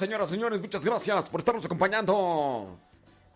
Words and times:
señoras 0.00 0.30
y 0.30 0.34
señores, 0.34 0.60
muchas 0.62 0.82
gracias 0.82 1.28
por 1.28 1.42
estarnos 1.42 1.64
acompañando. 1.66 2.78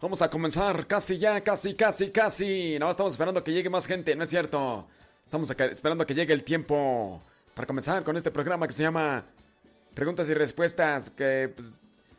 Vamos 0.01 0.23
a 0.23 0.31
comenzar 0.31 0.87
casi 0.87 1.19
ya, 1.19 1.43
casi, 1.43 1.75
casi, 1.75 2.11
casi. 2.11 2.79
No, 2.79 2.89
estamos 2.89 3.13
esperando 3.13 3.45
que 3.45 3.53
llegue 3.53 3.69
más 3.69 3.87
gente, 3.87 4.17
¿no 4.17 4.25
es 4.25 4.31
cierto? 4.31 4.87
Estamos 5.27 5.51
acá 5.51 5.67
esperando 5.67 6.07
que 6.07 6.15
llegue 6.15 6.33
el 6.33 6.43
tiempo 6.43 7.21
para 7.55 7.67
comenzar 7.67 8.03
con 8.03 8.17
este 8.17 8.31
programa 8.31 8.67
que 8.67 8.73
se 8.73 8.83
llama 8.83 9.27
Preguntas 9.93 10.27
y 10.31 10.35
Respuestas, 10.35 11.11
que 11.11 11.53
pues, 11.55 11.77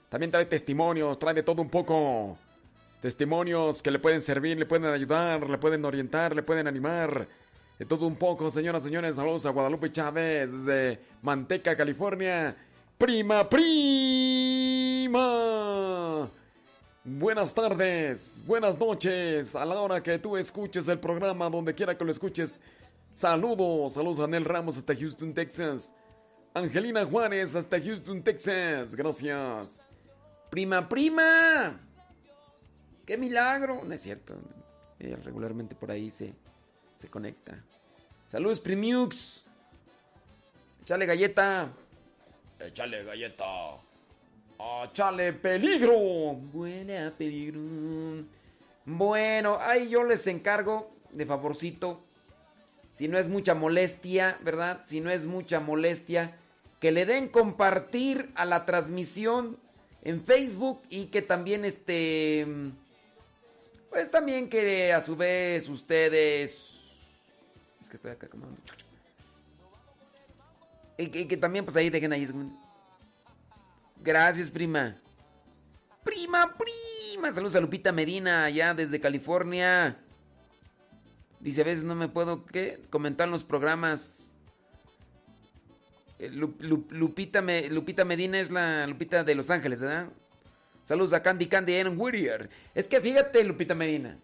también 0.09 0.29
trae 0.29 0.45
testimonios, 0.45 1.17
trae 1.17 1.33
de 1.33 1.41
todo 1.41 1.63
un 1.63 1.69
poco. 1.69 2.38
Testimonios 3.01 3.81
que 3.81 3.89
le 3.89 3.97
pueden 3.97 4.22
servir, 4.22 4.59
le 4.59 4.67
pueden 4.67 4.85
ayudar, 4.85 5.50
le 5.50 5.57
pueden 5.57 5.83
orientar, 5.85 6.35
le 6.35 6.44
pueden 6.44 6.67
animar. 6.67 7.27
De 7.79 7.85
todo 7.85 8.06
un 8.06 8.16
poco, 8.16 8.51
señoras 8.51 8.83
y 8.83 8.89
señores. 8.89 9.16
Saludos 9.16 9.47
a 9.47 9.50
Guadalupe 9.50 9.91
Chávez 9.91 10.51
desde 10.51 11.00
Manteca, 11.23 11.75
California. 11.75 12.56
Prima, 12.97 13.47
prima. 13.50 15.19
Buenas 17.03 17.53
tardes, 17.53 18.41
buenas 18.47 18.79
noches, 18.79 19.53
a 19.53 19.66
la 19.66 19.75
hora 19.81 20.01
que 20.01 20.17
tú 20.17 20.38
escuches 20.38 20.88
el 20.88 20.97
programa, 21.00 21.50
donde 21.50 21.75
quiera 21.75 21.97
que 21.97 22.06
lo 22.06 22.11
escuches. 22.11 22.61
Saludos, 23.13 23.94
saludos 23.94 24.22
a 24.22 24.28
Nel 24.28 24.45
Ramos 24.45 24.78
hasta 24.78 24.95
Houston, 24.95 25.33
Texas. 25.33 25.94
Angelina 26.53 27.03
Juárez 27.06 27.53
hasta 27.57 27.81
Houston, 27.81 28.23
Texas. 28.23 28.95
Gracias. 28.95 29.85
Prima, 30.50 30.88
prima. 30.88 31.77
¡Qué 33.06 33.17
milagro! 33.17 33.83
No 33.83 33.94
es 33.94 34.01
cierto. 34.01 34.35
Ella 35.00 35.17
regularmente 35.17 35.75
por 35.75 35.91
ahí 35.91 36.09
se, 36.09 36.33
se 36.95 37.09
conecta. 37.09 37.62
Saludos, 38.29 38.62
Primiux. 38.62 39.44
Échale 40.81 41.06
galleta. 41.06 41.73
Échale 42.67 43.03
galleta. 43.03 43.45
¡Échale 44.85 45.33
peligro! 45.33 46.33
Buena 46.33 47.13
peligro. 47.15 47.59
Bueno, 48.85 49.57
ahí 49.59 49.89
yo 49.89 50.03
les 50.03 50.25
encargo 50.27 50.91
de 51.11 51.25
favorcito. 51.25 52.01
Si 52.91 53.07
no 53.07 53.19
es 53.19 53.29
mucha 53.29 53.53
molestia, 53.53 54.39
¿verdad? 54.41 54.81
Si 54.85 55.01
no 55.01 55.11
es 55.11 55.25
mucha 55.27 55.59
molestia, 55.59 56.37
que 56.79 56.91
le 56.91 57.05
den 57.05 57.29
compartir 57.29 58.31
a 58.35 58.45
la 58.45 58.65
transmisión 58.65 59.57
en 60.01 60.23
Facebook 60.23 60.81
y 60.89 61.07
que 61.07 61.21
también 61.21 61.65
este 61.65 62.47
pues 63.89 64.11
también 64.11 64.49
que 64.49 64.93
a 64.93 65.01
su 65.01 65.15
vez 65.15 65.67
ustedes 65.69 66.51
es 67.79 67.89
que 67.89 67.95
estoy 67.95 68.11
acá 68.11 68.27
como 68.27 68.47
y 70.97 71.07
que, 71.07 71.38
también 71.38 71.65
pues 71.65 71.75
ahí 71.75 71.89
dejen 71.89 72.13
ahí 72.13 72.27
Gracias, 74.01 74.50
prima. 74.50 74.95
Prima, 76.03 76.56
prima. 76.56 77.33
Saludos 77.33 77.56
a 77.56 77.59
Lupita 77.59 77.92
Medina, 77.92 78.45
allá 78.45 78.74
desde 78.74 79.00
California. 79.00 79.97
Dice, 81.39 81.62
a 81.62 81.65
veces 81.65 81.83
no 81.83 81.95
me 81.95 82.07
puedo 82.07 82.45
¿qué? 82.45 82.81
comentar 82.89 83.27
los 83.27 83.44
programas. 83.44 84.36
Eh, 86.19 86.30
Lupita, 86.30 87.42
Lupita 87.69 88.06
Medina 88.06 88.39
es 88.39 88.51
la 88.51 88.88
Lupita 88.88 89.24
de 89.24 89.36
Los 89.36 89.50
Ángeles, 89.50 89.81
¿verdad? 89.81 90.09
Saludos 90.83 91.13
a 91.13 91.24
Candy 91.24 91.47
Candy 91.47 91.74
en 91.74 92.00
Whittier. 92.00 92.50
Es 92.74 92.88
que 92.88 93.01
fíjate, 93.01 93.44
Lupita 93.44 93.74
Medina, 93.74 94.18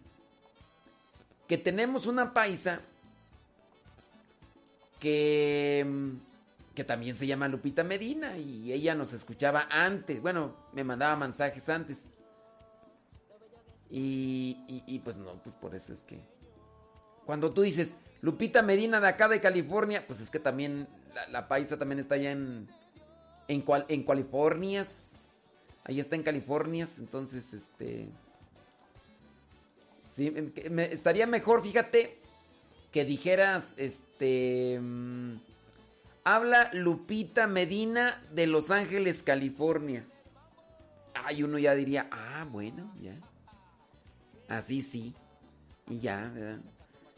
que 1.48 1.58
tenemos 1.58 2.06
una 2.06 2.32
paisa 2.32 2.80
que 5.00 5.84
mm, 5.84 6.31
que 6.74 6.84
también 6.84 7.14
se 7.14 7.26
llama 7.26 7.48
Lupita 7.48 7.84
Medina 7.84 8.38
y 8.38 8.72
ella 8.72 8.94
nos 8.94 9.12
escuchaba 9.12 9.66
antes, 9.70 10.22
bueno, 10.22 10.56
me 10.72 10.84
mandaba 10.84 11.16
mensajes 11.16 11.68
antes. 11.68 12.16
Y, 13.94 14.98
pues 15.04 15.18
no, 15.18 15.34
pues 15.42 15.54
por 15.54 15.74
eso 15.74 15.92
es 15.92 16.02
que... 16.04 16.18
Cuando 17.26 17.52
tú 17.52 17.60
dices 17.60 17.98
Lupita 18.22 18.62
Medina 18.62 19.00
de 19.00 19.08
acá 19.08 19.28
de 19.28 19.40
California, 19.40 20.06
pues 20.06 20.20
es 20.20 20.30
que 20.30 20.38
también 20.38 20.88
la, 21.30 21.46
paisa 21.46 21.78
también 21.78 21.98
está 21.98 22.14
allá 22.14 22.32
en... 22.32 22.68
En, 23.48 23.60
cual, 23.60 23.84
en 23.88 24.02
California. 24.04 24.84
Ahí 25.84 26.00
está 26.00 26.16
en 26.16 26.22
California, 26.22 26.86
entonces 26.98 27.52
este... 27.52 28.08
Sí, 30.08 30.32
estaría 30.90 31.26
mejor, 31.26 31.62
fíjate, 31.62 32.18
que 32.90 33.04
dijeras, 33.04 33.74
este... 33.76 34.78
Mm, 34.80 35.36
Habla 36.24 36.70
Lupita 36.72 37.46
Medina 37.46 38.22
de 38.30 38.46
Los 38.46 38.70
Ángeles, 38.70 39.22
California. 39.22 40.04
Ay, 41.14 41.42
uno 41.42 41.58
ya 41.58 41.74
diría, 41.74 42.08
ah, 42.10 42.46
bueno, 42.50 42.92
ya. 43.00 43.18
Así 44.48 44.82
sí. 44.82 45.14
Y 45.88 46.00
ya, 46.00 46.30
¿verdad? 46.34 46.60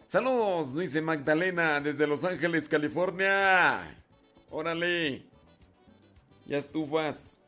Saludos, 0.06 0.74
dice 0.74 1.00
Magdalena 1.00 1.80
desde 1.80 2.06
Los 2.06 2.24
Ángeles, 2.24 2.68
California. 2.68 3.96
Órale. 4.50 5.24
Ya 6.46 6.58
estufas. 6.58 7.44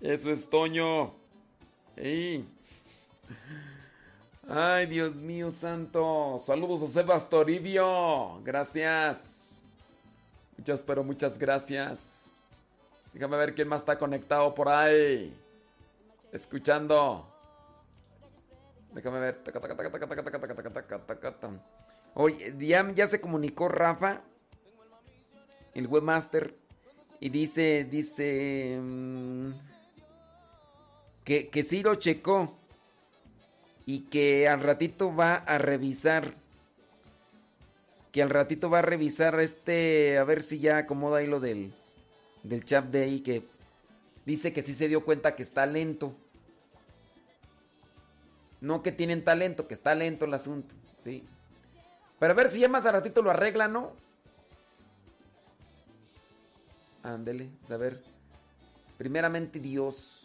Eso 0.00 0.30
es 0.30 0.48
Toño. 0.48 1.14
¡Ey! 1.96 2.46
Ay, 4.46 4.86
Dios 4.86 5.22
mío 5.22 5.50
santo. 5.50 6.38
Saludos 6.38 6.82
a 6.82 6.86
Sebas 6.86 7.30
Toribio. 7.30 8.42
Gracias. 8.44 9.64
Muchas, 10.58 10.82
pero 10.82 11.02
muchas 11.02 11.38
gracias. 11.38 12.30
Déjame 13.14 13.38
ver 13.38 13.54
quién 13.54 13.68
más 13.68 13.80
está 13.80 13.96
conectado 13.96 14.54
por 14.54 14.68
ahí. 14.68 15.34
Escuchando. 16.30 17.26
Déjame 18.92 19.18
ver. 19.18 19.42
Oye, 22.12 22.54
ya, 22.58 23.06
se 23.06 23.20
comunicó 23.22 23.68
Rafa, 23.68 24.20
el 25.72 25.86
webmaster, 25.86 26.54
y 27.18 27.30
dice, 27.30 27.84
dice 27.90 28.78
que, 31.24 31.48
que 31.48 31.62
sí 31.62 31.82
lo 31.82 31.94
checó 31.94 32.58
y 33.86 34.00
que 34.00 34.48
al 34.48 34.60
ratito 34.60 35.14
va 35.14 35.34
a 35.34 35.58
revisar. 35.58 36.34
Que 38.12 38.22
al 38.22 38.30
ratito 38.30 38.70
va 38.70 38.78
a 38.78 38.82
revisar 38.82 39.38
este, 39.40 40.18
a 40.18 40.24
ver 40.24 40.42
si 40.42 40.60
ya 40.60 40.78
acomoda 40.78 41.18
ahí 41.18 41.26
lo 41.26 41.40
del, 41.40 41.72
del 42.42 42.64
chat 42.64 42.84
de 42.86 43.02
ahí, 43.02 43.20
que 43.20 43.44
dice 44.24 44.52
que 44.52 44.62
sí 44.62 44.72
se 44.72 44.88
dio 44.88 45.04
cuenta 45.04 45.34
que 45.34 45.42
está 45.42 45.66
lento. 45.66 46.14
No 48.60 48.82
que 48.82 48.92
tienen 48.92 49.24
talento, 49.24 49.66
que 49.68 49.74
está 49.74 49.94
lento 49.94 50.24
el 50.24 50.34
asunto, 50.34 50.74
sí. 50.98 51.26
Pero 52.18 52.32
a 52.32 52.36
ver 52.36 52.48
si 52.48 52.60
ya 52.60 52.68
más 52.68 52.86
al 52.86 52.94
ratito 52.94 53.20
lo 53.20 53.30
arregla, 53.30 53.68
¿no? 53.68 53.92
Ándele, 57.02 57.50
a 57.68 57.76
ver. 57.76 58.02
Primeramente 58.96 59.60
Dios. 59.60 60.23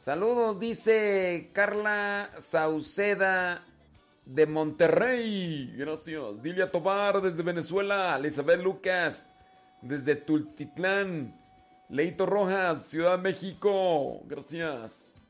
Saludos, 0.00 0.58
dice 0.58 1.50
Carla 1.52 2.30
Sauceda 2.38 3.62
de 4.24 4.46
Monterrey. 4.46 5.74
Gracias. 5.76 6.42
Dilia 6.42 6.70
Tobar 6.70 7.20
desde 7.20 7.42
Venezuela. 7.42 8.16
Elizabeth 8.18 8.62
Lucas 8.62 9.34
desde 9.82 10.16
Tultitlán. 10.16 11.38
Leito 11.90 12.24
Rojas, 12.24 12.86
Ciudad 12.86 13.18
de 13.18 13.24
México. 13.24 14.22
Gracias. 14.24 15.22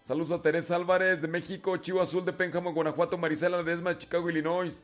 Saludos 0.00 0.32
a 0.32 0.42
Teresa 0.42 0.74
Álvarez 0.74 1.22
de 1.22 1.28
México. 1.28 1.76
Chivo 1.76 2.00
Azul 2.00 2.24
de 2.24 2.32
Pénjamo, 2.32 2.72
Guanajuato. 2.72 3.16
Marisela 3.16 3.62
Desma, 3.62 3.96
Chicago, 3.96 4.28
Illinois. 4.28 4.82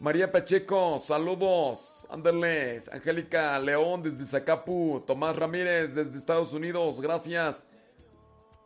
María 0.00 0.32
Pacheco, 0.32 0.98
saludos. 0.98 2.06
Anderles. 2.08 2.90
Angélica 2.90 3.58
León 3.58 4.02
desde 4.02 4.24
Zacapu. 4.24 5.04
Tomás 5.06 5.36
Ramírez 5.36 5.94
desde 5.96 6.16
Estados 6.16 6.54
Unidos. 6.54 6.98
Gracias. 6.98 7.68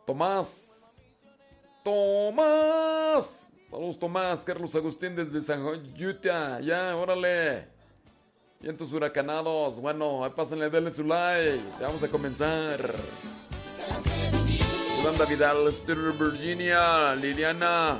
Tomás. 0.09 1.03
Tomás. 1.83 3.53
Saludos 3.61 3.99
Tomás. 3.99 4.43
Carlos 4.43 4.75
Agustín 4.75 5.15
desde 5.15 5.39
San 5.39 5.63
Juan, 5.63 5.83
Utah. 6.01 6.59
Ya, 6.61 6.95
órale. 6.95 7.67
Vientos 8.59 8.91
huracanados. 8.91 9.79
Bueno, 9.79 10.25
ahí 10.25 10.31
pásenle, 10.35 10.67
denle 10.71 10.89
su 10.89 11.03
like. 11.03 11.61
Ya 11.79 11.85
vamos 11.85 12.01
a 12.01 12.07
comenzar. 12.07 12.91
Yolanda 14.97 15.25
Vidal, 15.25 15.71
Virginia, 16.19 17.13
Liliana. 17.13 17.99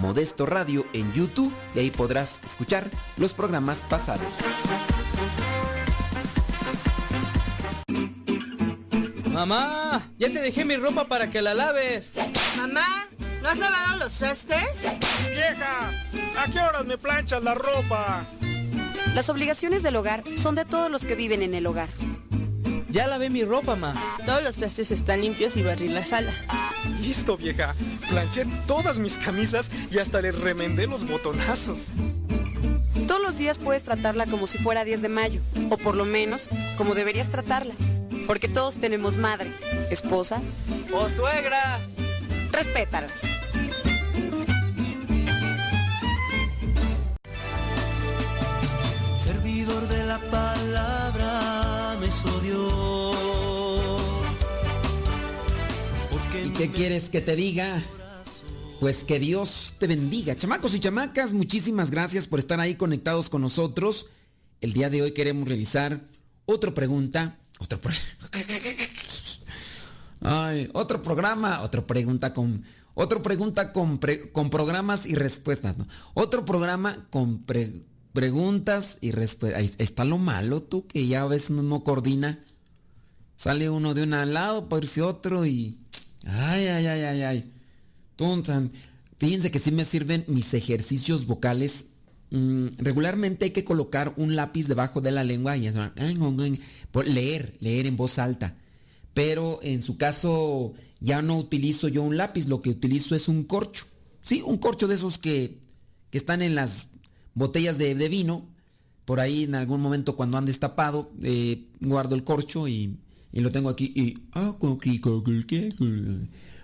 Modesto 0.00 0.46
Radio 0.46 0.86
en 0.92 1.12
YouTube 1.12 1.52
y 1.74 1.80
ahí 1.80 1.90
podrás 1.90 2.40
escuchar 2.44 2.88
los 3.16 3.32
programas 3.32 3.78
pasados. 3.88 4.26
Mamá, 9.32 10.02
ya 10.18 10.28
te 10.28 10.40
dejé 10.40 10.64
mi 10.64 10.76
ropa 10.76 11.04
para 11.04 11.30
que 11.30 11.42
la 11.42 11.54
laves. 11.54 12.14
Mamá, 12.56 13.06
¿no 13.42 13.48
has 13.48 13.58
lavado 13.58 13.96
los 13.98 14.12
trastes? 14.12 14.82
Vieja, 15.30 15.90
¿a 16.42 16.50
qué 16.50 16.58
horas 16.58 16.86
me 16.86 16.96
planchas 16.96 17.42
la 17.42 17.54
ropa? 17.54 18.24
Las 19.14 19.28
obligaciones 19.28 19.82
del 19.82 19.96
hogar 19.96 20.22
son 20.36 20.54
de 20.54 20.64
todos 20.64 20.90
los 20.90 21.04
que 21.04 21.14
viven 21.14 21.42
en 21.42 21.54
el 21.54 21.66
hogar. 21.66 21.88
Ya 22.88 23.06
lavé 23.06 23.28
mi 23.28 23.44
ropa, 23.44 23.76
ma. 23.76 23.92
Todos 24.24 24.42
los 24.42 24.56
trastes 24.56 24.90
están 24.90 25.20
limpios 25.20 25.56
y 25.56 25.62
barrí 25.62 25.88
la 25.88 26.04
sala. 26.04 26.32
Listo, 27.06 27.36
vieja. 27.36 27.72
Planché 28.10 28.46
todas 28.66 28.98
mis 28.98 29.16
camisas 29.16 29.70
y 29.92 29.98
hasta 29.98 30.20
les 30.20 30.36
remendé 30.36 30.88
los 30.88 31.06
botonazos. 31.08 31.86
Todos 33.06 33.22
los 33.22 33.38
días 33.38 33.60
puedes 33.60 33.84
tratarla 33.84 34.26
como 34.26 34.48
si 34.48 34.58
fuera 34.58 34.84
10 34.84 35.02
de 35.02 35.08
mayo, 35.08 35.40
o 35.70 35.78
por 35.78 35.94
lo 35.94 36.04
menos 36.04 36.50
como 36.76 36.96
deberías 36.96 37.30
tratarla. 37.30 37.74
Porque 38.26 38.48
todos 38.48 38.74
tenemos 38.78 39.18
madre, 39.18 39.52
esposa 39.88 40.40
¡O 40.92 41.08
suegra! 41.08 41.78
Respétalas. 42.50 43.20
Qué 56.58 56.70
quieres 56.70 57.08
que 57.08 57.20
te 57.20 57.36
diga? 57.36 57.82
Pues 58.80 59.04
que 59.04 59.18
Dios 59.18 59.74
te 59.78 59.86
bendiga. 59.86 60.36
Chamacos 60.36 60.74
y 60.74 60.80
chamacas, 60.80 61.32
muchísimas 61.32 61.90
gracias 61.90 62.26
por 62.26 62.38
estar 62.38 62.60
ahí 62.60 62.74
conectados 62.74 63.28
con 63.30 63.40
nosotros. 63.42 64.08
El 64.60 64.72
día 64.72 64.90
de 64.90 65.02
hoy 65.02 65.12
queremos 65.12 65.48
realizar 65.48 66.00
otra 66.44 66.72
pregunta. 66.74 67.38
Otra 67.58 67.80
pre- 67.80 67.94
Ay, 70.20 70.68
otro 70.72 71.02
programa, 71.02 71.62
otra 71.62 71.86
pregunta 71.86 72.34
con 72.34 72.64
otro 72.94 73.20
pregunta 73.22 73.72
con, 73.72 74.00
con 74.32 74.50
programas 74.50 75.04
y 75.06 75.14
respuestas. 75.14 75.76
Otro 76.14 76.44
programa 76.46 77.06
con 77.10 77.42
pre- 77.44 77.84
preguntas 78.12 78.98
y 79.02 79.10
respuestas. 79.10 79.74
Está 79.78 80.04
lo 80.04 80.16
malo 80.18 80.62
tú 80.62 80.86
que 80.86 81.06
ya 81.06 81.22
a 81.22 81.26
veces 81.26 81.50
uno 81.50 81.62
no 81.62 81.84
coordina. 81.84 82.40
Sale 83.36 83.68
uno 83.68 83.92
de 83.92 84.04
un 84.04 84.10
lado, 84.32 84.68
por 84.70 84.82
irse 84.82 85.02
otro 85.02 85.44
y 85.44 85.76
ay, 86.26 86.66
ay, 86.66 86.86
ay, 86.86 87.02
ay, 87.02 87.22
ay. 87.22 87.52
Tontan. 88.16 88.72
Fíjense 89.18 89.50
que 89.50 89.58
sí 89.58 89.70
me 89.72 89.84
sirven 89.84 90.24
mis 90.28 90.52
ejercicios 90.54 91.26
vocales. 91.26 91.86
Mm, 92.30 92.68
regularmente 92.78 93.46
hay 93.46 93.50
que 93.52 93.64
colocar 93.64 94.12
un 94.16 94.36
lápiz 94.36 94.66
debajo 94.66 95.00
de 95.00 95.12
la 95.12 95.24
lengua 95.24 95.56
y 95.56 95.70
por 96.90 97.06
leer, 97.06 97.54
leer 97.60 97.86
en 97.86 97.96
voz 97.96 98.18
alta. 98.18 98.56
Pero 99.14 99.60
en 99.62 99.80
su 99.80 99.96
caso 99.96 100.74
ya 101.00 101.22
no 101.22 101.38
utilizo 101.38 101.88
yo 101.88 102.02
un 102.02 102.16
lápiz, 102.16 102.46
lo 102.46 102.60
que 102.60 102.70
utilizo 102.70 103.14
es 103.14 103.28
un 103.28 103.44
corcho. 103.44 103.86
Sí, 104.20 104.42
un 104.44 104.58
corcho 104.58 104.88
de 104.88 104.96
esos 104.96 105.18
que, 105.18 105.60
que 106.10 106.18
están 106.18 106.42
en 106.42 106.54
las 106.54 106.88
botellas 107.34 107.78
de, 107.78 107.94
de 107.94 108.08
vino. 108.08 108.48
Por 109.04 109.20
ahí 109.20 109.44
en 109.44 109.54
algún 109.54 109.80
momento 109.80 110.16
cuando 110.16 110.36
han 110.36 110.46
destapado, 110.46 111.12
eh, 111.22 111.68
guardo 111.80 112.16
el 112.16 112.24
corcho 112.24 112.66
y, 112.66 112.98
y 113.36 113.40
lo 113.40 113.50
tengo 113.50 113.68
aquí. 113.68 113.92
Y, 113.94 114.14
ah, 114.32 114.56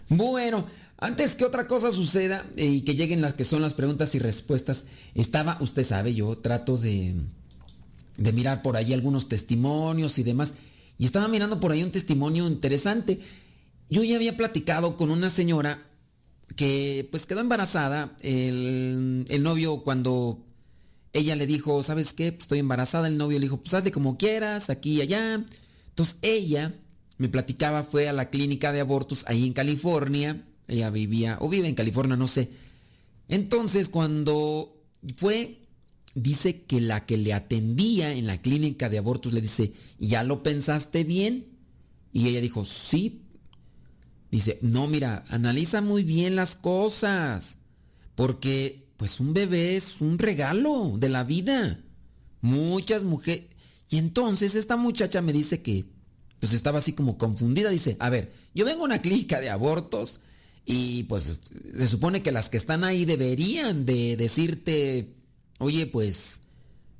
bueno, 0.08 0.66
antes 0.96 1.34
que 1.34 1.44
otra 1.44 1.66
cosa 1.66 1.92
suceda 1.92 2.46
eh, 2.56 2.64
y 2.64 2.80
que 2.80 2.96
lleguen 2.96 3.20
las 3.20 3.34
que 3.34 3.44
son 3.44 3.60
las 3.60 3.74
preguntas 3.74 4.14
y 4.14 4.18
respuestas, 4.18 4.86
estaba, 5.14 5.58
usted 5.60 5.84
sabe, 5.84 6.14
yo 6.14 6.38
trato 6.38 6.78
de, 6.78 7.14
de 8.16 8.32
mirar 8.32 8.62
por 8.62 8.78
ahí 8.78 8.94
algunos 8.94 9.28
testimonios 9.28 10.18
y 10.18 10.22
demás. 10.22 10.54
Y 10.96 11.04
estaba 11.04 11.28
mirando 11.28 11.60
por 11.60 11.72
ahí 11.72 11.82
un 11.82 11.90
testimonio 11.90 12.46
interesante. 12.46 13.20
Yo 13.90 14.02
ya 14.02 14.16
había 14.16 14.38
platicado 14.38 14.96
con 14.96 15.10
una 15.10 15.28
señora 15.28 15.82
que 16.56 17.06
pues 17.10 17.26
quedó 17.26 17.40
embarazada. 17.40 18.16
El, 18.22 19.26
el 19.28 19.42
novio 19.42 19.82
cuando 19.82 20.42
ella 21.12 21.36
le 21.36 21.46
dijo, 21.46 21.82
¿sabes 21.82 22.14
qué? 22.14 22.32
Pues, 22.32 22.44
estoy 22.44 22.60
embarazada. 22.60 23.08
El 23.08 23.18
novio 23.18 23.38
le 23.38 23.44
dijo, 23.44 23.58
pues 23.58 23.74
hazle 23.74 23.90
como 23.90 24.16
quieras, 24.16 24.70
aquí 24.70 24.94
y 24.94 25.00
allá. 25.02 25.44
Entonces 25.92 26.16
ella 26.22 26.74
me 27.18 27.28
platicaba, 27.28 27.84
fue 27.84 28.08
a 28.08 28.12
la 28.12 28.30
clínica 28.30 28.72
de 28.72 28.80
abortos 28.80 29.24
ahí 29.28 29.46
en 29.46 29.52
California. 29.52 30.42
Ella 30.66 30.90
vivía, 30.90 31.36
o 31.40 31.48
vive 31.48 31.68
en 31.68 31.74
California, 31.74 32.16
no 32.16 32.26
sé. 32.26 32.50
Entonces 33.28 33.88
cuando 33.88 34.82
fue, 35.16 35.60
dice 36.14 36.62
que 36.62 36.80
la 36.80 37.04
que 37.04 37.16
le 37.16 37.34
atendía 37.34 38.12
en 38.12 38.26
la 38.26 38.40
clínica 38.40 38.88
de 38.88 38.98
abortos 38.98 39.32
le 39.32 39.40
dice, 39.40 39.72
¿ya 39.98 40.24
lo 40.24 40.42
pensaste 40.42 41.04
bien? 41.04 41.46
Y 42.12 42.28
ella 42.28 42.40
dijo, 42.40 42.64
sí. 42.64 43.22
Dice, 44.30 44.58
no, 44.62 44.88
mira, 44.88 45.24
analiza 45.28 45.82
muy 45.82 46.04
bien 46.04 46.36
las 46.36 46.56
cosas. 46.56 47.58
Porque, 48.14 48.88
pues 48.96 49.20
un 49.20 49.34
bebé 49.34 49.76
es 49.76 50.00
un 50.00 50.18
regalo 50.18 50.94
de 50.98 51.08
la 51.08 51.24
vida. 51.24 51.80
Muchas 52.40 53.04
mujeres... 53.04 53.51
Y 53.92 53.98
entonces 53.98 54.54
esta 54.54 54.78
muchacha 54.78 55.20
me 55.20 55.34
dice 55.34 55.60
que, 55.60 55.84
pues 56.40 56.54
estaba 56.54 56.78
así 56.78 56.94
como 56.94 57.18
confundida. 57.18 57.68
Dice, 57.68 57.98
a 58.00 58.08
ver, 58.08 58.32
yo 58.54 58.64
vengo 58.64 58.80
a 58.80 58.86
una 58.86 59.02
clínica 59.02 59.38
de 59.38 59.50
abortos 59.50 60.20
y 60.64 61.02
pues 61.02 61.40
se 61.76 61.86
supone 61.86 62.22
que 62.22 62.32
las 62.32 62.48
que 62.48 62.56
están 62.56 62.84
ahí 62.84 63.04
deberían 63.04 63.84
de 63.84 64.16
decirte, 64.16 65.12
oye, 65.58 65.84
pues, 65.84 66.40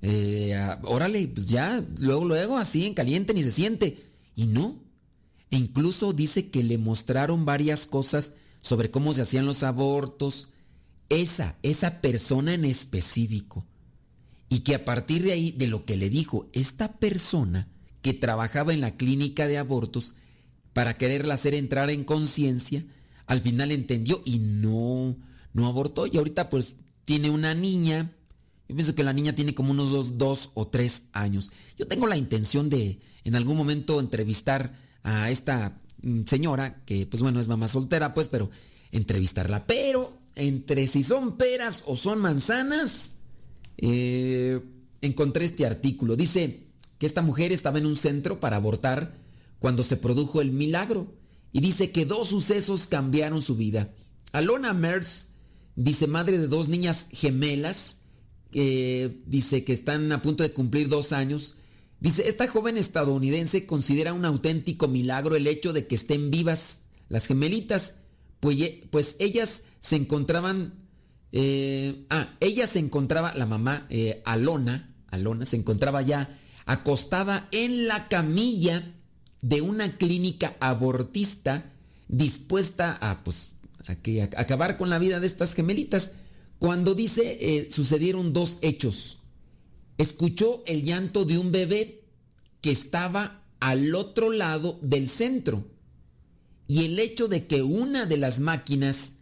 eh, 0.03 0.55
órale, 0.83 1.29
pues 1.29 1.47
ya, 1.47 1.83
luego, 1.99 2.27
luego, 2.27 2.59
así 2.59 2.85
en 2.85 2.93
caliente 2.93 3.33
ni 3.33 3.43
se 3.43 3.53
siente. 3.53 4.05
Y 4.37 4.45
no. 4.45 4.79
E 5.51 5.57
incluso 5.57 6.13
dice 6.13 6.51
que 6.51 6.63
le 6.63 6.77
mostraron 6.77 7.47
varias 7.47 7.87
cosas 7.87 8.33
sobre 8.61 8.91
cómo 8.91 9.15
se 9.15 9.23
hacían 9.23 9.47
los 9.47 9.63
abortos. 9.63 10.49
Esa, 11.09 11.57
esa 11.63 12.03
persona 12.03 12.53
en 12.53 12.67
específico. 12.67 13.65
Y 14.53 14.61
que 14.61 14.75
a 14.75 14.85
partir 14.85 15.23
de 15.23 15.33
ahí, 15.33 15.51
de 15.53 15.67
lo 15.67 15.87
que 15.87 15.97
le 15.97 16.11
dijo 16.11 16.51
esta 16.53 16.99
persona 16.99 17.69
que 18.03 18.13
trabajaba 18.13 18.75
en 18.75 18.83
la 18.83 18.99
clínica 18.99 19.49
de 19.49 19.57
abortos, 19.57 20.13
para 20.75 20.99
quererla 20.99 21.33
hacer 21.33 21.55
entrar 21.55 21.89
en 21.89 22.05
conciencia, 22.05 22.85
al 23.25 23.41
final 23.41 23.73
entendió 23.73 24.21
y 24.27 24.41
no, 24.41 25.17
no 25.55 25.67
abortó 25.67 26.07
y 26.07 26.19
ahorita 26.19 26.51
pues 26.51 26.77
tiene 27.07 27.31
una 27.31 27.55
niña. 27.55 28.13
Yo 28.69 28.77
pienso 28.77 28.95
que 28.95 29.05
la 29.05 29.15
niña 29.15 29.35
tiene 29.35 29.55
como 29.55 29.71
unos 29.71 29.89
dos, 29.89 30.19
dos 30.19 30.51
o 30.53 30.69
tres 30.69 31.05
años. 31.15 31.51
Yo 31.79 31.89
tengo 31.89 32.07
la 32.07 32.19
intención 32.19 32.69
de 32.69 33.01
en 33.25 33.37
algún 33.37 33.57
momento 33.57 34.01
entrevistar 34.01 34.75
a 35.03 35.31
esta 35.31 35.81
mm, 36.03 36.25
señora, 36.27 36.85
que 36.85 37.07
pues 37.07 37.23
bueno, 37.23 37.41
es 37.41 37.49
mamá 37.49 37.69
soltera, 37.69 38.13
pues, 38.13 38.29
pero 38.29 38.51
entrevistarla. 38.91 39.67
Pero 39.67 40.19
entre 40.35 40.87
si 40.89 41.03
son 41.03 41.39
peras 41.39 41.85
o 41.87 41.97
son 41.97 42.19
manzanas, 42.19 43.13
eh, 43.79 44.61
encontré 45.01 45.45
este 45.45 45.67
artículo. 45.67 46.17
Dice 46.17 46.67
que 46.99 47.07
esta 47.07 47.23
mujer 47.23 47.53
estaba 47.53 47.79
en 47.79 47.87
un 47.87 47.97
centro 47.97 48.41
para 48.41 48.57
abortar 48.57 49.17
cuando 49.59 49.83
se 49.83 49.97
produjo 49.97 50.41
el 50.41 50.53
milagro. 50.53 51.15
Y 51.53 51.61
dice 51.61 51.91
que 51.91 52.07
dos 52.07 52.29
sucesos 52.29 52.87
cambiaron 52.87 53.43
su 53.43 53.57
vida. 53.57 53.95
Alona 54.33 54.73
Merz, 54.73 55.27
dice 55.77 56.07
madre 56.07 56.39
de 56.39 56.49
dos 56.49 56.69
niñas 56.69 57.07
gemelas, 57.11 57.99
dice 58.53 59.65
que 59.65 59.73
están 59.73 60.11
a 60.13 60.23
punto 60.23 60.43
de 60.43 60.53
cumplir 60.53 60.89
dos 60.89 61.13
años. 61.13 61.57
Dice, 62.01 62.29
esta 62.29 62.49
joven 62.49 62.79
estadounidense 62.79 63.65
considera 63.67 64.13
un 64.13 64.25
auténtico 64.25 64.89
milagro 64.89 65.37
el 65.37 65.47
hecho 65.47 65.73
de 65.73 65.87
que 65.87 65.95
estén 65.95 66.31
vivas 66.31 66.81
las 67.09 67.27
gemelitas, 67.27 67.95
pues, 68.41 68.57
pues 68.91 69.17
ellas 69.19 69.63
se 69.81 69.97
encontraban, 69.97 70.82
eh, 71.33 72.05
ah, 72.11 72.35
ella 72.41 72.67
se 72.67 72.79
encontraba, 72.79 73.35
la 73.35 73.47
mamá 73.47 73.87
eh, 73.89 74.23
Alona, 74.25 74.95
Alona 75.09 75.47
se 75.47 75.57
encontraba 75.57 76.03
ya 76.03 76.39
acostada 76.67 77.49
en 77.51 77.89
la 77.89 78.09
camilla 78.09 78.95
de 79.41 79.63
una 79.63 79.97
clínica 79.97 80.57
abortista 80.61 81.73
dispuesta 82.09 82.99
a, 83.01 83.25
pues, 83.25 83.53
a, 83.87 83.97
que, 83.97 84.23
acabar 84.23 84.77
con 84.77 84.91
la 84.91 84.99
vida 84.99 85.21
de 85.21 85.27
estas 85.27 85.55
gemelitas. 85.55 86.13
Cuando 86.59 86.95
dice, 86.95 87.39
eh, 87.41 87.69
sucedieron 87.71 88.33
dos 88.33 88.59
hechos. 88.61 89.19
Escuchó 89.99 90.63
el 90.67 90.85
llanto 90.85 91.25
de 91.25 91.39
un 91.39 91.51
bebé 91.51 92.05
que 92.61 92.71
estaba 92.71 93.43
al 93.59 93.95
otro 93.95 94.31
lado 94.31 94.79
del 94.83 95.09
centro. 95.09 95.65
Y 96.69 96.85
el 96.85 96.99
hecho 96.99 97.27
de 97.27 97.47
que 97.47 97.63
una 97.63 98.07
de 98.07 98.17
las 98.17 98.39
máquinas 98.39 99.13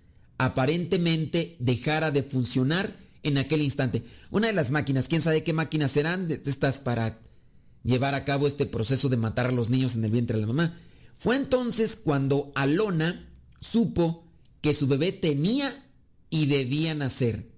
aparentemente 0.41 1.55
dejara 1.59 2.11
de 2.11 2.23
funcionar 2.23 2.97
en 3.23 3.37
aquel 3.37 3.61
instante. 3.61 4.05
Una 4.31 4.47
de 4.47 4.55
las 4.55 4.71
máquinas, 4.71 5.07
quién 5.07 5.21
sabe 5.21 5.45
qué 5.45 5.53
máquinas 5.53 5.91
serán, 5.91 6.31
estas 6.31 6.81
para 6.81 7.21
llevar 7.85 8.15
a 8.15 8.25
cabo 8.25 8.47
este 8.47 8.65
proceso 8.65 9.11
de 9.11 9.19
matar 9.19 9.49
a 9.49 9.53
los 9.53 9.69
niños 9.69 9.97
en 9.97 10.05
el 10.05 10.11
vientre 10.11 10.37
de 10.39 10.41
la 10.41 10.47
mamá. 10.47 10.81
Fue 11.19 11.37
entonces 11.37 11.95
cuando 11.95 12.53
Alona 12.55 13.29
supo 13.61 14.33
que 14.63 14.73
su 14.73 14.87
bebé 14.87 15.13
tenía 15.13 15.87
y 16.31 16.47
debía 16.47 16.95
nacer. 16.95 17.51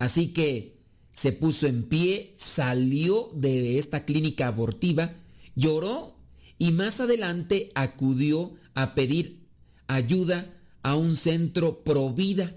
Así 0.00 0.32
que 0.32 0.80
se 1.12 1.30
puso 1.30 1.68
en 1.68 1.84
pie, 1.84 2.34
salió 2.36 3.30
de 3.32 3.78
esta 3.78 4.02
clínica 4.02 4.48
abortiva, 4.48 5.12
lloró 5.54 6.18
y 6.58 6.72
más 6.72 6.98
adelante 6.98 7.70
acudió 7.76 8.54
a 8.74 8.96
pedir 8.96 9.46
ayuda 9.86 10.50
a 10.84 10.94
un 10.94 11.16
centro 11.16 11.82
pro 11.82 12.10
vida. 12.10 12.54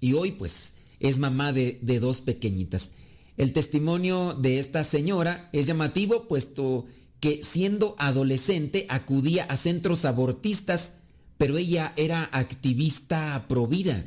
Y 0.00 0.14
hoy 0.14 0.32
pues 0.32 0.72
es 1.00 1.18
mamá 1.18 1.52
de, 1.52 1.78
dos 2.00 2.22
pequeñitas. 2.22 2.92
El 3.36 3.52
testimonio 3.52 4.32
de 4.32 4.58
esta 4.58 4.84
señora 4.84 5.50
es 5.52 5.66
llamativo 5.66 6.26
puesto 6.28 6.86
que 7.20 7.42
siendo 7.42 7.96
adolescente 7.98 8.86
acudía 8.88 9.44
a 9.44 9.56
centros 9.56 10.04
abortistas, 10.04 10.92
pero 11.36 11.58
ella 11.58 11.92
era 11.96 12.30
activista 12.32 13.44
pro 13.48 13.66
vida. 13.66 14.06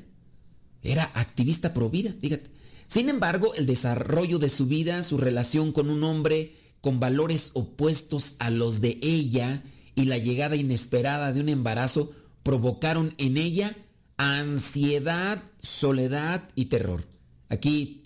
Era 0.82 1.12
activista 1.14 1.74
pro 1.74 1.90
vida, 1.90 2.16
fíjate. 2.20 2.50
Sin 2.88 3.10
embargo, 3.10 3.54
el 3.56 3.66
desarrollo 3.66 4.40
de 4.40 4.50
su 4.50 4.66
vida, 4.66 5.04
su 5.04 5.18
relación 5.18 5.74
con 5.74 5.90
un 5.90 6.04
hombre 6.04 6.56
con 6.80 7.00
valores 7.00 7.52
opuestos 7.54 8.36
a 8.40 8.50
los 8.50 8.80
de 8.80 8.98
ella 9.02 9.64
y 9.96 10.06
la 10.06 10.18
llegada 10.18 10.56
inesperada 10.56 11.34
de 11.34 11.42
un 11.42 11.50
embarazo 11.50 12.14
provocaron 12.48 13.13
en 13.18 13.36
ella 13.36 13.75
ansiedad, 14.16 15.44
soledad 15.60 16.48
y 16.56 16.68
terror. 16.68 17.04
Aquí 17.50 18.04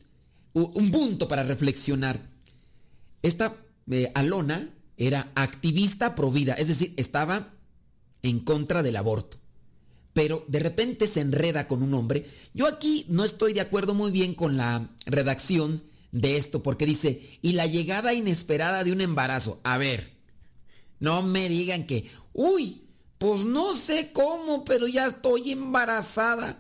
un 0.54 0.90
punto 0.90 1.28
para 1.28 1.44
reflexionar. 1.44 2.28
Esta 3.22 3.56
eh, 3.92 4.12
Alona 4.16 4.74
era 4.98 5.32
activista 5.36 6.16
pro 6.16 6.32
vida, 6.32 6.56
es 6.56 6.70
decir, 6.70 6.96
estaba 6.98 7.54
en 8.24 8.40
contra 8.40 8.82
del 8.82 8.96
aborto. 8.96 9.38
Pero 10.14 10.44
de 10.48 10.58
repente 10.58 11.06
se 11.06 11.22
enreda 11.22 11.68
con 11.68 11.84
un 11.84 11.94
hombre. 11.94 12.26
Yo 12.56 12.66
aquí 12.66 13.06
no 13.10 13.24
estoy 13.24 13.54
de 13.54 13.62
acuerdo 13.62 13.94
muy 13.94 14.10
bien 14.10 14.34
con 14.34 14.58
la 14.58 14.90
redacción 15.06 15.84
de 16.12 16.38
esto, 16.38 16.64
porque 16.64 16.88
dice, 16.88 17.38
y 17.44 17.52
la 17.52 17.68
llegada 17.68 18.16
inesperada 18.16 18.84
de 18.84 18.92
un 18.92 19.02
embarazo. 19.02 19.62
A 19.64 19.78
ver, 19.78 20.14
no 21.00 21.22
me 21.22 21.48
digan 21.48 21.86
que, 21.86 22.10
uy, 22.34 22.82
pues 23.22 23.46
no 23.46 23.76
sé 23.76 24.12
cómo, 24.12 24.66
pero 24.66 24.88
ya 24.88 25.06
estoy 25.06 25.52
embarazada. 25.52 26.60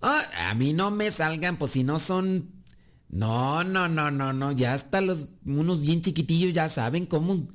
Ah, 0.00 0.22
a 0.50 0.54
mí 0.54 0.72
no 0.72 0.92
me 0.92 1.10
salgan, 1.10 1.56
pues 1.56 1.72
si 1.72 1.82
no 1.82 1.98
son 1.98 2.62
no, 3.08 3.64
no, 3.64 3.88
no, 3.88 4.12
no, 4.12 4.32
no. 4.32 4.52
Ya 4.52 4.72
hasta 4.72 5.00
los 5.00 5.24
unos 5.44 5.80
bien 5.80 6.02
chiquitillos 6.02 6.54
ya 6.54 6.68
saben 6.68 7.06
cómo. 7.06 7.48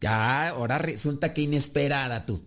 Ya, 0.00 0.50
ahora 0.50 0.78
resulta 0.78 1.34
que 1.34 1.42
inesperada 1.42 2.26
tú. 2.26 2.44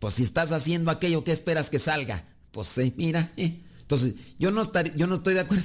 Pues 0.00 0.12
si 0.12 0.22
estás 0.22 0.52
haciendo 0.52 0.90
aquello 0.90 1.24
que 1.24 1.32
esperas 1.32 1.70
que 1.70 1.78
salga. 1.78 2.26
Pues 2.50 2.68
sí, 2.68 2.92
mira. 2.98 3.32
Eh. 3.38 3.62
Entonces, 3.80 4.16
yo 4.38 4.50
no, 4.50 4.70
yo 4.96 5.06
no 5.06 5.14
estoy 5.14 5.32
de 5.32 5.40
acuerdo 5.40 5.64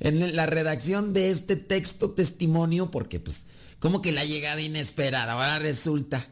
en, 0.00 0.34
la 0.34 0.46
redacción 0.46 1.12
de 1.12 1.28
este 1.28 1.56
texto 1.56 2.12
testimonio 2.12 2.90
porque 2.90 3.20
pues, 3.20 3.48
como 3.80 4.00
que 4.00 4.12
la 4.12 4.24
llegada 4.24 4.62
inesperada, 4.62 5.32
ahora 5.34 5.58
resulta. 5.58 6.26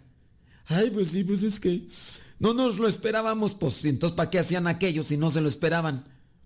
Ay, 0.67 0.91
pues 0.91 1.09
sí, 1.09 1.25
pues 1.25 1.43
es 1.43 1.61
que 1.61 1.87
no 2.39 2.55
nos 2.55 2.79
lo 2.79 2.89
esperábamos, 2.89 3.55
pues 3.55 3.85
entonces 3.85 4.17
¿para 4.17 4.31
qué 4.31 4.39
hacían 4.39 4.67
aquello 4.67 5.03
si 5.03 5.17
no 5.17 5.31
se 5.31 5.41
lo 5.41 5.49
esperaban? 5.49 6.05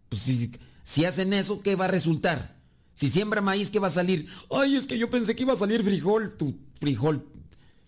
Pues 0.08 0.22
sí 0.22 0.52
si 0.90 1.04
hacen 1.04 1.32
eso, 1.32 1.60
¿qué 1.62 1.76
va 1.76 1.84
a 1.84 1.88
resultar? 1.88 2.56
Si 2.94 3.08
siembra 3.08 3.40
maíz, 3.40 3.70
¿qué 3.70 3.78
va 3.78 3.86
a 3.86 3.90
salir? 3.90 4.26
Ay, 4.50 4.74
es 4.74 4.88
que 4.88 4.98
yo 4.98 5.08
pensé 5.08 5.36
que 5.36 5.44
iba 5.44 5.52
a 5.52 5.56
salir 5.56 5.84
frijol. 5.84 6.36
Tu 6.36 6.58
frijol. 6.80 7.26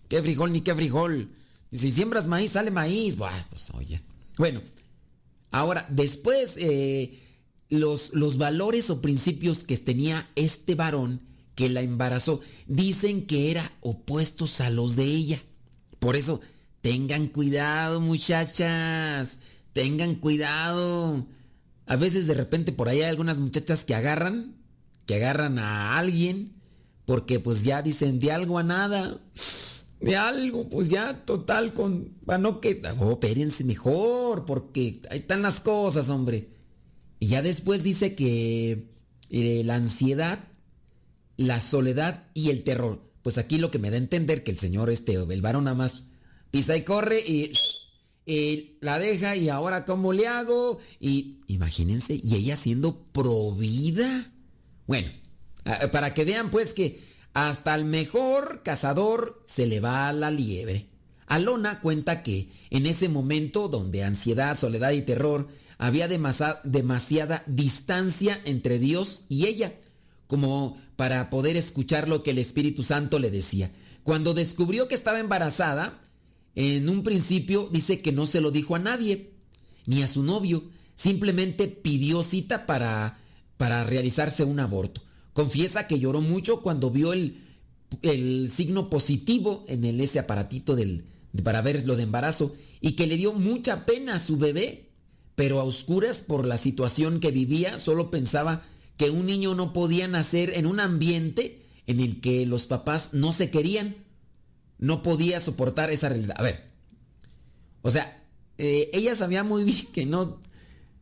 ¿Qué 0.07 0.21
frijol 0.21 0.53
ni 0.53 0.61
qué 0.61 0.73
frijol? 0.73 1.29
Y 1.69 1.77
si 1.77 1.91
siembras 1.91 2.27
maíz, 2.27 2.51
sale 2.51 2.71
maíz. 2.71 3.17
Buah, 3.17 3.47
pues 3.49 3.69
oye. 3.71 4.01
Bueno, 4.37 4.61
ahora, 5.51 5.85
después, 5.89 6.55
eh, 6.57 7.19
los, 7.69 8.13
los 8.13 8.37
valores 8.37 8.89
o 8.89 9.01
principios 9.01 9.63
que 9.65 9.75
tenía 9.75 10.29
este 10.35 10.73
varón 10.73 11.21
que 11.55 11.69
la 11.69 11.81
embarazó, 11.81 12.41
dicen 12.67 13.27
que 13.27 13.51
eran 13.51 13.69
opuestos 13.81 14.61
a 14.61 14.69
los 14.69 14.95
de 14.95 15.03
ella. 15.03 15.43
Por 16.03 16.17
eso, 16.17 16.41
tengan 16.81 17.27
cuidado, 17.27 18.01
muchachas. 18.01 19.39
Tengan 19.71 20.15
cuidado. 20.15 21.25
A 21.85 21.95
veces 21.95 22.27
de 22.27 22.33
repente 22.33 22.73
por 22.73 22.89
ahí 22.89 23.01
hay 23.01 23.09
algunas 23.09 23.39
muchachas 23.39 23.85
que 23.85 23.95
agarran, 23.95 24.53
que 25.05 25.15
agarran 25.15 25.59
a 25.59 25.97
alguien, 25.97 26.51
porque 27.05 27.39
pues 27.39 27.63
ya 27.63 27.81
dicen 27.81 28.19
de 28.19 28.33
algo 28.33 28.59
a 28.59 28.63
nada, 28.63 29.21
de 30.01 30.17
algo, 30.17 30.67
pues 30.67 30.89
ya 30.89 31.23
total 31.23 31.73
con, 31.73 32.17
bueno, 32.25 32.59
que, 32.59 32.81
oh, 32.99 33.13
espérense 33.13 33.63
mejor, 33.63 34.43
porque 34.43 34.99
ahí 35.09 35.19
están 35.19 35.41
las 35.41 35.61
cosas, 35.61 36.09
hombre. 36.09 36.49
Y 37.17 37.27
ya 37.27 37.41
después 37.41 37.81
dice 37.81 38.13
que 38.13 38.89
eh, 39.29 39.61
la 39.63 39.75
ansiedad, 39.75 40.39
la 41.37 41.61
soledad 41.61 42.25
y 42.33 42.49
el 42.49 42.63
terror. 42.63 43.12
Pues 43.23 43.37
aquí 43.37 43.57
lo 43.57 43.71
que 43.71 43.79
me 43.79 43.89
da 43.89 43.95
a 43.95 43.99
entender 43.99 44.43
que 44.43 44.51
el 44.51 44.57
señor 44.57 44.89
este, 44.89 45.13
el 45.13 45.41
varón 45.41 45.63
nada 45.63 45.75
más 45.75 46.03
pisa 46.51 46.77
y 46.77 46.83
corre 46.83 47.19
y 47.21 47.53
la 48.79 48.99
deja 48.99 49.35
y 49.35 49.49
ahora 49.49 49.85
cómo 49.85 50.13
le 50.13 50.27
hago. 50.27 50.79
Y 50.99 51.39
imagínense, 51.47 52.19
y 52.21 52.35
ella 52.35 52.55
siendo 52.55 53.05
provida. 53.11 54.31
Bueno, 54.85 55.11
para 55.91 56.13
que 56.13 56.25
vean 56.25 56.51
pues 56.51 56.73
que 56.73 57.01
hasta 57.33 57.73
el 57.73 57.85
mejor 57.85 58.61
cazador 58.63 59.41
se 59.45 59.65
le 59.65 59.79
va 59.79 60.09
a 60.09 60.13
la 60.13 60.29
liebre. 60.29 60.89
Alona 61.25 61.79
cuenta 61.79 62.21
que 62.21 62.49
en 62.69 62.85
ese 62.85 63.09
momento 63.09 63.69
donde 63.69 64.03
ansiedad, 64.03 64.57
soledad 64.57 64.91
y 64.91 65.01
terror 65.01 65.47
había 65.77 66.07
demasiada 66.07 67.43
distancia 67.47 68.39
entre 68.45 68.77
Dios 68.77 69.25
y 69.29 69.47
ella, 69.47 69.73
como 70.33 70.77
para 70.95 71.29
poder 71.29 71.57
escuchar 71.57 72.09
lo 72.09 72.23
que 72.23 72.31
el 72.31 72.39
Espíritu 72.39 72.81
Santo 72.81 73.19
le 73.19 73.29
decía. 73.29 73.71
Cuando 74.01 74.33
descubrió 74.33 74.87
que 74.87 74.95
estaba 74.95 75.19
embarazada, 75.19 76.01
en 76.55 76.89
un 76.89 77.03
principio 77.03 77.69
dice 77.71 78.01
que 78.01 78.11
no 78.11 78.25
se 78.25 78.41
lo 78.41 78.49
dijo 78.49 78.75
a 78.75 78.79
nadie, 78.79 79.33
ni 79.85 80.01
a 80.01 80.07
su 80.07 80.23
novio, 80.23 80.63
simplemente 80.95 81.67
pidió 81.67 82.23
cita 82.23 82.65
para, 82.65 83.19
para 83.57 83.83
realizarse 83.83 84.43
un 84.43 84.59
aborto. 84.59 85.03
Confiesa 85.33 85.85
que 85.85 85.99
lloró 85.99 86.19
mucho 86.21 86.63
cuando 86.63 86.89
vio 86.89 87.13
el, 87.13 87.37
el 88.01 88.49
signo 88.49 88.89
positivo 88.89 89.65
en 89.67 89.83
el, 89.83 90.01
ese 90.01 90.17
aparatito 90.17 90.75
del, 90.75 91.05
para 91.43 91.61
ver 91.61 91.85
lo 91.85 91.95
de 91.95 92.01
embarazo 92.01 92.55
y 92.81 92.93
que 92.93 93.05
le 93.05 93.17
dio 93.17 93.33
mucha 93.33 93.85
pena 93.85 94.15
a 94.15 94.19
su 94.19 94.37
bebé, 94.37 94.89
pero 95.35 95.59
a 95.59 95.63
oscuras 95.63 96.21
por 96.21 96.47
la 96.47 96.57
situación 96.57 97.19
que 97.19 97.29
vivía, 97.29 97.77
solo 97.77 98.09
pensaba 98.09 98.65
que 99.03 99.09
un 99.09 99.25
niño 99.25 99.53
no 99.53 99.73
podía 99.73 100.07
nacer 100.07 100.51
en 100.55 100.65
un 100.65 100.79
ambiente 100.79 101.65
en 101.87 101.99
el 101.99 102.21
que 102.21 102.45
los 102.45 102.67
papás 102.67 103.09
no 103.11 103.33
se 103.33 103.49
querían. 103.49 103.97
No 104.77 105.01
podía 105.01 105.41
soportar 105.41 105.91
esa 105.91 106.07
realidad. 106.07 106.37
A 106.39 106.43
ver, 106.43 106.71
o 107.81 107.91
sea, 107.91 108.23
eh, 108.57 108.89
ella 108.93 109.13
sabía 109.13 109.43
muy 109.43 109.65
bien 109.65 109.87
que 109.91 110.05
no, 110.05 110.39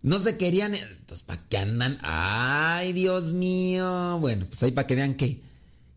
no 0.02 0.20
se 0.20 0.36
querían. 0.36 0.74
Entonces, 0.74 1.24
¿para 1.24 1.48
qué 1.48 1.60
andan? 1.60 2.00
Ay, 2.02 2.92
Dios 2.94 3.34
mío. 3.34 4.18
Bueno, 4.20 4.48
pues 4.48 4.64
ahí 4.64 4.72
para 4.72 4.88
que 4.88 4.96
vean 4.96 5.14
que, 5.14 5.44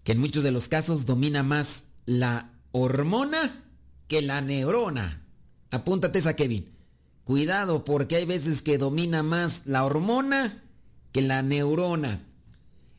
que 0.02 0.12
en 0.12 0.18
muchos 0.18 0.44
de 0.44 0.50
los 0.50 0.68
casos 0.68 1.06
domina 1.06 1.42
más 1.42 1.84
la 2.04 2.50
hormona 2.72 3.64
que 4.08 4.20
la 4.20 4.42
neurona. 4.42 5.22
Apúntate 5.70 6.18
esa, 6.18 6.36
Kevin. 6.36 6.68
Cuidado, 7.24 7.82
porque 7.82 8.16
hay 8.16 8.26
veces 8.26 8.60
que 8.60 8.76
domina 8.76 9.22
más 9.22 9.62
la 9.64 9.86
hormona 9.86 10.63
que 11.14 11.22
la 11.22 11.42
neurona. 11.42 12.26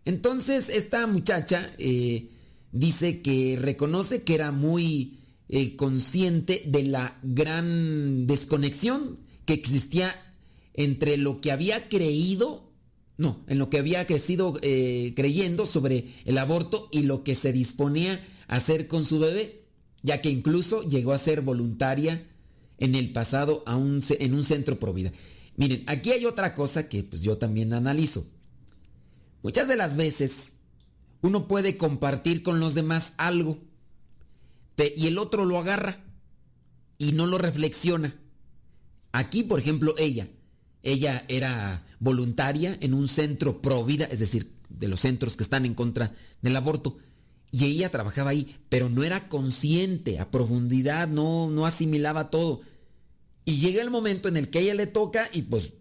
Entonces, 0.06 0.70
esta 0.70 1.06
muchacha 1.06 1.76
eh, 1.78 2.30
dice 2.72 3.22
que 3.22 3.58
reconoce 3.62 4.24
que 4.24 4.36
era 4.36 4.54
muy 4.54 5.20
eh, 5.50 5.76
consciente 5.76 6.64
de 6.66 6.84
la 6.84 7.20
gran 7.24 8.26
desconexión 8.26 9.20
que 9.44 9.54
existía 9.54 10.16
entre 10.74 11.18
lo 11.18 11.42
que 11.42 11.52
había 11.52 11.90
creído, 11.90 12.72
no, 13.18 13.44
en 13.50 13.60
lo 13.60 13.70
que 13.70 13.80
había 13.80 14.08
crecido 14.08 14.54
eh, 14.62 15.12
creyendo 15.14 15.66
sobre 15.66 16.14
el 16.24 16.38
aborto 16.38 16.88
y 16.94 17.02
lo 17.04 17.26
que 17.26 17.36
se 17.36 17.52
disponía 17.52 18.26
a 18.48 18.56
hacer 18.56 18.88
con 18.88 19.04
su 19.04 19.20
bebé, 19.20 19.66
ya 20.04 20.22
que 20.22 20.30
incluso 20.30 20.88
llegó 20.88 21.12
a 21.12 21.18
ser 21.18 21.42
voluntaria 21.42 22.26
en 22.78 22.96
el 22.96 23.12
pasado 23.12 23.66
en 23.68 24.34
un 24.34 24.44
centro 24.46 24.80
pro 24.80 24.94
vida. 24.94 25.12
Miren, 25.58 25.84
aquí 25.88 26.12
hay 26.12 26.26
otra 26.26 26.54
cosa 26.56 26.90
que 26.90 27.04
pues, 27.04 27.22
yo 27.22 27.38
también 27.38 27.74
analizo. 27.74 28.26
Muchas 29.42 29.68
de 29.68 29.76
las 29.76 29.96
veces 29.96 30.54
uno 31.22 31.48
puede 31.48 31.78
compartir 31.78 32.44
con 32.44 32.60
los 32.60 32.74
demás 32.74 33.14
algo 33.18 33.60
y 34.96 35.08
el 35.08 35.18
otro 35.18 35.46
lo 35.46 35.58
agarra 35.58 36.04
y 36.98 37.14
no 37.14 37.26
lo 37.26 37.38
reflexiona. 37.38 38.16
Aquí, 39.12 39.44
por 39.44 39.60
ejemplo, 39.60 39.96
ella, 39.98 40.28
ella 40.84 41.26
era 41.30 41.86
voluntaria 42.00 42.78
en 42.82 42.94
un 42.94 43.08
centro 43.08 43.62
pro 43.62 43.86
vida, 43.86 44.06
es 44.06 44.20
decir, 44.20 44.54
de 44.70 44.88
los 44.88 45.00
centros 45.00 45.38
que 45.38 45.44
están 45.44 45.66
en 45.66 45.74
contra 45.74 46.14
del 46.42 46.56
aborto. 46.56 46.98
Y 47.52 47.64
ella 47.64 47.90
trabajaba 47.90 48.32
ahí, 48.32 48.58
pero 48.68 48.90
no 48.90 49.04
era 49.04 49.30
consciente 49.30 50.20
a 50.20 50.30
profundidad, 50.30 51.08
no, 51.08 51.50
no 51.50 51.66
asimilaba 51.66 52.30
todo. 52.30 52.62
Y 53.46 53.60
llega 53.60 53.84
el 53.84 53.92
momento 53.92 54.28
en 54.28 54.38
el 54.38 54.50
que 54.50 54.58
a 54.58 54.62
ella 54.62 54.74
le 54.74 54.88
toca 54.88 55.30
y 55.32 55.44
pues 55.44 55.74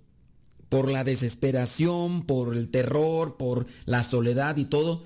por 0.68 0.90
la 0.90 1.02
desesperación, 1.02 2.26
por 2.26 2.54
el 2.54 2.70
terror, 2.70 3.36
por 3.36 3.66
la 3.86 4.02
soledad 4.02 4.56
y 4.58 4.66
todo, 4.66 5.02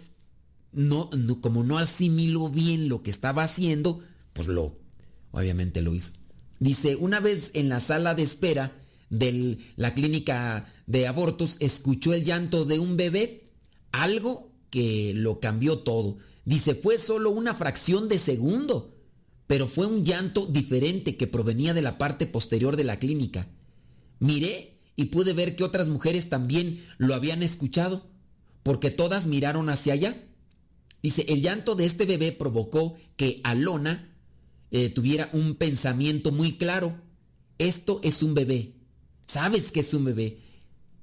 no, 0.72 1.10
como 1.40 1.62
no 1.62 1.78
asimiló 1.78 2.48
bien 2.48 2.88
lo 2.88 3.02
que 3.02 3.10
estaba 3.10 3.44
haciendo, 3.44 4.00
pues 4.32 4.48
lo, 4.48 4.78
obviamente 5.30 5.82
lo 5.82 5.94
hizo. 5.94 6.12
Dice, 6.58 6.96
una 6.96 7.20
vez 7.20 7.50
en 7.54 7.68
la 7.68 7.80
sala 7.80 8.14
de 8.14 8.22
espera 8.22 8.72
de 9.10 9.58
la 9.76 9.94
clínica 9.94 10.66
de 10.86 11.06
abortos, 11.06 11.56
escuchó 11.60 12.12
el 12.12 12.24
llanto 12.24 12.64
de 12.64 12.78
un 12.78 12.96
bebé, 12.96 13.50
algo 13.92 14.50
que 14.70 15.12
lo 15.14 15.38
cambió 15.38 15.78
todo. 15.78 16.18
Dice, 16.44 16.74
fue 16.74 16.98
solo 16.98 17.30
una 17.30 17.54
fracción 17.54 18.08
de 18.08 18.18
segundo 18.18 18.97
pero 19.48 19.66
fue 19.66 19.86
un 19.86 20.04
llanto 20.04 20.46
diferente 20.46 21.16
que 21.16 21.26
provenía 21.26 21.74
de 21.74 21.82
la 21.82 21.98
parte 21.98 22.26
posterior 22.26 22.76
de 22.76 22.84
la 22.84 22.98
clínica. 22.98 23.48
Miré 24.20 24.78
y 24.94 25.06
pude 25.06 25.32
ver 25.32 25.56
que 25.56 25.64
otras 25.64 25.88
mujeres 25.88 26.28
también 26.28 26.84
lo 26.98 27.14
habían 27.14 27.42
escuchado, 27.42 28.06
porque 28.62 28.90
todas 28.90 29.26
miraron 29.26 29.70
hacia 29.70 29.94
allá. 29.94 30.22
Dice, 31.02 31.24
el 31.28 31.40
llanto 31.40 31.74
de 31.76 31.86
este 31.86 32.04
bebé 32.04 32.30
provocó 32.30 32.98
que 33.16 33.40
Alona 33.42 34.14
eh, 34.70 34.90
tuviera 34.90 35.30
un 35.32 35.54
pensamiento 35.54 36.30
muy 36.30 36.58
claro. 36.58 37.00
Esto 37.56 38.00
es 38.02 38.22
un 38.22 38.34
bebé. 38.34 38.74
Sabes 39.26 39.72
que 39.72 39.80
es 39.80 39.94
un 39.94 40.04
bebé. 40.04 40.40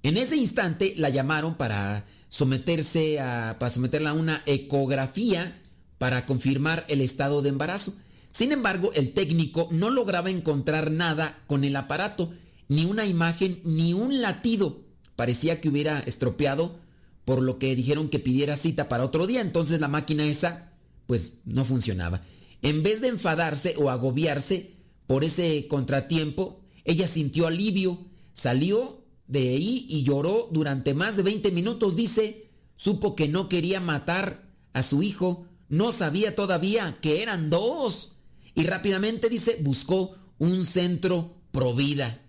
En 0.04 0.18
ese 0.18 0.36
instante 0.36 0.94
la 0.98 1.10
llamaron 1.10 1.56
para 1.56 2.06
someterse 2.30 3.20
a, 3.20 3.58
para 3.60 3.72
someterla 3.72 4.12
a 4.12 4.14
una 4.14 4.44
ecografía 4.46 5.60
para 5.98 6.28
confirmar 6.28 6.86
el 6.90 7.02
estado 7.02 7.42
de 7.42 7.50
embarazo. 7.50 7.96
Sin 8.36 8.52
embargo, 8.52 8.92
el 8.96 9.14
técnico 9.14 9.70
no 9.72 9.90
lograba 9.90 10.30
encontrar 10.30 10.92
nada 10.92 11.42
con 11.48 11.64
el 11.64 11.74
aparato, 11.78 12.34
ni 12.68 12.84
una 12.84 13.06
imagen, 13.06 13.62
ni 13.64 13.94
un 13.94 14.22
latido. 14.22 14.82
Parecía 15.16 15.62
que 15.62 15.70
hubiera 15.70 16.00
estropeado, 16.00 16.76
por 17.24 17.42
lo 17.42 17.60
que 17.60 17.74
dijeron 17.78 18.10
que 18.10 18.20
pidiera 18.20 18.58
cita 18.58 18.90
para 18.90 19.06
otro 19.06 19.26
día. 19.26 19.40
Entonces 19.40 19.80
la 19.80 19.88
máquina 19.88 20.26
esa, 20.26 20.74
pues 21.08 21.36
no 21.46 21.64
funcionaba. 21.64 22.24
En 22.62 22.84
vez 22.84 23.00
de 23.00 23.08
enfadarse 23.08 23.76
o 23.78 23.90
agobiarse 23.90 24.74
por 25.08 25.24
ese 25.24 25.68
contratiempo, 25.70 26.60
ella 26.84 27.08
sintió 27.08 27.48
alivio, 27.48 28.00
salió 28.34 29.06
de 29.28 29.48
ahí 29.48 29.86
y 29.88 30.04
lloró 30.04 30.50
durante 30.52 30.94
más 30.94 31.16
de 31.16 31.24
20 31.24 31.52
minutos, 31.52 31.96
dice, 31.96 32.50
supo 32.76 33.16
que 33.16 33.30
no 33.30 33.48
quería 33.48 33.80
matar 33.80 34.44
a 34.74 34.84
su 34.84 35.04
hijo, 35.04 35.48
no 35.70 35.94
sabía 35.94 36.36
todavía 36.36 36.98
que 37.00 37.24
eran 37.24 37.50
dos 37.50 38.15
y 38.56 38.64
rápidamente, 38.64 39.30
dice, 39.30 39.58
buscó 39.62 40.16
un 40.40 40.66
centro 40.66 41.36
provida. 41.52 42.22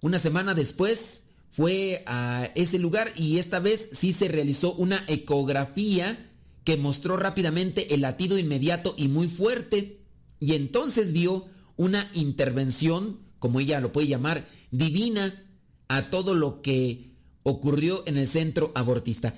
Una 0.00 0.18
semana 0.18 0.54
después 0.54 1.24
fue 1.50 2.02
a 2.06 2.50
ese 2.54 2.78
lugar 2.78 3.12
y 3.16 3.38
esta 3.38 3.60
vez 3.60 3.90
sí 3.92 4.12
se 4.12 4.28
realizó 4.28 4.72
una 4.74 5.04
ecografía 5.08 6.30
que 6.64 6.76
mostró 6.76 7.16
rápidamente 7.16 7.94
el 7.94 8.00
latido 8.00 8.38
inmediato 8.38 8.94
y 8.96 9.08
muy 9.08 9.28
fuerte. 9.28 10.00
Y 10.40 10.54
entonces 10.54 11.12
vio 11.12 11.46
una 11.76 12.10
intervención, 12.14 13.20
como 13.38 13.60
ella 13.60 13.80
lo 13.80 13.92
puede 13.92 14.06
llamar, 14.06 14.48
divina 14.70 15.44
a 15.88 16.10
todo 16.10 16.34
lo 16.34 16.62
que 16.62 17.10
ocurrió 17.42 18.02
en 18.06 18.16
el 18.16 18.28
centro 18.28 18.72
abortista. 18.74 19.34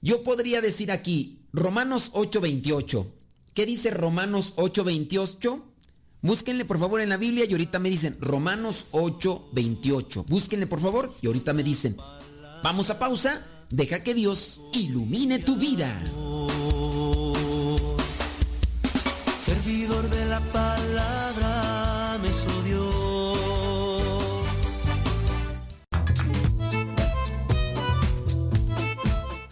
Yo 0.00 0.22
podría 0.22 0.60
decir 0.60 0.90
aquí, 0.90 1.46
Romanos 1.52 2.10
8:28, 2.12 3.06
¿Qué 3.58 3.66
dice 3.66 3.90
Romanos 3.90 4.52
8:28? 4.54 5.60
Búsquenle 6.22 6.64
por 6.64 6.78
favor 6.78 7.00
en 7.00 7.08
la 7.08 7.16
Biblia 7.16 7.44
y 7.44 7.50
ahorita 7.50 7.80
me 7.80 7.90
dicen 7.90 8.16
Romanos 8.20 8.84
8:28. 8.92 10.26
Búsquenle 10.28 10.68
por 10.68 10.78
favor 10.78 11.10
y 11.22 11.26
ahorita 11.26 11.52
me 11.54 11.64
dicen. 11.64 11.96
Vamos 12.62 12.88
a 12.90 13.00
pausa. 13.00 13.44
Deja 13.68 14.04
que 14.04 14.14
Dios 14.14 14.60
ilumine 14.72 15.40
tu 15.40 15.56
vida. 15.56 16.00
Servidor 19.44 20.08
de 20.08 20.24
la 20.26 20.38
palabra 20.52 20.77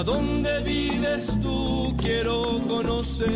A 0.00 0.02
dónde 0.02 0.62
vives 0.62 1.38
tú 1.42 1.94
quiero 1.98 2.58
conocer. 2.66 3.28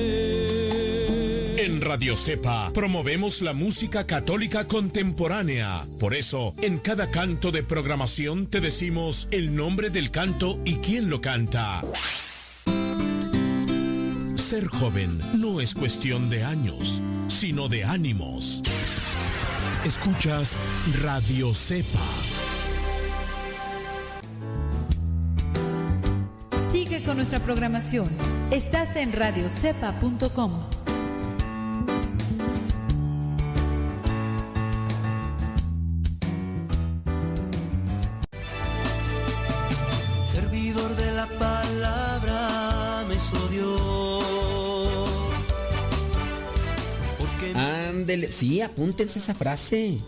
En 1.61 1.83
Radio 1.83 2.17
Cepa 2.17 2.71
promovemos 2.73 3.43
la 3.43 3.53
música 3.53 4.07
católica 4.07 4.67
contemporánea. 4.67 5.87
Por 6.01 6.15
eso, 6.15 6.55
en 6.63 6.79
cada 6.79 7.11
canto 7.11 7.53
de 7.53 7.63
programación 7.65 8.47
te 8.47 8.63
decimos 8.63 9.29
el 9.31 9.55
nombre 9.55 9.91
del 9.91 10.11
canto 10.11 10.59
y 10.65 10.77
quién 10.77 11.11
lo 11.11 11.21
canta. 11.21 11.83
Ser 14.37 14.67
joven 14.69 15.21
no 15.35 15.61
es 15.61 15.75
cuestión 15.75 16.31
de 16.31 16.45
años, 16.45 16.99
sino 17.29 17.69
de 17.69 17.85
ánimos. 17.85 18.63
Escuchas 19.85 20.57
Radio 21.03 21.55
Cepa 21.55 22.01
con 27.15 27.19
nuestra 27.19 27.39
programación. 27.39 28.09
Estás 28.51 28.97
en 28.97 29.13
radiocepa.com. 29.13 30.65
Servidor 40.27 40.97
de 40.97 41.13
la 41.13 41.29
palabra 41.39 43.05
me 43.09 43.15
hizo 43.15 43.49
Dios. 43.49 44.25
Ándele, 47.55 48.33
sí, 48.33 48.61
apúntense 48.61 49.21
esa 49.21 49.35
frase. 49.35 50.01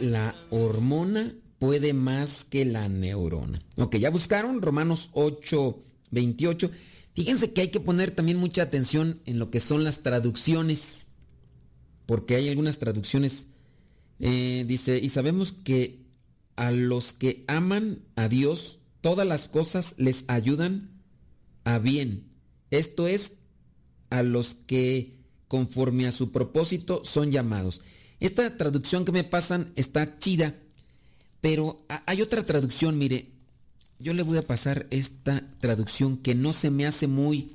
La 0.00 0.34
hormona 0.50 1.32
puede 1.58 1.94
más 1.94 2.44
que 2.44 2.64
la 2.66 2.88
neurona. 2.90 3.62
Ok, 3.76 3.96
ya 3.96 4.10
buscaron 4.10 4.60
Romanos 4.60 5.10
8, 5.14 5.85
28. 6.10 6.70
Fíjense 7.14 7.52
que 7.52 7.62
hay 7.62 7.68
que 7.68 7.80
poner 7.80 8.10
también 8.10 8.36
mucha 8.38 8.62
atención 8.62 9.20
en 9.24 9.38
lo 9.38 9.50
que 9.50 9.60
son 9.60 9.84
las 9.84 10.02
traducciones. 10.02 11.06
Porque 12.06 12.36
hay 12.36 12.48
algunas 12.48 12.78
traducciones. 12.78 13.46
eh, 14.18 14.64
dice, 14.66 14.98
y 14.98 15.08
sabemos 15.10 15.52
que 15.52 16.06
a 16.56 16.70
los 16.72 17.12
que 17.12 17.44
aman 17.48 17.98
a 18.16 18.28
Dios, 18.28 18.78
todas 19.02 19.26
las 19.26 19.48
cosas 19.48 19.94
les 19.98 20.24
ayudan 20.28 20.90
a 21.64 21.78
bien. 21.78 22.24
Esto 22.70 23.06
es, 23.08 23.32
a 24.08 24.22
los 24.22 24.54
que 24.54 25.18
conforme 25.48 26.06
a 26.06 26.12
su 26.12 26.32
propósito 26.32 27.02
son 27.04 27.30
llamados. 27.30 27.82
Esta 28.20 28.56
traducción 28.56 29.04
que 29.04 29.12
me 29.12 29.24
pasan 29.24 29.72
está 29.76 30.18
chida, 30.18 30.54
pero 31.42 31.84
ha- 31.90 32.02
hay 32.06 32.22
otra 32.22 32.44
traducción, 32.46 32.96
mire, 32.96 33.32
yo 33.98 34.14
le 34.14 34.22
voy 34.22 34.38
a 34.38 34.42
pasar 34.42 34.86
esta 34.90 35.44
traducción 35.58 36.16
que 36.16 36.34
no 36.34 36.52
se 36.52 36.70
me 36.70 36.86
hace 36.86 37.06
muy 37.06 37.52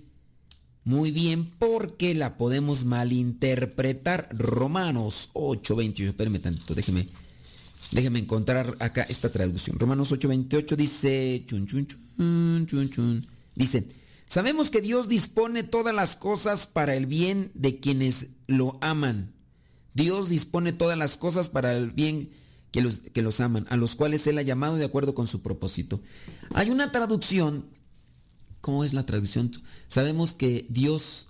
muy 0.83 1.11
bien 1.11 1.51
porque 1.59 2.15
la 2.15 2.37
podemos 2.37 2.85
malinterpretar. 2.85 4.29
Romanos 4.31 5.29
8:28, 5.33 6.07
espérame 6.09 6.39
tantito, 6.39 6.73
déjeme 6.73 7.07
déjeme 7.91 8.19
encontrar 8.19 8.75
acá 8.79 9.03
esta 9.03 9.31
traducción. 9.31 9.77
Romanos 9.77 10.11
8:28 10.11 10.75
dice 10.75 11.43
chun 11.45 11.67
chun 11.67 11.85
chun 11.87 12.65
chun 12.65 12.89
chun. 12.89 13.27
Dice, 13.55 13.85
Sabemos 14.31 14.71
que 14.71 14.79
Dios 14.79 15.09
dispone 15.09 15.61
todas 15.61 15.93
las 15.93 16.15
cosas 16.15 16.65
para 16.65 16.95
el 16.95 17.05
bien 17.05 17.51
de 17.53 17.81
quienes 17.81 18.27
lo 18.47 18.77
aman. 18.79 19.33
Dios 19.93 20.29
dispone 20.29 20.71
todas 20.71 20.97
las 20.97 21.17
cosas 21.17 21.49
para 21.49 21.75
el 21.75 21.91
bien 21.91 22.29
que 22.71 22.81
los, 22.81 22.99
que 22.99 23.21
los 23.21 23.39
aman, 23.39 23.67
a 23.69 23.77
los 23.77 23.95
cuales 23.95 24.25
Él 24.27 24.37
ha 24.37 24.43
llamado 24.43 24.77
de 24.77 24.85
acuerdo 24.85 25.13
con 25.13 25.27
su 25.27 25.41
propósito. 25.41 26.01
Hay 26.53 26.69
una 26.69 26.91
traducción, 26.91 27.65
¿cómo 28.61 28.83
es 28.83 28.93
la 28.93 29.05
traducción? 29.05 29.51
Sabemos 29.87 30.33
que 30.33 30.65
Dios, 30.69 31.27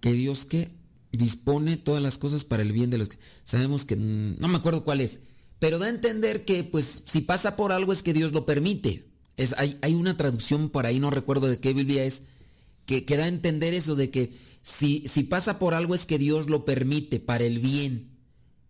que 0.00 0.12
Dios 0.12 0.44
que 0.44 0.70
dispone 1.12 1.78
todas 1.78 2.02
las 2.02 2.18
cosas 2.18 2.44
para 2.44 2.62
el 2.62 2.72
bien 2.72 2.90
de 2.90 2.98
los 2.98 3.08
que... 3.08 3.18
Sabemos 3.42 3.86
que, 3.86 3.96
mm, 3.96 4.38
no 4.38 4.48
me 4.48 4.58
acuerdo 4.58 4.84
cuál 4.84 5.00
es, 5.00 5.20
pero 5.58 5.78
da 5.78 5.86
a 5.86 5.90
entender 5.90 6.44
que 6.44 6.62
pues 6.62 7.02
si 7.06 7.22
pasa 7.22 7.56
por 7.56 7.72
algo 7.72 7.92
es 7.92 8.02
que 8.02 8.12
Dios 8.12 8.32
lo 8.32 8.44
permite. 8.44 9.08
Es, 9.38 9.54
hay, 9.56 9.78
hay 9.80 9.94
una 9.94 10.16
traducción 10.16 10.68
por 10.68 10.84
ahí, 10.84 10.98
no 10.98 11.10
recuerdo 11.10 11.48
de 11.48 11.58
qué 11.58 11.72
Biblia 11.72 12.04
es, 12.04 12.24
que, 12.84 13.04
que 13.04 13.16
da 13.16 13.24
a 13.24 13.28
entender 13.28 13.72
eso 13.72 13.96
de 13.96 14.10
que 14.10 14.32
si, 14.62 15.04
si 15.08 15.22
pasa 15.22 15.58
por 15.58 15.72
algo 15.72 15.94
es 15.94 16.04
que 16.04 16.18
Dios 16.18 16.50
lo 16.50 16.66
permite 16.66 17.18
para 17.18 17.44
el 17.44 17.58
bien. 17.58 18.10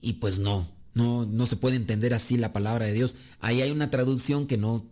Y 0.01 0.15
pues 0.15 0.39
no, 0.39 0.69
no, 0.99 1.27
no 1.27 1.47
se 1.47 1.55
puede 1.55 1.77
entender 1.77 2.13
así 2.13 2.37
la 2.37 2.53
palabra 2.53 2.87
de 2.87 2.93
Dios. 2.93 3.15
Ahí 3.39 3.63
hay 3.63 3.71
una 3.71 3.89
traducción 3.89 4.49
que 4.49 4.59
no. 4.59 4.85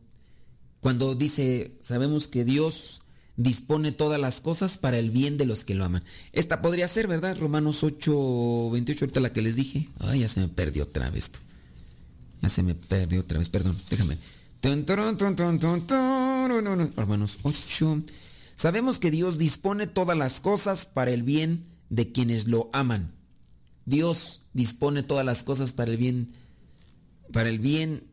Cuando 0.79 1.17
dice, 1.17 1.77
sabemos 1.83 2.29
que 2.29 2.45
Dios 2.45 3.03
dispone 3.37 3.91
todas 3.91 4.21
las 4.21 4.41
cosas 4.41 4.79
para 4.79 4.99
el 4.99 5.11
bien 5.11 5.37
de 5.37 5.47
los 5.47 5.65
que 5.65 5.75
lo 5.75 5.85
aman. 5.85 6.05
Esta 6.31 6.63
podría 6.63 6.87
ser, 6.87 7.09
¿verdad? 7.09 7.37
Romanos 7.37 7.83
8, 7.83 8.71
28, 8.71 9.05
ahorita 9.05 9.19
la 9.19 9.33
que 9.33 9.43
les 9.43 9.57
dije. 9.57 9.89
Ay, 9.99 10.21
ya 10.21 10.29
se 10.29 10.39
me 10.39 10.49
perdió 10.49 10.85
otra 10.85 11.11
vez. 11.11 11.25
esto. 11.25 11.41
Ya 12.41 12.51
se 12.51 12.63
me 12.63 12.77
perdió 12.77 13.21
otra 13.21 13.41
vez, 13.41 13.49
perdón, 13.49 13.77
déjame. 13.91 14.17
Romanos 16.95 17.39
8. 17.43 18.05
Sabemos 18.55 19.01
que 19.01 19.11
Dios 19.11 19.39
dispone 19.39 19.89
todas 19.89 20.17
las 20.17 20.39
cosas 20.39 20.87
para 20.87 21.11
el 21.11 21.25
bien 21.25 21.67
de 21.91 22.13
quienes 22.13 22.47
lo 22.47 22.71
aman. 22.73 23.16
Dios 23.87 24.43
dispone 24.53 25.03
todas 25.03 25.25
las 25.25 25.43
cosas 25.43 25.73
para 25.73 25.91
el 25.93 25.97
bien 25.97 26.33
para 27.33 27.49
el 27.49 27.59
bien 27.59 28.05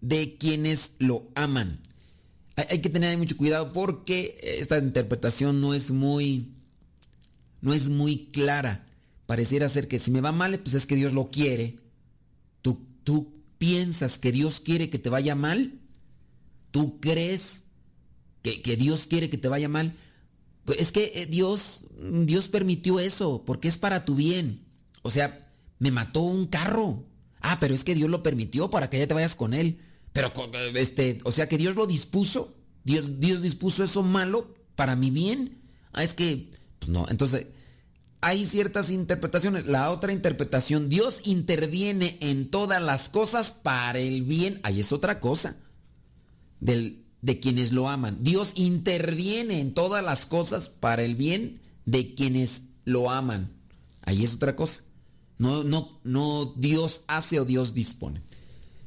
de 0.00 0.36
quienes 0.38 0.92
lo 0.98 1.28
aman. 1.34 1.80
Hay, 2.56 2.80
que 2.80 2.88
tener 2.88 3.16
mucho 3.18 3.36
cuidado 3.36 3.70
porque 3.72 4.38
esta 4.42 4.78
interpretación 4.78 5.60
no 5.60 5.74
es 5.74 5.90
muy 5.90 6.52
no 7.60 7.74
es 7.74 7.90
muy 7.90 8.28
clara. 8.28 8.86
Pareciera 9.26 9.68
ser 9.68 9.88
que 9.88 9.98
si 9.98 10.10
me 10.10 10.20
va 10.20 10.32
mal, 10.32 10.58
pues 10.60 10.74
es 10.74 10.86
que 10.86 10.94
Dios 10.94 11.12
lo 11.12 11.28
quiere. 11.28 11.76
¿Tú, 12.62 12.86
tú 13.02 13.34
piensas 13.58 14.18
que 14.18 14.32
Dios 14.32 14.60
quiere 14.60 14.88
que 14.88 14.98
te 14.98 15.10
vaya 15.10 15.34
mal? 15.34 15.80
¿Tú 16.70 17.00
crees 17.00 17.64
que, 18.42 18.62
que 18.62 18.76
Dios 18.76 19.06
quiere 19.06 19.28
que 19.28 19.38
te 19.38 19.48
vaya 19.48 19.68
mal? 19.68 19.94
Pues 20.64 20.80
es 20.80 20.92
que 20.92 21.12
eh, 21.14 21.26
Dios, 21.26 21.84
Dios 22.24 22.48
permitió 22.48 23.00
eso 23.00 23.42
porque 23.44 23.68
es 23.68 23.78
para 23.78 24.04
tu 24.04 24.14
bien. 24.14 24.65
O 25.06 25.10
sea, 25.10 25.48
me 25.78 25.90
mató 25.90 26.20
un 26.22 26.46
carro. 26.46 27.04
Ah, 27.40 27.58
pero 27.60 27.74
es 27.74 27.84
que 27.84 27.94
Dios 27.94 28.10
lo 28.10 28.22
permitió 28.22 28.70
para 28.70 28.90
que 28.90 28.98
ya 28.98 29.06
te 29.06 29.14
vayas 29.14 29.36
con 29.36 29.54
él. 29.54 29.78
Pero, 30.12 30.32
con- 30.32 30.50
este, 30.76 31.18
o 31.24 31.32
sea 31.32 31.48
que 31.48 31.58
Dios 31.58 31.76
lo 31.76 31.86
dispuso. 31.86 32.54
Dios, 32.84 33.20
Dios 33.20 33.42
dispuso 33.42 33.84
eso 33.84 34.02
malo 34.02 34.54
para 34.74 34.96
mi 34.96 35.10
bien. 35.10 35.58
Ah, 35.92 36.04
es 36.04 36.14
que, 36.14 36.48
pues 36.78 36.88
no. 36.90 37.06
Entonces, 37.08 37.46
hay 38.20 38.44
ciertas 38.44 38.90
interpretaciones. 38.90 39.66
La 39.66 39.90
otra 39.90 40.12
interpretación, 40.12 40.88
Dios 40.88 41.20
interviene 41.24 42.16
en 42.20 42.50
todas 42.50 42.82
las 42.82 43.08
cosas 43.08 43.52
para 43.52 43.98
el 43.98 44.22
bien. 44.22 44.60
Ahí 44.62 44.80
es 44.80 44.92
otra 44.92 45.20
cosa. 45.20 45.56
Del, 46.60 47.04
de 47.22 47.38
quienes 47.40 47.72
lo 47.72 47.88
aman. 47.88 48.18
Dios 48.22 48.52
interviene 48.54 49.60
en 49.60 49.74
todas 49.74 50.02
las 50.04 50.26
cosas 50.26 50.68
para 50.68 51.02
el 51.02 51.14
bien 51.14 51.60
de 51.84 52.14
quienes 52.14 52.62
lo 52.84 53.10
aman. 53.10 53.52
Ahí 54.02 54.24
es 54.24 54.34
otra 54.34 54.56
cosa. 54.56 54.82
No, 55.38 55.64
no, 55.64 56.00
no 56.04 56.54
Dios 56.56 57.02
hace 57.08 57.40
o 57.40 57.44
Dios 57.44 57.74
dispone. 57.74 58.22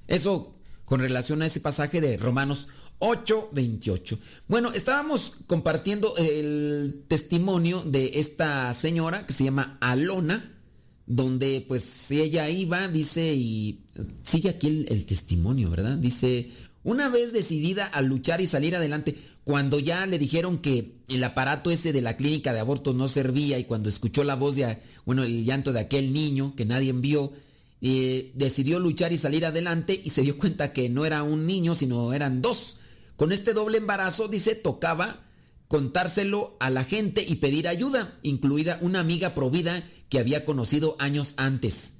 Eso 0.08 0.56
con 0.86 1.00
relación 1.00 1.42
a 1.42 1.46
ese 1.46 1.60
pasaje 1.60 2.02
de 2.02 2.18
Romanos 2.18 2.68
8, 3.00 3.50
28. 3.54 4.20
Bueno, 4.48 4.72
estábamos 4.74 5.34
compartiendo 5.48 6.16
el 6.18 7.06
testimonio 7.08 7.84
de 7.84 8.12
esta 8.16 8.74
señora 8.74 9.26
que 9.26 9.34
se 9.34 9.46
llama 9.46 9.78
Alona, 9.80 10.58
donde 11.06 11.64
pues 11.68 12.12
ella 12.12 12.50
iba, 12.50 12.88
dice, 12.88 13.34
y 13.34 13.86
sigue 14.24 14.50
aquí 14.50 14.86
el 14.90 15.06
testimonio, 15.06 15.70
¿verdad? 15.70 15.98
Dice, 15.98 16.50
una 16.84 17.10
vez 17.10 17.34
decidida 17.34 17.86
a 17.86 18.02
luchar 18.02 18.42
y 18.42 18.48
salir 18.48 18.76
adelante, 18.76 19.18
cuando 19.50 19.80
ya 19.80 20.06
le 20.06 20.20
dijeron 20.20 20.60
que 20.60 21.00
el 21.08 21.24
aparato 21.24 21.72
ese 21.72 21.92
de 21.92 22.04
la 22.04 22.16
clínica 22.16 22.54
de 22.54 22.60
abortos 22.60 22.94
no 22.94 23.08
servía 23.08 23.58
y 23.58 23.64
cuando 23.64 23.90
escuchó 23.90 24.24
la 24.24 24.36
voz 24.36 24.56
de, 24.56 24.78
bueno, 25.08 25.24
el 25.24 25.44
llanto 25.44 25.74
de 25.74 25.80
aquel 25.80 26.14
niño 26.14 26.54
que 26.56 26.66
nadie 26.66 26.92
envió, 26.92 27.34
eh, 27.82 28.32
decidió 28.36 28.78
luchar 28.78 29.12
y 29.12 29.18
salir 29.18 29.48
adelante 29.48 30.00
y 30.06 30.12
se 30.12 30.22
dio 30.22 30.38
cuenta 30.38 30.72
que 30.72 30.88
no 30.88 31.04
era 31.04 31.24
un 31.24 31.48
niño, 31.48 31.74
sino 31.74 32.14
eran 32.14 32.44
dos. 32.44 32.78
Con 33.16 33.32
este 33.32 33.54
doble 33.54 33.80
embarazo, 33.80 34.28
dice, 34.28 34.54
tocaba 34.54 35.26
contárselo 35.68 36.56
a 36.60 36.70
la 36.70 36.84
gente 36.84 37.26
y 37.28 37.38
pedir 37.38 37.68
ayuda, 37.68 38.20
incluida 38.22 38.78
una 38.82 39.00
amiga 39.00 39.34
provida 39.34 39.84
que 40.10 40.20
había 40.20 40.46
conocido 40.46 40.96
años 41.00 41.34
antes. 41.38 41.94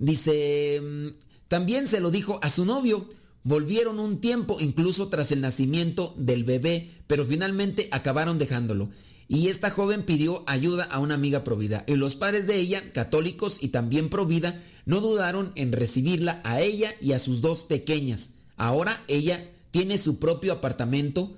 Dice, 0.00 0.80
mm, 0.82 1.08
también 1.46 1.86
se 1.86 2.00
lo 2.00 2.10
dijo 2.10 2.40
a 2.42 2.50
su 2.50 2.64
novio. 2.64 3.08
Volvieron 3.48 3.98
un 3.98 4.20
tiempo, 4.20 4.58
incluso 4.60 5.08
tras 5.08 5.32
el 5.32 5.40
nacimiento 5.40 6.14
del 6.18 6.44
bebé, 6.44 6.90
pero 7.06 7.24
finalmente 7.24 7.88
acabaron 7.92 8.38
dejándolo. 8.38 8.90
Y 9.26 9.48
esta 9.48 9.70
joven 9.70 10.02
pidió 10.02 10.44
ayuda 10.46 10.84
a 10.84 10.98
una 10.98 11.14
amiga 11.14 11.44
provida. 11.44 11.82
Y 11.86 11.96
los 11.96 12.14
padres 12.14 12.46
de 12.46 12.58
ella, 12.58 12.92
católicos 12.92 13.56
y 13.62 13.68
también 13.68 14.10
provida, 14.10 14.62
no 14.84 15.00
dudaron 15.00 15.52
en 15.54 15.72
recibirla 15.72 16.42
a 16.44 16.60
ella 16.60 16.94
y 17.00 17.12
a 17.12 17.18
sus 17.18 17.40
dos 17.40 17.62
pequeñas. 17.62 18.32
Ahora 18.58 19.02
ella 19.08 19.50
tiene 19.70 19.96
su 19.96 20.18
propio 20.18 20.52
apartamento 20.52 21.34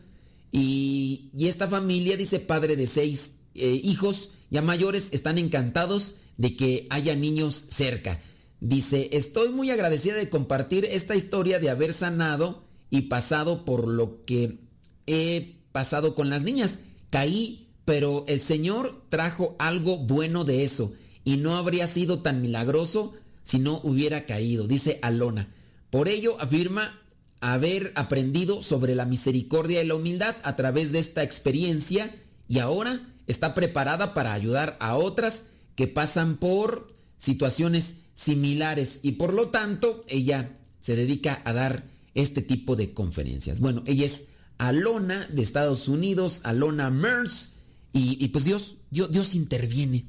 y, 0.51 1.31
y 1.33 1.47
esta 1.47 1.69
familia, 1.69 2.17
dice 2.17 2.41
padre 2.41 2.75
de 2.75 2.89
seis 2.89 3.35
eh, 3.55 3.81
hijos 3.85 4.31
ya 4.51 4.63
mayores, 4.63 5.11
están 5.13 5.39
encantados 5.39 6.15
de 6.39 6.57
que 6.57 6.87
haya 6.91 7.15
niños 7.15 7.67
cerca. 7.71 8.21
Dice, 8.61 9.09
estoy 9.13 9.51
muy 9.51 9.71
agradecida 9.71 10.15
de 10.15 10.29
compartir 10.29 10.85
esta 10.85 11.17
historia 11.17 11.59
de 11.59 11.71
haber 11.71 11.95
sanado 11.95 12.63
y 12.91 13.03
pasado 13.03 13.65
por 13.65 13.89
lo 13.89 14.25
que 14.27 14.59
he 15.07 15.57
pasado 15.73 16.15
con 16.15 16.29
las 16.29 16.43
niñas. 16.43 16.81
Caí, 17.09 17.69
pero 17.87 18.25
el 18.29 18.41
Señor 18.41 19.03
trajo 19.09 19.57
algo 19.59 19.99
bueno 19.99 20.45
de 20.45 20.65
eso 20.65 20.93
y 21.25 21.39
no 21.39 21.57
habría 21.57 21.87
sido 21.87 22.21
tan 22.21 22.43
milagroso 22.43 23.15
si 23.43 23.59
no 23.59 23.81
hubiera 23.83 24.27
caído, 24.27 24.67
dice 24.67 24.99
Alona. 25.03 25.49
Por 25.91 26.09
ello 26.09 26.37
afirma 26.39 27.01
haber 27.41 27.93
aprendido 27.95 28.63
sobre 28.63 28.95
la 28.95 29.07
misericordia 29.07 29.83
y 29.83 29.87
la 29.87 29.95
humildad 29.95 30.37
a 30.43 30.57
través 30.57 30.93
de 30.93 30.99
esta 30.99 31.23
experiencia 31.23 32.15
y 32.47 32.59
ahora 32.59 33.09
está 33.27 33.55
preparada 33.55 34.13
para 34.13 34.35
ayudar 34.35 34.77
a 34.81 34.97
otras 34.97 35.45
que 35.75 35.87
pasan 35.87 36.37
por 36.37 36.95
situaciones 37.17 37.95
similares 38.21 39.01
y 39.03 39.13
por 39.13 39.33
lo 39.33 39.49
tanto 39.49 40.05
ella 40.07 40.55
se 40.81 40.95
dedica 40.95 41.41
a 41.45 41.55
dar 41.55 41.85
este 42.15 42.43
tipo 42.43 42.77
de 42.77 42.93
conferencias. 42.93 43.61
Bueno, 43.61 43.83
ella 43.87 44.05
es 44.05 44.27
Alona 44.59 45.27
de 45.29 45.41
Estados 45.41 45.89
Unidos, 45.89 46.41
Alona 46.45 46.91
Mers, 46.91 47.55
y, 47.93 48.23
y 48.23 48.29
pues 48.29 48.45
Dios, 48.45 48.77
Dios, 48.91 49.11
Dios 49.11 49.35
interviene, 49.35 50.05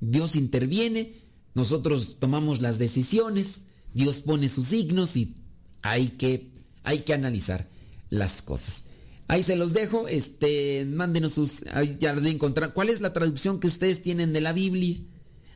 Dios 0.00 0.36
interviene, 0.36 1.12
nosotros 1.54 2.16
tomamos 2.18 2.62
las 2.62 2.78
decisiones, 2.78 3.62
Dios 3.92 4.22
pone 4.22 4.48
sus 4.48 4.68
signos 4.68 5.16
y 5.16 5.34
hay 5.82 6.08
que, 6.08 6.52
hay 6.82 7.00
que 7.00 7.12
analizar 7.12 7.68
las 8.08 8.40
cosas. 8.40 8.84
Ahí 9.28 9.42
se 9.42 9.56
los 9.56 9.74
dejo, 9.74 10.08
este, 10.08 10.86
mándenos 10.86 11.34
sus, 11.34 11.62
ya 11.98 12.14
de 12.14 12.30
encontrar. 12.30 12.72
¿Cuál 12.72 12.88
es 12.88 13.00
la 13.00 13.12
traducción 13.12 13.60
que 13.60 13.68
ustedes 13.68 14.02
tienen 14.02 14.32
de 14.32 14.40
la 14.40 14.52
Biblia? 14.52 14.96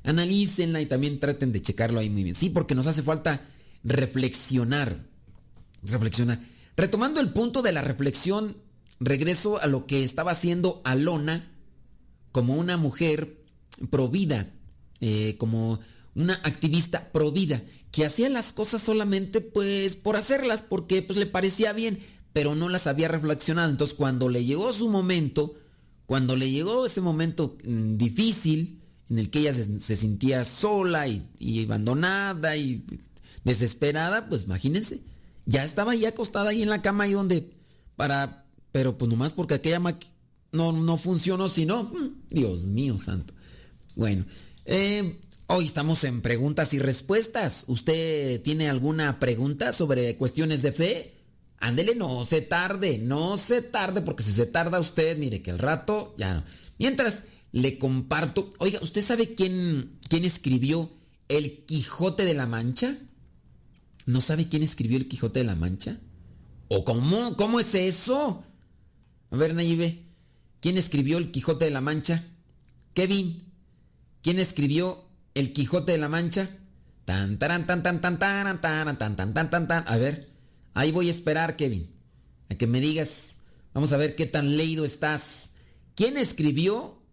Analícenla 0.05 0.81
y 0.81 0.87
también 0.87 1.19
traten 1.19 1.51
de 1.51 1.63
checarlo 1.63 1.99
ahí 1.99 2.11
muy 2.11 2.23
bien. 2.23 2.35
Sí, 2.35 2.51
porque 2.51 2.75
nos 2.75 2.87
hace 2.87 3.03
falta 3.03 3.47
reflexionar. 3.83 5.07
Reflexionar. 5.83 6.41
Retomando 6.77 7.21
el 7.21 7.33
punto 7.33 7.63
de 7.63 7.73
la 7.73 7.81
reflexión, 7.81 8.57
regreso 9.01 9.61
a 9.61 9.67
lo 9.67 9.87
que 9.87 10.05
estaba 10.05 10.33
haciendo 10.33 10.83
Alona 10.85 11.51
como 12.33 12.55
una 12.55 12.77
mujer 12.77 13.45
provida, 13.91 14.51
eh, 15.01 15.37
como 15.39 15.81
una 16.15 16.35
activista 16.35 17.11
provida, 17.13 17.63
que 17.91 18.05
hacía 18.05 18.29
las 18.29 18.53
cosas 18.53 18.83
solamente 18.83 19.41
pues 19.41 19.97
por 19.97 20.17
hacerlas, 20.17 20.63
porque 20.63 21.01
pues 21.01 21.19
le 21.19 21.27
parecía 21.27 21.73
bien, 21.73 22.01
pero 22.33 22.55
no 22.55 22.69
las 22.69 22.87
había 22.87 23.09
reflexionado. 23.09 23.71
Entonces 23.71 23.95
cuando 23.95 24.29
le 24.29 24.45
llegó 24.45 24.73
su 24.73 24.89
momento, 24.89 25.55
cuando 26.07 26.37
le 26.37 26.51
llegó 26.51 26.87
ese 26.87 27.01
momento 27.01 27.57
mm, 27.65 27.97
difícil, 27.97 28.83
en 29.11 29.19
el 29.19 29.31
que 29.31 29.41
ella 29.41 29.53
se, 29.53 29.79
se 29.81 29.97
sentía 29.97 30.45
sola 30.45 31.07
y, 31.09 31.29
y, 31.39 31.65
abandonada 31.65 32.57
y 32.57 32.85
desesperada, 33.45 34.29
pues 34.29 34.45
imagínense, 34.45 35.01
ya 35.47 35.65
estaba 35.65 35.93
ahí 35.93 36.07
acostada 36.07 36.51
ahí 36.51 36.63
en 36.63 36.71
la 36.71 36.83
cama 36.83 37.05
ahí 37.05 37.13
donde 37.13 37.53
para, 37.97 38.47
pero 38.73 38.97
pues 38.99 39.11
nomás 39.11 39.33
porque 39.33 39.55
aquella 39.55 39.81
no, 40.53 40.73
no 40.73 40.97
funcionó, 40.97 41.49
sino, 41.49 41.85
mm, 41.85 42.29
Dios 42.31 42.65
mío 42.65 42.99
santo. 42.99 43.35
Bueno, 43.95 44.25
eh, 44.65 45.21
hoy 45.47 45.67
estamos 45.67 46.03
en 46.05 46.23
preguntas 46.23 46.75
y 46.75 46.79
respuestas. 46.79 47.65
¿Usted 47.67 48.41
tiene 48.43 48.69
alguna 48.69 49.19
pregunta 49.19 49.73
sobre 49.73 50.17
cuestiones 50.17 50.63
de 50.63 50.73
fe? 50.73 51.15
Ándele, 51.59 51.95
no 51.95 52.25
se 52.25 52.41
tarde, 52.41 52.99
no 52.99 53.37
se 53.37 53.63
tarde, 53.63 54.01
porque 54.01 54.23
si 54.23 54.33
se 54.33 54.47
tarda 54.47 54.81
usted, 54.81 55.17
mire 55.17 55.43
que 55.43 55.51
el 55.51 55.59
rato 55.59 56.15
ya 56.19 56.35
no. 56.35 56.45
Mientras 56.79 57.25
le 57.55 57.79
comparto, 57.79 58.51
oiga, 58.59 58.81
¿usted 58.83 59.01
sabe 59.01 59.37
quién, 59.37 60.01
quién 60.09 60.25
escribió 60.25 60.91
El 61.29 61.65
Quijote 61.67 62.25
de 62.25 62.35
la 62.35 62.47
Mancha? 62.47 62.99
¿No 64.07 64.21
sabe 64.21 64.49
quién 64.49 64.65
escribió 64.65 64.97
El 64.97 65.07
Quijote 65.07 65.39
de 65.39 65.45
la 65.45 65.55
Mancha? 65.55 66.01
¿O 66.67 66.85
cómo? 66.85 67.37
¿Cómo 67.37 67.61
es 67.61 67.77
eso? 67.77 68.45
A 69.31 69.37
ver, 69.37 69.55
Nayibe, 69.55 70.03
¿quién 70.59 70.77
escribió 70.79 71.17
El 71.17 71.31
Quijote 71.31 71.67
de 71.67 71.71
la 71.71 71.81
Mancha? 71.81 72.25
Kevin, 72.93 73.45
¿quién 74.21 74.41
escribió 74.41 75.09
El 75.35 75.53
Quijote 75.53 75.93
de 75.93 75.99
la 75.99 76.09
Mancha? 76.09 76.51
Tan, 77.05 77.39
tan, 77.39 77.67
tan, 77.67 77.85
tan, 77.85 78.01
tan, 78.01 78.19
tan, 78.19 78.61
tan, 78.61 78.99
tan, 78.99 79.17
tan, 79.17 79.33
tan, 79.33 79.51
tan, 79.51 79.69
tan. 79.69 79.85
A 79.87 79.97
ver, 79.97 80.29
ahí 80.75 80.91
voy 80.91 81.07
a 81.07 81.13
esperar, 81.13 81.55
Kevin, 81.55 81.89
a 82.51 82.57
que 82.57 82.67
me 82.67 82.81
digas. 82.81 83.43
Vamos 83.75 83.93
a 83.93 83.97
ver 83.97 84.17
qué 84.17 84.27
tan 84.27 84.57
leído 84.57 84.85
estás. 84.85 85.53
¿Quién 85.95 86.17
escribió 86.17 87.04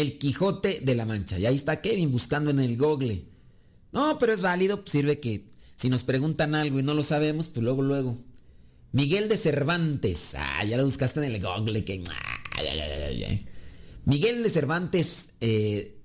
El 0.00 0.16
Quijote 0.18 0.80
de 0.80 0.94
la 0.94 1.06
Mancha? 1.06 1.40
Y 1.40 1.46
ahí 1.46 1.56
está 1.56 1.80
Kevin 1.80 2.12
buscando 2.12 2.50
en 2.50 2.60
el 2.60 2.76
Google. 2.76 3.24
No, 3.90 4.16
pero 4.18 4.32
es 4.32 4.42
válido, 4.42 4.82
pues 4.82 4.92
sirve 4.92 5.18
que 5.18 5.46
si 5.74 5.88
nos 5.88 6.04
preguntan 6.04 6.54
algo 6.54 6.78
y 6.78 6.84
no 6.84 6.94
lo 6.94 7.02
sabemos, 7.02 7.48
pues 7.48 7.64
luego, 7.64 7.82
luego. 7.82 8.16
Miguel 8.92 9.28
de 9.28 9.36
Cervantes. 9.36 10.34
Ah, 10.36 10.64
ya 10.64 10.76
lo 10.76 10.84
buscaste 10.84 11.18
en 11.18 11.32
el 11.32 11.42
Google. 11.42 11.84
Que... 11.84 12.04
Miguel 14.04 14.44
de 14.44 14.50
Cervantes 14.50 15.30
eh, 15.40 15.98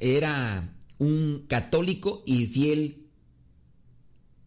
era 0.00 0.76
un 0.98 1.46
católico 1.48 2.22
y 2.24 2.46
fiel 2.46 3.08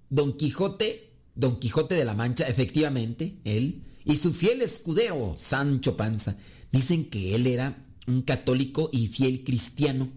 Don 0.10 0.38
Quijote, 0.38 1.12
Don 1.36 1.60
Quijote 1.60 1.96
de 1.96 2.06
la 2.06 2.14
Mancha, 2.14 2.48
efectivamente, 2.48 3.40
él, 3.44 3.84
y 4.06 4.16
su 4.16 4.34
fiel 4.34 4.62
escudero, 4.62 5.36
Sancho 5.36 5.98
Panza, 5.98 6.38
dicen 6.72 7.10
que 7.10 7.36
él 7.36 7.48
era 7.48 7.85
un 8.08 8.22
católico 8.22 8.90
y 8.92 9.08
fiel 9.08 9.44
cristiano. 9.44 10.10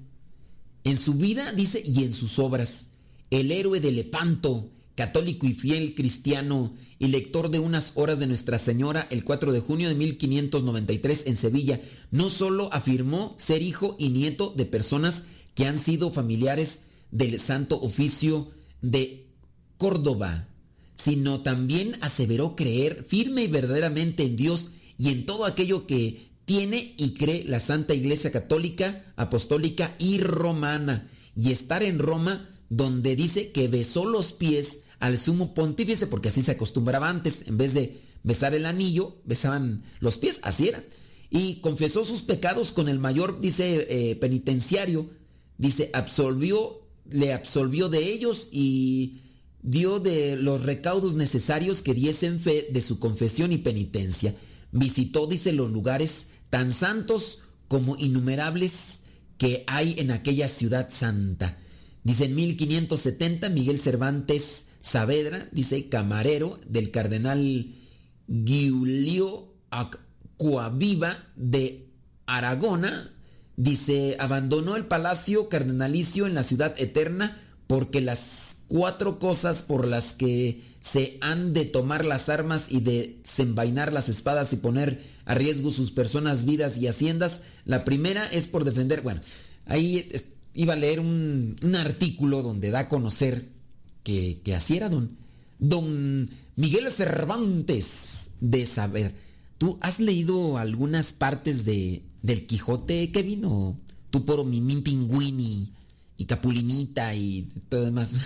En 0.85 0.97
su 0.97 1.15
vida, 1.15 1.53
dice, 1.53 1.83
y 1.85 2.05
en 2.05 2.13
sus 2.13 2.39
obras, 2.39 2.89
el 3.31 3.51
héroe 3.53 3.81
de 3.81 3.93
Lepanto, 3.93 4.71
católico 4.95 5.47
y 5.47 5.55
fiel 5.55 5.95
cristiano 5.95 6.75
y 6.99 7.09
lector 7.09 7.51
de 7.51 7.61
unas 7.61 7.93
horas 7.95 8.19
de 8.19 8.27
Nuestra 8.27 8.59
Señora 8.59 9.07
el 9.11 9.23
4 9.23 9.53
de 9.53 9.61
junio 9.61 9.89
de 9.89 9.95
1593 9.95 11.25
en 11.27 11.37
Sevilla, 11.37 11.81
no 12.11 12.29
solo 12.29 12.69
afirmó 12.73 13.35
ser 13.39 13.63
hijo 13.63 13.97
y 13.99 14.09
nieto 14.09 14.53
de 14.57 14.65
personas 14.65 15.25
que 15.55 15.67
han 15.67 15.79
sido 15.79 16.11
familiares 16.11 16.81
del 17.11 17.39
Santo 17.39 17.81
Oficio 17.81 18.51
de 18.83 19.27
Córdoba, 19.77 20.49
sino 20.95 21.43
también 21.43 21.97
aseveró 22.01 22.57
creer 22.57 23.05
firme 23.05 23.45
y 23.45 23.49
verdaderamente 23.49 24.25
en 24.25 24.37
Dios 24.37 24.71
y 24.99 25.11
en 25.11 25.27
todo 25.27 25.45
aquello 25.45 25.87
que 25.87 26.28
tiene 26.49 26.95
y 26.97 27.13
cree 27.13 27.45
la 27.45 27.61
Santa 27.61 27.93
Iglesia 27.93 28.33
Católica, 28.33 29.05
Apostólica 29.17 29.95
y 29.99 30.17
Romana, 30.17 31.11
y 31.37 31.53
estar 31.53 31.83
en 31.83 31.99
Roma 31.99 32.49
donde 32.71 33.17
dice 33.17 33.53
que 33.53 33.69
besó 33.69 34.07
los 34.07 34.33
pies 34.33 34.81
al 34.99 35.19
sumo 35.19 35.53
pontífice, 35.53 36.07
porque 36.07 36.29
así 36.31 36.41
se 36.41 36.53
acostumbraba 36.53 37.11
antes, 37.11 37.47
en 37.47 37.59
vez 37.59 37.75
de 37.75 38.01
besar 38.23 38.55
el 38.55 38.65
anillo, 38.65 39.19
besaban 39.27 39.85
los 40.01 40.17
pies, 40.17 40.41
así 40.43 40.69
era. 40.69 40.83
Y 41.29 41.57
confesó 41.57 42.07
sus 42.07 42.23
pecados 42.23 42.73
con 42.73 42.89
el 42.89 42.99
mayor, 42.99 43.41
dice, 43.41 43.87
eh, 43.91 44.17
penitenciario, 44.17 45.11
dice, 45.59 45.91
absolvió, 45.93 46.81
le 47.11 47.35
absolvió 47.35 47.91
de 47.91 48.11
ellos 48.11 48.49
y 48.51 49.21
dio 49.61 50.01
de 50.01 50.37
los 50.37 50.63
recaudos 50.63 51.15
necesarios 51.15 51.83
que 51.83 51.93
diesen 51.93 52.41
fe 52.41 52.69
de 52.71 52.81
su 52.81 52.99
confesión 52.99 53.53
y 53.53 53.59
penitencia. 53.59 54.35
Visitó, 54.73 55.27
dice, 55.27 55.53
los 55.53 55.71
lugares 55.71 56.29
tan 56.51 56.73
santos 56.73 57.41
como 57.69 57.97
innumerables 57.97 59.01
que 59.37 59.65
hay 59.67 59.95
en 59.99 60.11
aquella 60.11 60.49
ciudad 60.49 60.89
santa. 60.91 61.59
Dice 62.03 62.25
en 62.25 62.35
1570 62.35 63.49
Miguel 63.51 63.79
Cervantes 63.79 64.67
Saavedra, 64.81 65.49
dice 65.53 65.89
camarero 65.89 66.59
del 66.67 66.91
cardenal 66.91 67.75
Giulio 68.27 69.53
Acuaviva 69.71 71.25
de 71.37 71.91
Aragona, 72.27 73.13
dice 73.57 74.17
abandonó 74.19 74.77
el 74.77 74.87
palacio 74.87 75.49
cardenalicio 75.49 76.27
en 76.27 76.35
la 76.35 76.43
ciudad 76.43 76.75
eterna 76.79 77.43
porque 77.67 78.01
las 78.01 78.57
cuatro 78.69 79.19
cosas 79.19 79.63
por 79.63 79.87
las 79.87 80.13
que 80.13 80.63
se 80.81 81.19
han 81.21 81.53
de 81.53 81.65
tomar 81.65 82.05
las 82.05 82.29
armas 82.29 82.71
y 82.71 82.81
de 82.81 83.19
desenvainar 83.23 83.93
las 83.93 84.09
espadas 84.09 84.53
y 84.53 84.57
poner 84.57 85.03
a 85.29 85.35
riesgo 85.35 85.71
sus 85.71 85.91
personas, 85.91 86.47
vidas 86.47 86.79
y 86.79 86.87
haciendas, 86.87 87.43
la 87.67 87.85
primera 87.85 88.27
es 88.27 88.47
por 88.47 88.65
defender, 88.65 89.03
bueno, 89.03 89.21
ahí 89.67 90.11
iba 90.55 90.73
a 90.73 90.77
leer 90.77 91.01
un, 91.01 91.55
un 91.63 91.77
artículo 91.77 92.43
donde 92.43 92.71
da 92.71 92.81
a 92.81 92.89
conocer 92.89 93.51
que, 94.03 94.41
que 94.43 94.55
así 94.55 94.79
era 94.79 94.89
don, 94.89 95.19
don 95.59 96.31
Miguel 96.57 96.91
Cervantes 96.91 98.31
de 98.41 98.65
saber. 98.65 99.13
¿Tú 99.59 99.79
has 99.83 100.01
leído 100.01 100.57
algunas 100.57 101.13
partes 101.13 101.67
de, 101.67 102.05
del 102.23 102.47
Quijote, 102.47 103.13
Kevin? 103.13 103.45
¿O 103.45 103.79
tú 104.09 104.25
por 104.25 104.47
Mimín 104.47 104.83
Pingüín 104.83 105.41
y, 105.41 105.73
y 106.17 106.25
Capulinita 106.25 107.15
y 107.15 107.53
todo 107.69 107.85
demás? 107.85 108.17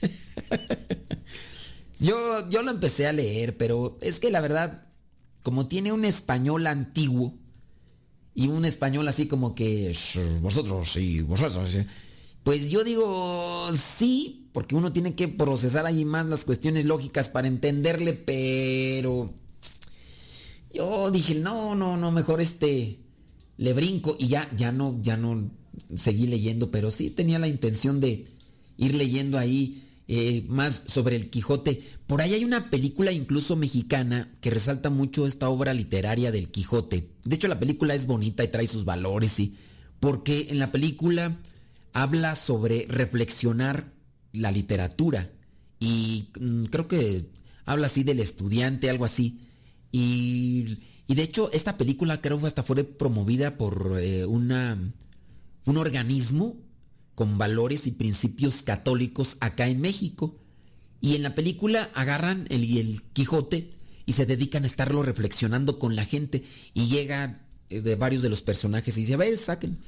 yo, 2.00 2.48
yo 2.48 2.62
lo 2.62 2.70
empecé 2.70 3.06
a 3.06 3.12
leer, 3.12 3.58
pero 3.58 3.98
es 4.00 4.18
que 4.18 4.30
la 4.30 4.40
verdad, 4.40 4.87
como 5.48 5.66
tiene 5.66 5.92
un 5.92 6.04
español 6.04 6.66
antiguo, 6.66 7.32
y 8.34 8.48
un 8.48 8.66
español 8.66 9.08
así 9.08 9.28
como 9.28 9.54
que 9.54 9.96
vosotros 10.42 10.94
y 10.98 11.22
vosotros. 11.22 11.78
Pues 12.42 12.68
yo 12.68 12.84
digo 12.84 13.70
sí, 13.72 14.50
porque 14.52 14.74
uno 14.74 14.92
tiene 14.92 15.14
que 15.14 15.26
procesar 15.26 15.86
ahí 15.86 16.04
más 16.04 16.26
las 16.26 16.44
cuestiones 16.44 16.84
lógicas 16.84 17.30
para 17.30 17.48
entenderle, 17.48 18.12
pero 18.12 19.32
yo 20.70 21.10
dije, 21.10 21.36
no, 21.36 21.74
no, 21.74 21.96
no, 21.96 22.10
mejor 22.12 22.42
este 22.42 22.98
le 23.56 23.72
brinco 23.72 24.16
y 24.18 24.28
ya 24.28 24.50
ya 24.54 24.70
no 24.70 25.00
ya 25.00 25.16
no 25.16 25.50
seguí 25.96 26.26
leyendo, 26.26 26.70
pero 26.70 26.90
sí 26.90 27.08
tenía 27.08 27.38
la 27.38 27.48
intención 27.48 28.00
de 28.00 28.26
ir 28.76 28.94
leyendo 28.96 29.38
ahí 29.38 29.87
eh, 30.08 30.44
más 30.48 30.84
sobre 30.86 31.16
el 31.16 31.28
Quijote. 31.28 31.82
Por 32.06 32.22
ahí 32.22 32.32
hay 32.32 32.44
una 32.44 32.70
película 32.70 33.12
incluso 33.12 33.56
mexicana 33.56 34.32
que 34.40 34.50
resalta 34.50 34.88
mucho 34.88 35.26
esta 35.26 35.50
obra 35.50 35.74
literaria 35.74 36.32
del 36.32 36.50
Quijote. 36.50 37.10
De 37.24 37.36
hecho, 37.36 37.46
la 37.46 37.60
película 37.60 37.94
es 37.94 38.06
bonita 38.06 38.42
y 38.42 38.48
trae 38.48 38.66
sus 38.66 38.86
valores, 38.86 39.38
y 39.38 39.54
porque 40.00 40.46
en 40.48 40.58
la 40.58 40.72
película 40.72 41.38
habla 41.92 42.36
sobre 42.36 42.86
reflexionar 42.88 43.92
la 44.32 44.50
literatura 44.50 45.30
y 45.80 46.28
mm, 46.40 46.64
creo 46.64 46.88
que 46.88 47.26
habla 47.64 47.86
así 47.86 48.02
del 48.02 48.20
estudiante, 48.20 48.90
algo 48.90 49.04
así. 49.04 49.40
Y, 49.92 50.78
de 51.06 51.22
hecho, 51.22 51.50
esta 51.52 51.76
película 51.76 52.20
creo 52.20 52.40
que 52.40 52.46
hasta 52.46 52.62
fue 52.62 52.84
promovida 52.84 53.56
por 53.56 53.98
eh, 54.00 54.24
una, 54.26 54.78
un 55.64 55.76
organismo 55.76 56.56
con 57.18 57.36
valores 57.36 57.88
y 57.88 57.90
principios 57.90 58.62
católicos 58.62 59.38
acá 59.40 59.66
en 59.66 59.80
México. 59.80 60.38
Y 61.00 61.16
en 61.16 61.24
la 61.24 61.34
película 61.34 61.90
agarran 61.94 62.46
el, 62.48 62.78
el 62.78 63.02
Quijote 63.12 63.72
y 64.06 64.12
se 64.12 64.24
dedican 64.24 64.62
a 64.62 64.68
estarlo 64.68 65.02
reflexionando 65.02 65.80
con 65.80 65.96
la 65.96 66.04
gente. 66.04 66.44
Y 66.74 66.86
llega 66.86 67.44
eh, 67.70 67.80
de 67.80 67.96
varios 67.96 68.22
de 68.22 68.28
los 68.28 68.40
personajes 68.40 68.96
y 68.96 69.00
dice, 69.00 69.14
a 69.14 69.16
ver, 69.16 69.36
saquen. 69.36 69.78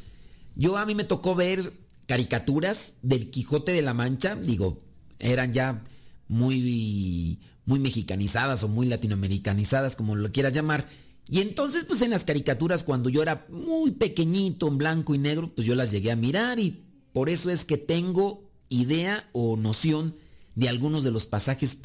Yo 0.56 0.76
a 0.76 0.84
mí 0.84 0.96
me 0.96 1.04
tocó 1.04 1.36
ver 1.36 1.72
caricaturas 2.06 2.94
del 3.02 3.30
Quijote 3.30 3.70
de 3.70 3.82
la 3.82 3.94
Mancha, 3.94 4.34
digo, 4.34 4.80
eran 5.20 5.52
ya 5.52 5.84
muy, 6.26 7.38
muy 7.64 7.78
mexicanizadas 7.78 8.64
o 8.64 8.68
muy 8.68 8.88
latinoamericanizadas, 8.88 9.94
como 9.94 10.16
lo 10.16 10.32
quieras 10.32 10.52
llamar. 10.52 10.88
Y 11.28 11.42
entonces, 11.42 11.84
pues 11.84 12.02
en 12.02 12.10
las 12.10 12.24
caricaturas, 12.24 12.82
cuando 12.82 13.08
yo 13.08 13.22
era 13.22 13.46
muy 13.50 13.92
pequeñito, 13.92 14.66
en 14.66 14.78
blanco 14.78 15.14
y 15.14 15.18
negro, 15.18 15.54
pues 15.54 15.64
yo 15.64 15.76
las 15.76 15.92
llegué 15.92 16.10
a 16.10 16.16
mirar 16.16 16.58
y 16.58 16.89
por 17.12 17.28
eso 17.28 17.50
es 17.50 17.64
que 17.64 17.76
tengo 17.76 18.50
idea 18.68 19.28
o 19.32 19.56
noción 19.56 20.16
de 20.54 20.68
algunos 20.68 21.04
de 21.04 21.10
los 21.10 21.26
pasajes, 21.26 21.78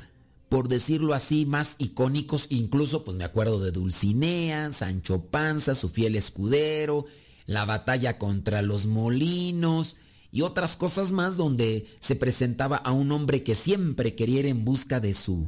por 0.50 0.68
decirlo 0.68 1.14
así, 1.14 1.46
más 1.46 1.76
icónicos. 1.78 2.48
Incluso, 2.50 3.04
pues 3.04 3.18
me 3.18 3.24
acuerdo 3.24 3.60
de 3.60 3.72
Dulcinea, 3.72 4.72
Sancho 4.72 5.26
Panza, 5.26 5.76
su 5.76 5.90
fiel 5.90 6.16
escudero, 6.16 7.06
la 7.46 7.66
batalla 7.66 8.18
contra 8.18 8.62
los 8.62 8.86
molinos 8.86 9.98
y 10.32 10.42
otras 10.42 10.76
cosas 10.76 11.12
más 11.12 11.38
donde 11.38 11.88
se 12.00 12.16
presentaba 12.16 12.78
a 12.78 12.92
un 12.92 13.12
hombre 13.12 13.44
que 13.44 13.56
siempre 13.56 14.16
quería 14.16 14.42
ir 14.42 14.46
en 14.48 14.66
busca 14.66 15.00
de 15.00 15.14
su, 15.14 15.48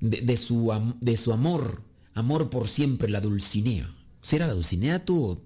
de, 0.00 0.36
su, 0.36 0.70
de 1.00 1.16
su 1.16 1.32
amor, 1.32 1.82
amor 2.14 2.50
por 2.50 2.68
siempre, 2.68 3.08
la 3.08 3.20
Dulcinea. 3.20 3.90
¿Si 4.20 4.36
era 4.36 4.46
la 4.46 4.54
Dulcinea 4.54 5.04
tú? 5.04 5.40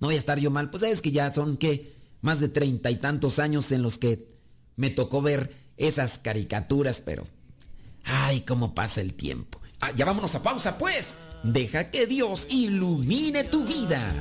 No 0.00 0.08
voy 0.08 0.14
a 0.14 0.18
estar 0.18 0.38
yo 0.40 0.50
mal, 0.50 0.70
pues 0.70 0.82
es 0.82 1.02
que 1.02 1.12
ya 1.12 1.32
son, 1.32 1.56
¿qué? 1.56 1.92
Más 2.22 2.40
de 2.40 2.48
treinta 2.48 2.90
y 2.90 2.96
tantos 2.96 3.38
años 3.38 3.70
en 3.72 3.82
los 3.82 3.98
que 3.98 4.26
me 4.76 4.88
tocó 4.90 5.20
ver 5.20 5.54
esas 5.76 6.18
caricaturas, 6.18 7.02
pero... 7.04 7.24
¡Ay, 8.04 8.40
cómo 8.40 8.74
pasa 8.74 9.00
el 9.00 9.14
tiempo! 9.14 9.60
Ah, 9.80 9.92
ya 9.94 10.04
vámonos 10.04 10.34
a 10.34 10.42
pausa, 10.42 10.78
pues. 10.78 11.16
Deja 11.42 11.90
que 11.90 12.06
Dios 12.06 12.46
ilumine 12.48 13.44
tu 13.44 13.64
vida 13.64 14.12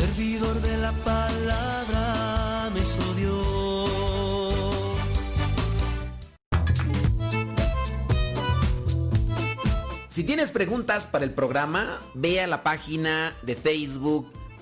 servidor 0.00 0.62
de 0.62 0.76
la 0.78 0.92
palabra 1.04 2.70
me 2.72 2.80
Si 10.08 10.24
tienes 10.24 10.50
preguntas 10.50 11.06
para 11.06 11.24
el 11.24 11.32
programa, 11.32 12.00
ve 12.14 12.40
a 12.40 12.46
la 12.46 12.62
página 12.62 13.36
de 13.42 13.56
Facebook 13.56 14.32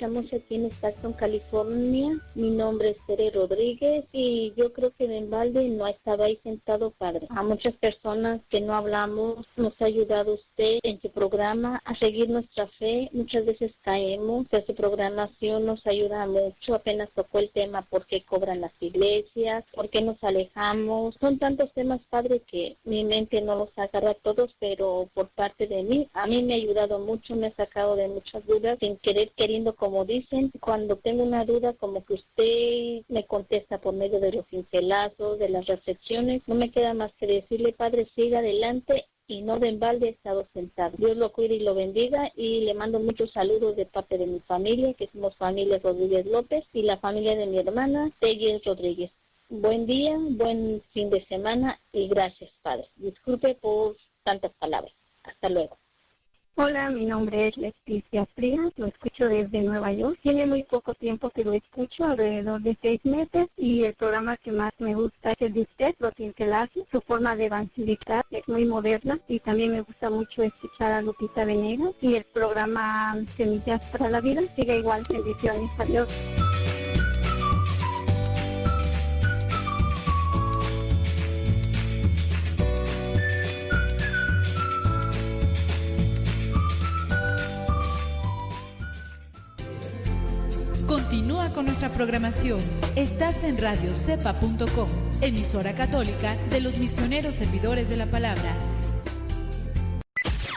Estamos 0.00 0.32
aquí 0.32 0.54
en 0.54 0.64
Stockton, 0.64 1.12
California. 1.12 2.18
Mi 2.34 2.48
nombre 2.48 2.88
es 2.88 2.96
Tere 3.06 3.30
Rodríguez 3.30 4.06
y 4.12 4.54
yo 4.56 4.72
creo 4.72 4.92
que 4.96 5.04
en 5.04 5.28
balde 5.28 5.68
no 5.68 5.86
estaba 5.86 6.24
ahí 6.24 6.40
sentado 6.42 6.90
padre. 6.90 7.26
A 7.28 7.42
muchas 7.42 7.74
personas 7.74 8.40
que 8.48 8.62
no 8.62 8.72
hablamos 8.72 9.46
nos 9.56 9.74
ha 9.78 9.84
ayudado 9.84 10.36
usted 10.36 10.78
en 10.84 11.02
su 11.02 11.10
programa 11.10 11.82
a 11.84 11.94
seguir 11.96 12.30
nuestra 12.30 12.66
fe. 12.78 13.10
Muchas 13.12 13.44
veces 13.44 13.72
caemos, 13.82 14.46
pero 14.50 14.64
su 14.64 14.74
programación 14.74 15.66
nos 15.66 15.86
ayuda 15.86 16.26
mucho. 16.26 16.76
Apenas 16.76 17.10
tocó 17.14 17.38
el 17.38 17.50
tema 17.50 17.82
por 17.82 18.06
qué 18.06 18.24
cobran 18.24 18.62
las 18.62 18.72
iglesias, 18.80 19.64
por 19.74 19.90
qué 19.90 20.00
nos 20.00 20.16
alejamos. 20.24 21.14
Son 21.20 21.38
tantos 21.38 21.74
temas, 21.74 22.00
padre, 22.08 22.40
que 22.40 22.78
mi 22.84 23.04
mente 23.04 23.42
no 23.42 23.54
los 23.54 23.68
agarra 23.76 24.14
todos, 24.14 24.56
pero 24.58 25.10
por 25.12 25.28
parte 25.28 25.66
de 25.66 25.82
mí, 25.82 26.08
a 26.14 26.26
mí 26.26 26.42
me 26.42 26.54
ha 26.54 26.56
ayudado 26.56 27.00
mucho, 27.00 27.36
me 27.36 27.48
ha 27.48 27.54
sacado 27.54 27.96
de 27.96 28.08
muchas 28.08 28.46
dudas 28.46 28.78
sin 28.80 28.96
querer, 28.96 29.30
queriendo 29.36 29.74
dicen, 30.04 30.50
cuando 30.60 30.96
tengo 30.96 31.22
una 31.22 31.44
duda, 31.44 31.74
como 31.74 32.04
que 32.04 32.14
usted 32.14 33.04
me 33.08 33.26
contesta 33.26 33.80
por 33.80 33.94
medio 33.94 34.20
de 34.20 34.32
los 34.32 34.46
pincelazos, 34.46 35.38
de 35.38 35.48
las 35.48 35.66
reflexiones, 35.66 36.42
no 36.46 36.54
me 36.54 36.70
queda 36.70 36.94
más 36.94 37.12
que 37.14 37.26
decirle, 37.26 37.72
Padre, 37.72 38.08
siga 38.14 38.38
adelante 38.38 39.06
y 39.26 39.42
no 39.42 39.58
de 39.58 39.68
embalde 39.68 40.06
he 40.06 40.10
estado 40.10 40.46
sentado. 40.52 40.96
Dios 40.96 41.16
lo 41.16 41.32
cuide 41.32 41.54
y 41.54 41.60
lo 41.60 41.74
bendiga 41.74 42.32
y 42.34 42.60
le 42.62 42.74
mando 42.74 42.98
muchos 42.98 43.30
saludos 43.32 43.76
de 43.76 43.86
parte 43.86 44.18
de 44.18 44.26
mi 44.26 44.40
familia, 44.40 44.94
que 44.94 45.08
somos 45.12 45.36
familia 45.36 45.78
Rodríguez 45.78 46.26
López 46.26 46.64
y 46.72 46.82
la 46.82 46.96
familia 46.96 47.36
de 47.36 47.46
mi 47.46 47.58
hermana, 47.58 48.10
Tegui 48.18 48.58
Rodríguez. 48.64 49.12
Buen 49.48 49.86
día, 49.86 50.16
buen 50.18 50.82
fin 50.92 51.10
de 51.10 51.24
semana 51.26 51.80
y 51.92 52.08
gracias, 52.08 52.50
Padre. 52.62 52.88
Disculpe 52.96 53.54
por 53.54 53.96
tantas 54.22 54.52
palabras. 54.58 54.94
Hasta 55.22 55.48
luego. 55.48 55.79
Hola, 56.62 56.90
mi 56.90 57.06
nombre 57.06 57.48
es 57.48 57.56
Leticia 57.56 58.26
Frías, 58.34 58.70
lo 58.76 58.84
escucho 58.84 59.26
desde 59.26 59.62
Nueva 59.62 59.92
York. 59.92 60.18
Tiene 60.22 60.44
muy 60.44 60.62
poco 60.62 60.92
tiempo 60.92 61.30
que 61.30 61.42
lo 61.42 61.54
escucho, 61.54 62.04
alrededor 62.04 62.60
de 62.60 62.76
seis 62.82 63.00
meses, 63.02 63.46
y 63.56 63.84
el 63.84 63.94
programa 63.94 64.36
que 64.36 64.52
más 64.52 64.70
me 64.78 64.94
gusta 64.94 65.32
es 65.32 65.40
el 65.40 65.54
de 65.54 65.62
usted, 65.62 65.94
lo 65.98 66.12
que 66.12 66.34
hace. 66.52 66.84
Su 66.92 67.00
forma 67.00 67.34
de 67.34 67.46
evangelizar 67.46 68.26
es 68.30 68.46
muy 68.46 68.66
moderna 68.66 69.18
y 69.26 69.40
también 69.40 69.72
me 69.72 69.80
gusta 69.80 70.10
mucho 70.10 70.42
escuchar 70.42 70.92
a 70.92 71.00
Lupita 71.00 71.46
Venegas 71.46 71.94
y 72.02 72.16
el 72.16 72.24
programa 72.24 73.16
Semillas 73.38 73.82
para 73.90 74.10
la 74.10 74.20
Vida. 74.20 74.42
Sigue 74.54 74.80
igual, 74.80 75.06
bendiciones, 75.08 75.70
adiós. 75.78 76.08
Continúa 91.10 91.52
con 91.52 91.64
nuestra 91.64 91.88
programación. 91.88 92.60
Estás 92.94 93.42
en 93.42 93.58
radiocepa.com, 93.58 94.88
emisora 95.20 95.74
católica 95.74 96.36
de 96.50 96.60
los 96.60 96.78
misioneros 96.78 97.34
servidores 97.34 97.88
de 97.88 97.96
la 97.96 98.06
palabra. 98.06 98.54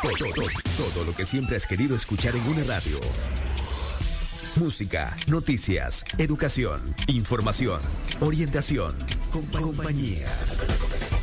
Todo, 0.04 1.06
lo 1.06 1.16
que 1.16 1.26
siempre 1.26 1.56
has 1.56 1.66
querido 1.66 1.96
escuchar 1.96 2.36
en 2.36 2.46
una 2.46 2.64
radio. 2.66 3.00
Música, 4.58 5.16
noticias, 5.26 6.06
educación, 6.20 6.96
información, 7.08 7.82
orientación, 8.20 8.96
compañía. 9.32 10.28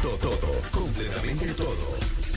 Todo, 0.03 0.17
todo, 0.17 0.61
completamente 0.73 1.55
todo. 1.55 2.30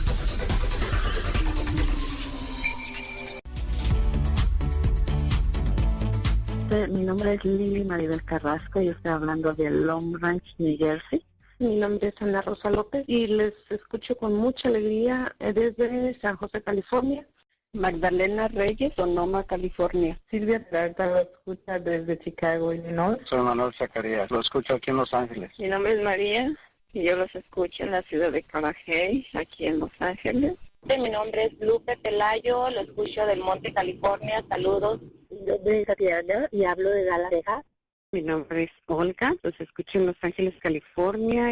Mi 6.73 7.03
nombre 7.03 7.35
es 7.35 7.45
Lili 7.45 7.83
Maribel 7.83 8.23
Carrasco 8.23 8.81
y 8.81 8.87
estoy 8.87 9.11
hablando 9.11 9.53
de 9.53 9.69
Long 9.69 10.17
Ranch, 10.19 10.55
New 10.57 10.75
Jersey. 10.75 11.23
Mi 11.59 11.75
nombre 11.75 12.07
es 12.07 12.15
Ana 12.19 12.41
Rosa 12.41 12.71
López 12.71 13.03
y 13.05 13.27
les 13.27 13.53
escucho 13.69 14.17
con 14.17 14.33
mucha 14.33 14.69
alegría 14.69 15.35
eh, 15.39 15.53
desde 15.53 16.19
San 16.19 16.35
José, 16.35 16.63
California. 16.63 17.27
Magdalena 17.73 18.47
Reyes, 18.47 18.91
Sonoma, 18.95 19.43
California. 19.43 20.19
Silvia 20.31 20.67
Peralta 20.67 21.05
lo 21.05 21.17
escucha 21.19 21.79
desde 21.79 22.17
Chicago, 22.19 22.73
Illinois. 22.73 23.19
Soy 23.25 23.41
Manuel 23.41 23.73
Zacarías, 23.77 24.31
lo 24.31 24.41
escucho 24.41 24.73
aquí 24.73 24.89
en 24.89 24.97
Los 24.97 25.13
Ángeles. 25.13 25.51
Mi 25.59 25.67
nombre 25.67 25.93
es 25.93 26.03
María 26.03 26.51
y 26.91 27.03
yo 27.03 27.15
los 27.15 27.33
escucho 27.35 27.83
en 27.83 27.91
la 27.91 28.01
ciudad 28.01 28.31
de 28.31 28.41
Carajay, 28.41 29.27
aquí 29.33 29.67
en 29.67 29.79
Los 29.79 29.91
Ángeles. 29.99 30.55
Mi 30.83 31.09
nombre 31.09 31.45
es 31.45 31.53
Lupe 31.67 31.97
Pelayo, 31.97 32.69
lo 32.71 32.81
escucho 32.81 33.25
del 33.27 33.41
Monte, 33.41 33.73
California. 33.73 34.43
Saludos. 34.49 34.99
Yo 35.41 35.57
soy 35.63 35.83
Tatiana 35.85 36.47
y 36.51 36.63
hablo 36.63 36.89
de 36.89 37.05
Dallas, 37.05 37.29
Texas. 37.29 37.63
Mi 38.11 38.21
nombre 38.21 38.63
es 38.63 38.71
Olga, 38.85 39.33
los 39.41 39.59
escucho 39.59 39.97
en 39.97 40.05
Los 40.05 40.15
Ángeles, 40.21 40.53
California. 40.61 41.51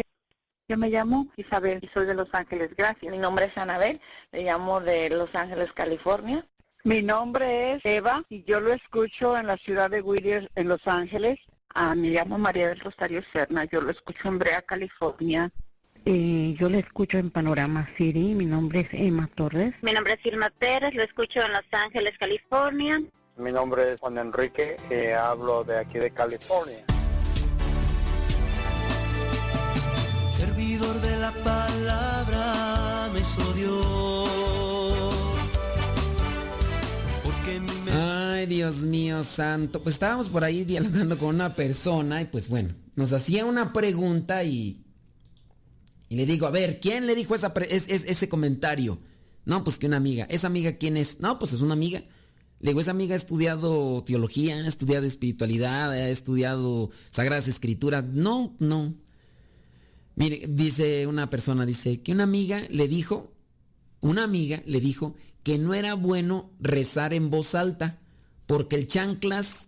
Yo 0.68 0.78
me 0.78 0.88
llamo 0.88 1.28
Isabel 1.36 1.80
y 1.82 1.88
soy 1.88 2.06
de 2.06 2.14
Los 2.14 2.28
Ángeles, 2.32 2.70
gracias. 2.76 3.10
Mi 3.10 3.18
nombre 3.18 3.46
es 3.46 3.58
Anabel, 3.58 4.00
le 4.30 4.44
llamo 4.44 4.80
de 4.80 5.10
Los 5.10 5.34
Ángeles, 5.34 5.72
California. 5.72 6.46
Mi 6.84 7.02
nombre 7.02 7.72
es 7.72 7.80
Eva 7.84 8.24
y 8.28 8.44
yo 8.44 8.60
lo 8.60 8.72
escucho 8.72 9.36
en 9.36 9.48
la 9.48 9.56
ciudad 9.56 9.90
de 9.90 10.00
Whittier, 10.00 10.50
en 10.54 10.68
Los 10.68 10.86
Ángeles. 10.86 11.40
Ah, 11.74 11.94
me 11.96 12.10
llamo 12.10 12.38
María 12.38 12.68
del 12.68 12.80
Rosario 12.80 13.22
Serna, 13.32 13.64
yo 13.64 13.80
lo 13.80 13.90
escucho 13.90 14.28
en 14.28 14.38
Brea, 14.38 14.62
California. 14.62 15.50
Eh, 16.04 16.54
yo 16.58 16.68
lo 16.68 16.78
escucho 16.78 17.18
en 17.18 17.30
Panorama 17.30 17.88
City, 17.96 18.34
mi 18.34 18.46
nombre 18.46 18.80
es 18.80 18.88
Emma 18.92 19.28
Torres. 19.34 19.74
Mi 19.82 19.92
nombre 19.92 20.14
es 20.14 20.26
Irma 20.26 20.50
Pérez, 20.58 20.94
lo 20.94 21.02
escucho 21.02 21.44
en 21.44 21.52
Los 21.52 21.64
Ángeles, 21.72 22.16
California. 22.18 23.00
Mi 23.36 23.50
nombre 23.50 23.92
es 23.92 24.00
Juan 24.00 24.18
Enrique 24.18 24.76
y 24.90 25.10
hablo 25.12 25.64
de 25.64 25.78
aquí 25.78 25.98
de 25.98 26.10
California. 26.12 26.84
Servidor 30.36 31.00
de 31.00 31.16
la 31.18 31.32
palabra 31.42 33.10
me 33.12 33.22
Ay, 37.94 38.46
Dios 38.46 38.82
mío 38.82 39.22
santo. 39.22 39.80
Pues 39.80 39.94
estábamos 39.96 40.28
por 40.28 40.44
ahí 40.44 40.64
dialogando 40.64 41.18
con 41.18 41.28
una 41.34 41.54
persona 41.54 42.20
y 42.20 42.26
pues 42.26 42.48
bueno, 42.48 42.70
nos 42.96 43.12
hacía 43.12 43.44
una 43.44 43.72
pregunta 43.72 44.44
y, 44.44 44.84
y 46.08 46.16
le 46.16 46.26
digo, 46.26 46.46
a 46.46 46.50
ver, 46.50 46.80
¿quién 46.80 47.06
le 47.06 47.14
dijo 47.14 47.34
esa 47.34 47.54
pre- 47.54 47.74
es- 47.74 47.88
es- 47.88 48.04
ese 48.04 48.28
comentario? 48.28 48.98
No, 49.44 49.64
pues 49.64 49.78
que 49.78 49.86
una 49.86 49.96
amiga. 49.96 50.24
¿Esa 50.28 50.46
amiga 50.46 50.76
quién 50.76 50.96
es? 50.96 51.20
No, 51.20 51.38
pues 51.38 51.52
es 51.52 51.60
una 51.62 51.74
amiga. 51.74 52.02
Le 52.62 52.70
digo, 52.70 52.80
esa 52.80 52.92
amiga 52.92 53.14
ha 53.14 53.16
estudiado 53.16 54.04
teología, 54.04 54.54
ha 54.54 54.68
estudiado 54.68 55.04
espiritualidad, 55.04 55.90
ha 55.90 56.08
estudiado 56.08 56.90
sagradas 57.10 57.48
escrituras. 57.48 58.04
No, 58.04 58.54
no. 58.60 58.94
Mire, 60.14 60.46
dice 60.48 61.08
una 61.08 61.28
persona, 61.28 61.66
dice 61.66 62.02
que 62.02 62.12
una 62.12 62.22
amiga 62.22 62.62
le 62.70 62.86
dijo, 62.86 63.32
una 64.00 64.22
amiga 64.22 64.62
le 64.64 64.80
dijo 64.80 65.16
que 65.42 65.58
no 65.58 65.74
era 65.74 65.94
bueno 65.94 66.52
rezar 66.60 67.14
en 67.14 67.30
voz 67.30 67.56
alta, 67.56 67.98
porque 68.46 68.76
el 68.76 68.86
chanclas, 68.86 69.66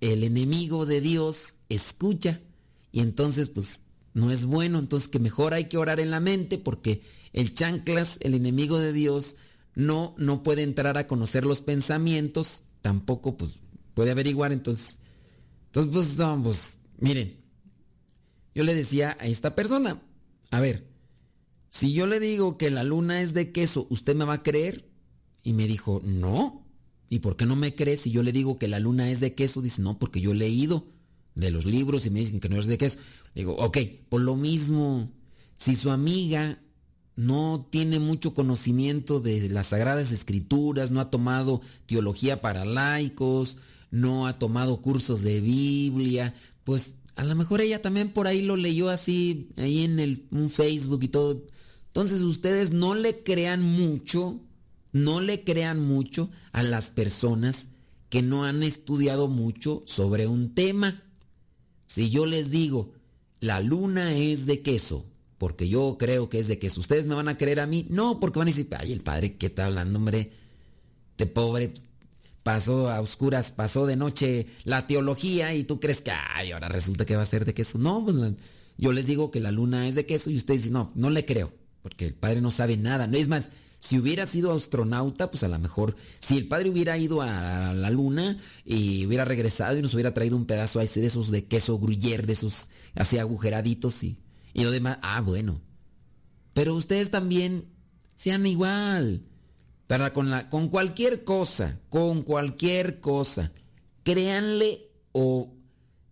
el 0.00 0.22
enemigo 0.22 0.86
de 0.86 1.00
Dios, 1.00 1.54
escucha. 1.68 2.40
Y 2.92 3.00
entonces, 3.00 3.48
pues, 3.48 3.80
no 4.14 4.30
es 4.30 4.44
bueno. 4.44 4.78
Entonces, 4.78 5.08
que 5.08 5.18
mejor 5.18 5.52
hay 5.52 5.64
que 5.64 5.78
orar 5.78 5.98
en 5.98 6.12
la 6.12 6.20
mente, 6.20 6.58
porque 6.58 7.02
el 7.32 7.54
chanclas, 7.54 8.18
el 8.20 8.34
enemigo 8.34 8.78
de 8.78 8.92
Dios, 8.92 9.34
no, 9.76 10.14
no 10.18 10.42
puede 10.42 10.62
entrar 10.62 10.98
a 10.98 11.06
conocer 11.06 11.44
los 11.46 11.60
pensamientos, 11.60 12.62
tampoco, 12.82 13.36
pues, 13.36 13.58
puede 13.94 14.10
averiguar. 14.10 14.52
Entonces, 14.52 14.98
entonces 15.66 15.92
pues, 15.92 16.16
no, 16.16 16.42
pues, 16.42 16.78
miren, 16.98 17.36
yo 18.54 18.64
le 18.64 18.74
decía 18.74 19.16
a 19.20 19.26
esta 19.26 19.54
persona, 19.54 20.02
a 20.50 20.60
ver, 20.60 20.88
si 21.68 21.92
yo 21.92 22.06
le 22.06 22.18
digo 22.18 22.56
que 22.56 22.70
la 22.70 22.84
luna 22.84 23.20
es 23.20 23.34
de 23.34 23.52
queso, 23.52 23.86
¿usted 23.90 24.16
me 24.16 24.24
va 24.24 24.34
a 24.34 24.42
creer? 24.42 24.88
Y 25.44 25.52
me 25.52 25.66
dijo, 25.66 26.00
no. 26.04 26.66
¿Y 27.10 27.18
por 27.20 27.36
qué 27.36 27.44
no 27.44 27.54
me 27.54 27.74
cree 27.74 27.98
si 27.98 28.10
yo 28.10 28.22
le 28.22 28.32
digo 28.32 28.58
que 28.58 28.66
la 28.66 28.80
luna 28.80 29.10
es 29.10 29.20
de 29.20 29.34
queso? 29.34 29.60
Dice, 29.60 29.82
no, 29.82 29.98
porque 29.98 30.20
yo 30.20 30.32
he 30.32 30.34
leído 30.34 30.86
de 31.34 31.50
los 31.50 31.66
libros 31.66 32.06
y 32.06 32.10
me 32.10 32.20
dicen 32.20 32.40
que 32.40 32.48
no 32.48 32.58
es 32.58 32.66
de 32.66 32.78
queso. 32.78 32.98
Digo, 33.34 33.54
ok, 33.56 33.78
por 34.08 34.22
lo 34.22 34.36
mismo, 34.36 35.12
si 35.56 35.74
su 35.74 35.90
amiga 35.90 36.58
no 37.16 37.66
tiene 37.70 37.98
mucho 37.98 38.34
conocimiento 38.34 39.20
de 39.20 39.48
las 39.48 39.68
sagradas 39.68 40.12
escrituras, 40.12 40.90
no 40.90 41.00
ha 41.00 41.10
tomado 41.10 41.62
teología 41.86 42.42
para 42.42 42.64
laicos, 42.64 43.56
no 43.90 44.26
ha 44.26 44.38
tomado 44.38 44.82
cursos 44.82 45.22
de 45.22 45.40
Biblia, 45.40 46.34
pues 46.64 46.96
a 47.16 47.24
lo 47.24 47.34
mejor 47.34 47.62
ella 47.62 47.80
también 47.80 48.10
por 48.10 48.26
ahí 48.26 48.42
lo 48.42 48.56
leyó 48.56 48.90
así, 48.90 49.48
ahí 49.56 49.84
en 49.84 49.98
el 49.98 50.26
un 50.30 50.50
Facebook 50.50 51.02
y 51.02 51.08
todo. 51.08 51.42
Entonces 51.86 52.20
ustedes 52.20 52.72
no 52.72 52.94
le 52.94 53.22
crean 53.22 53.62
mucho, 53.62 54.42
no 54.92 55.22
le 55.22 55.42
crean 55.42 55.80
mucho 55.80 56.28
a 56.52 56.62
las 56.62 56.90
personas 56.90 57.68
que 58.10 58.20
no 58.20 58.44
han 58.44 58.62
estudiado 58.62 59.28
mucho 59.28 59.82
sobre 59.86 60.26
un 60.26 60.54
tema. 60.54 61.02
Si 61.86 62.10
yo 62.10 62.26
les 62.26 62.50
digo, 62.50 62.92
la 63.40 63.60
luna 63.60 64.14
es 64.14 64.44
de 64.44 64.60
queso, 64.60 65.06
porque 65.38 65.68
yo 65.68 65.96
creo 65.98 66.28
que 66.28 66.38
es 66.38 66.48
de 66.48 66.58
queso, 66.58 66.80
¿ustedes 66.80 67.06
me 67.06 67.14
van 67.14 67.28
a 67.28 67.36
creer 67.36 67.60
a 67.60 67.66
mí? 67.66 67.86
No, 67.90 68.20
porque 68.20 68.38
van 68.38 68.48
a 68.48 68.50
decir, 68.50 68.68
ay, 68.78 68.92
el 68.92 69.00
padre, 69.02 69.36
¿qué 69.36 69.46
está 69.46 69.66
hablando, 69.66 69.98
hombre? 69.98 70.32
Te 71.16 71.26
pobre, 71.26 71.72
pasó 72.42 72.90
a 72.90 73.00
oscuras, 73.00 73.50
pasó 73.50 73.86
de 73.86 73.96
noche 73.96 74.46
la 74.64 74.86
teología 74.86 75.54
y 75.54 75.64
tú 75.64 75.80
crees 75.80 76.00
que, 76.00 76.12
ay, 76.12 76.52
ahora 76.52 76.68
resulta 76.68 77.04
que 77.04 77.16
va 77.16 77.22
a 77.22 77.26
ser 77.26 77.44
de 77.44 77.54
queso. 77.54 77.78
No, 77.78 78.04
pues 78.04 78.16
yo 78.78 78.92
les 78.92 79.06
digo 79.06 79.30
que 79.30 79.40
la 79.40 79.50
luna 79.50 79.88
es 79.88 79.94
de 79.94 80.06
queso 80.06 80.30
y 80.30 80.36
ustedes 80.36 80.62
dicen, 80.62 80.74
no, 80.74 80.92
no 80.94 81.10
le 81.10 81.24
creo, 81.24 81.52
porque 81.82 82.06
el 82.06 82.14
padre 82.14 82.40
no 82.40 82.50
sabe 82.50 82.76
nada. 82.76 83.06
No 83.06 83.16
es 83.16 83.28
más, 83.28 83.50
si 83.78 83.98
hubiera 83.98 84.26
sido 84.26 84.52
astronauta, 84.52 85.30
pues 85.30 85.42
a 85.42 85.48
lo 85.48 85.58
mejor, 85.58 85.96
si 86.18 86.36
el 86.36 86.48
padre 86.48 86.70
hubiera 86.70 86.96
ido 86.96 87.20
a 87.20 87.74
la 87.74 87.90
luna 87.90 88.38
y 88.64 89.04
hubiera 89.06 89.24
regresado 89.24 89.78
y 89.78 89.82
nos 89.82 89.92
hubiera 89.94 90.14
traído 90.14 90.36
un 90.36 90.46
pedazo 90.46 90.78
de 90.78 90.84
esos 91.06 91.30
de 91.30 91.44
queso 91.44 91.78
gruyère, 91.78 92.26
de 92.26 92.32
esos 92.32 92.68
así 92.94 93.18
agujeraditos 93.18 94.02
y, 94.02 94.18
y 94.56 94.64
lo 94.64 94.70
demás, 94.70 94.98
ah, 95.02 95.20
bueno. 95.20 95.60
Pero 96.54 96.74
ustedes 96.74 97.10
también 97.10 97.68
sean 98.14 98.46
igual. 98.46 99.22
Para 99.86 100.14
con, 100.14 100.30
la, 100.30 100.48
con 100.48 100.68
cualquier 100.68 101.24
cosa, 101.24 101.78
con 101.90 102.22
cualquier 102.22 103.00
cosa, 103.00 103.52
créanle 104.02 104.90
o 105.12 105.54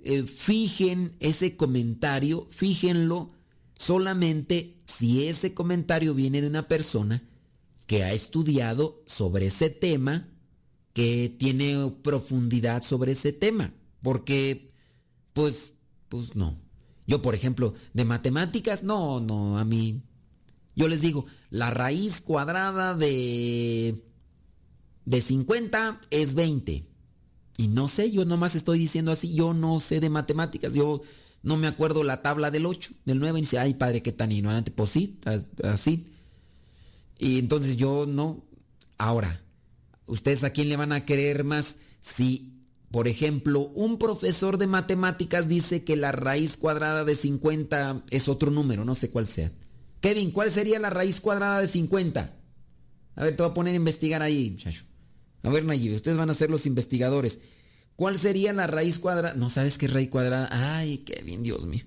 eh, 0.00 0.24
fijen 0.24 1.16
ese 1.20 1.56
comentario, 1.56 2.46
fíjenlo 2.50 3.32
solamente 3.72 4.76
si 4.84 5.26
ese 5.26 5.54
comentario 5.54 6.12
viene 6.12 6.42
de 6.42 6.48
una 6.48 6.68
persona 6.68 7.22
que 7.86 8.04
ha 8.04 8.12
estudiado 8.12 9.02
sobre 9.06 9.46
ese 9.46 9.70
tema, 9.70 10.28
que 10.92 11.34
tiene 11.38 11.94
profundidad 12.02 12.82
sobre 12.82 13.12
ese 13.12 13.32
tema. 13.32 13.72
Porque, 14.02 14.68
pues, 15.32 15.72
pues 16.10 16.36
no. 16.36 16.63
Yo, 17.06 17.20
por 17.22 17.34
ejemplo, 17.34 17.74
de 17.92 18.04
matemáticas, 18.04 18.82
no, 18.82 19.20
no, 19.20 19.58
a 19.58 19.64
mí. 19.64 20.02
Yo 20.76 20.88
les 20.88 21.00
digo, 21.02 21.26
la 21.50 21.70
raíz 21.70 22.20
cuadrada 22.20 22.94
de. 22.94 24.02
de 25.04 25.20
50 25.20 26.00
es 26.10 26.34
20. 26.34 26.86
Y 27.56 27.68
no 27.68 27.86
sé, 27.88 28.10
yo 28.10 28.24
nomás 28.24 28.54
estoy 28.56 28.78
diciendo 28.78 29.12
así, 29.12 29.34
yo 29.34 29.54
no 29.54 29.78
sé 29.78 30.00
de 30.00 30.10
matemáticas, 30.10 30.74
yo 30.74 31.02
no 31.44 31.56
me 31.56 31.68
acuerdo 31.68 32.02
la 32.02 32.20
tabla 32.22 32.50
del 32.50 32.66
8, 32.66 32.90
del 33.04 33.20
9, 33.20 33.38
y 33.38 33.42
dice, 33.42 33.58
ay 33.58 33.74
padre, 33.74 34.02
qué 34.02 34.10
tan 34.12 34.32
ignorante, 34.32 34.72
pues 34.72 34.90
sí, 34.90 35.20
as- 35.24 35.46
así. 35.62 36.06
Y 37.18 37.38
entonces 37.38 37.76
yo 37.76 38.06
no. 38.06 38.44
Ahora, 38.98 39.42
¿ustedes 40.06 40.42
a 40.42 40.50
quién 40.50 40.68
le 40.68 40.76
van 40.76 40.92
a 40.92 41.04
creer 41.04 41.44
más? 41.44 41.76
Si, 42.00 42.53
por 42.94 43.08
ejemplo, 43.08 43.72
un 43.74 43.98
profesor 43.98 44.56
de 44.56 44.68
matemáticas 44.68 45.48
dice 45.48 45.82
que 45.82 45.96
la 45.96 46.12
raíz 46.12 46.56
cuadrada 46.56 47.04
de 47.04 47.16
50 47.16 48.04
es 48.08 48.28
otro 48.28 48.52
número, 48.52 48.84
no 48.84 48.94
sé 48.94 49.10
cuál 49.10 49.26
sea. 49.26 49.50
Kevin, 50.00 50.30
¿cuál 50.30 50.52
sería 50.52 50.78
la 50.78 50.90
raíz 50.90 51.20
cuadrada 51.20 51.58
de 51.58 51.66
50? 51.66 52.36
A 53.16 53.24
ver, 53.24 53.34
te 53.34 53.42
voy 53.42 53.50
a 53.50 53.54
poner 53.54 53.72
a 53.72 53.78
investigar 53.78 54.22
ahí, 54.22 54.52
muchacho. 54.52 54.84
A 55.42 55.50
ver, 55.50 55.64
Nayib, 55.64 55.96
ustedes 55.96 56.16
van 56.16 56.30
a 56.30 56.34
ser 56.34 56.50
los 56.50 56.66
investigadores. 56.66 57.40
¿Cuál 57.96 58.16
sería 58.16 58.52
la 58.52 58.68
raíz 58.68 59.00
cuadrada? 59.00 59.34
No 59.34 59.50
sabes 59.50 59.76
qué 59.76 59.88
raíz 59.88 60.08
cuadrada. 60.08 60.48
Ay, 60.52 60.98
Kevin, 60.98 61.42
Dios 61.42 61.66
mío. 61.66 61.82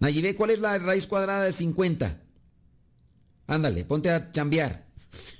Nayib, 0.00 0.36
¿cuál 0.36 0.50
es 0.50 0.58
la 0.58 0.76
raíz 0.76 1.06
cuadrada 1.06 1.44
de 1.44 1.52
50? 1.52 2.20
Ándale, 3.46 3.86
ponte 3.86 4.10
a 4.10 4.30
chambear. 4.30 4.86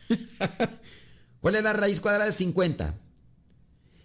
¿Cuál 1.43 1.57
es 1.57 1.63
la 1.63 1.75
raíz 1.75 2.01
cuadrada 2.01 2.25
de 2.25 2.33
50? 2.33 3.02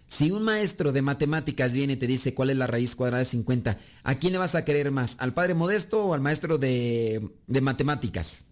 Si 0.08 0.30
un 0.30 0.42
maestro 0.42 0.90
de 0.90 1.02
matemáticas 1.02 1.74
viene 1.74 1.92
y 1.92 1.96
te 1.96 2.06
dice 2.06 2.34
cuál 2.34 2.50
es 2.50 2.56
la 2.56 2.66
raíz 2.66 2.96
cuadrada 2.96 3.18
de 3.18 3.26
50, 3.26 3.78
¿a 4.02 4.14
quién 4.16 4.32
le 4.32 4.38
vas 4.38 4.54
a 4.54 4.64
creer 4.64 4.90
más? 4.90 5.16
¿Al 5.18 5.34
padre 5.34 5.54
modesto 5.54 6.02
o 6.02 6.14
al 6.14 6.22
maestro 6.22 6.56
de, 6.56 7.28
de 7.46 7.60
matemáticas? 7.60 8.46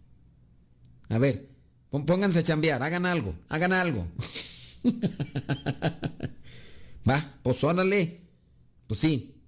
A 1.08 1.18
ver, 1.18 1.48
pónganse 1.90 2.40
a 2.40 2.42
chambear, 2.42 2.82
hagan 2.82 3.06
algo, 3.06 3.34
hagan 3.48 3.72
algo. 3.72 4.06
Va, 7.08 7.38
pues 7.42 7.64
órale. 7.64 8.20
Pues 8.86 9.00
sí. 9.00 9.40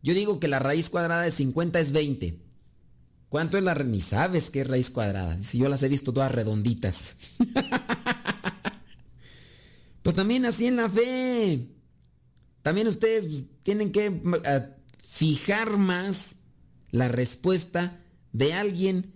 Yo 0.00 0.14
digo 0.14 0.38
que 0.38 0.48
la 0.48 0.60
raíz 0.60 0.90
cuadrada 0.90 1.22
de 1.22 1.32
50 1.32 1.80
es 1.80 1.92
20. 1.92 2.38
¿Cuánto 3.28 3.56
es 3.56 3.64
la 3.64 3.74
Ni 3.74 4.00
sabes 4.00 4.50
qué 4.50 4.60
es 4.60 4.68
raíz 4.68 4.90
cuadrada. 4.90 5.42
Si 5.42 5.58
yo 5.58 5.68
las 5.68 5.82
he 5.82 5.88
visto 5.88 6.12
todas 6.12 6.30
redonditas. 6.30 7.16
pues 10.02 10.16
también 10.16 10.44
así 10.44 10.66
en 10.66 10.76
la 10.76 10.88
fe. 10.88 11.68
También 12.62 12.86
ustedes 12.86 13.26
pues, 13.26 13.46
tienen 13.62 13.92
que 13.92 14.08
uh, 14.10 14.82
fijar 15.06 15.76
más 15.78 16.36
la 16.90 17.08
respuesta 17.08 18.00
de 18.32 18.54
alguien 18.54 19.12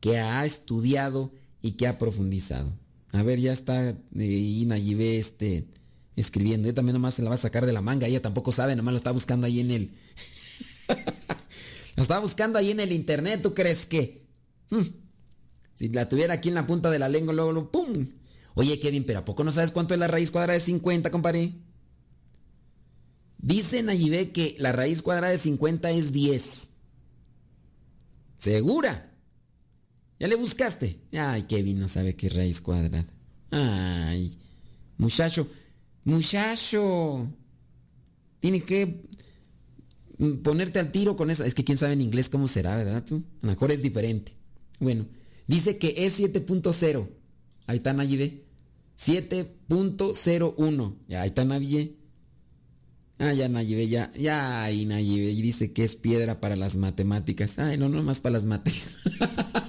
que 0.00 0.18
ha 0.18 0.44
estudiado 0.44 1.32
y 1.62 1.72
que 1.72 1.86
ha 1.86 1.98
profundizado. 1.98 2.72
A 3.12 3.22
ver, 3.22 3.40
ya 3.40 3.52
está 3.52 3.90
eh, 3.90 5.18
este, 5.18 5.68
escribiendo. 6.16 6.68
Yo 6.68 6.74
también 6.74 6.94
nomás 6.94 7.14
se 7.14 7.22
la 7.22 7.30
va 7.30 7.34
a 7.34 7.38
sacar 7.38 7.66
de 7.66 7.72
la 7.72 7.80
manga. 7.80 8.06
Ella 8.06 8.22
tampoco 8.22 8.52
sabe, 8.52 8.76
nomás 8.76 8.92
la 8.94 8.98
está 8.98 9.10
buscando 9.12 9.46
ahí 9.46 9.60
en 9.60 9.70
el... 9.70 9.94
la 11.96 12.02
estaba 12.02 12.20
buscando 12.20 12.58
ahí 12.58 12.70
en 12.70 12.80
el 12.80 12.92
internet, 12.92 13.40
¿tú 13.42 13.54
crees 13.54 13.86
que? 13.86 14.26
Hmm. 14.70 14.82
Si 15.74 15.88
la 15.88 16.08
tuviera 16.08 16.34
aquí 16.34 16.48
en 16.48 16.54
la 16.54 16.66
punta 16.66 16.90
de 16.90 16.98
la 16.98 17.08
lengua, 17.08 17.34
luego, 17.34 17.52
luego 17.52 17.70
¡pum! 17.70 18.06
Oye, 18.56 18.80
Kevin, 18.80 19.04
pero 19.04 19.18
¿a 19.18 19.24
poco 19.24 19.44
no 19.44 19.52
sabes 19.52 19.70
cuánto 19.70 19.92
es 19.92 20.00
la 20.00 20.08
raíz 20.08 20.30
cuadrada 20.30 20.54
de 20.54 20.64
50, 20.64 21.10
compadre? 21.10 21.52
Dice 23.36 23.82
Nayibé 23.82 24.32
que 24.32 24.54
la 24.58 24.72
raíz 24.72 25.02
cuadrada 25.02 25.30
de 25.30 25.38
50 25.38 25.90
es 25.90 26.10
10. 26.10 26.68
¿Segura? 28.38 29.12
¿Ya 30.18 30.26
le 30.26 30.36
buscaste? 30.36 31.02
Ay, 31.12 31.42
Kevin 31.42 31.78
no 31.78 31.86
sabe 31.86 32.16
qué 32.16 32.30
raíz 32.30 32.62
cuadrada. 32.62 33.06
Ay, 33.50 34.38
muchacho, 34.96 35.46
muchacho. 36.04 37.30
Tienes 38.40 38.64
que 38.64 39.06
ponerte 40.42 40.78
al 40.78 40.90
tiro 40.92 41.14
con 41.14 41.30
eso. 41.30 41.44
Es 41.44 41.54
que 41.54 41.62
quién 41.62 41.76
sabe 41.76 41.92
en 41.92 42.00
inglés 42.00 42.30
cómo 42.30 42.48
será, 42.48 42.74
¿verdad 42.74 43.04
tú? 43.04 43.16
A 43.42 43.46
lo 43.46 43.52
mejor 43.52 43.70
es 43.70 43.82
diferente. 43.82 44.32
Bueno, 44.80 45.06
dice 45.46 45.76
que 45.76 45.94
es 45.98 46.18
7.0. 46.18 47.06
Ahí 47.66 47.76
está 47.76 47.92
Nayibé. 47.92 48.45
7.01. 48.98 50.96
Ya, 51.08 51.22
ahí 51.22 51.28
está 51.28 51.44
Nayibé. 51.44 51.96
Ah, 53.18 53.32
ya 53.32 53.48
Nayibe, 53.48 53.88
ya, 53.88 54.12
ya, 54.12 54.62
ahí 54.62 54.84
Nayibe, 54.84 55.28
dice 55.40 55.72
que 55.72 55.84
es 55.84 55.96
piedra 55.96 56.38
para 56.38 56.54
las 56.54 56.76
matemáticas. 56.76 57.58
Ay, 57.58 57.78
no, 57.78 57.88
no 57.88 58.02
más 58.02 58.20
para 58.20 58.34
las 58.34 58.44
matemáticas. 58.44 58.92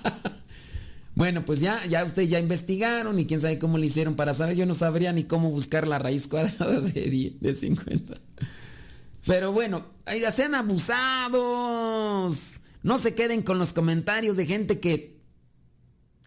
bueno, 1.15 1.45
pues 1.45 1.61
ya, 1.61 1.85
ya 1.85 2.03
ustedes 2.03 2.29
ya 2.29 2.39
investigaron 2.39 3.17
y 3.19 3.25
quién 3.25 3.39
sabe 3.39 3.57
cómo 3.57 3.77
le 3.77 3.85
hicieron 3.85 4.17
para 4.17 4.33
saber. 4.33 4.57
Yo 4.57 4.65
no 4.65 4.75
sabría 4.75 5.13
ni 5.13 5.23
cómo 5.23 5.49
buscar 5.49 5.87
la 5.87 5.97
raíz 5.97 6.27
cuadrada 6.27 6.81
de, 6.93 7.37
de 7.39 7.55
50. 7.55 8.19
Pero 9.25 9.53
bueno, 9.53 9.85
sean 10.33 10.53
abusados. 10.53 12.63
No 12.83 12.97
se 12.97 13.15
queden 13.15 13.43
con 13.43 13.59
los 13.59 13.71
comentarios 13.71 14.35
de 14.35 14.45
gente 14.45 14.81
que, 14.81 15.21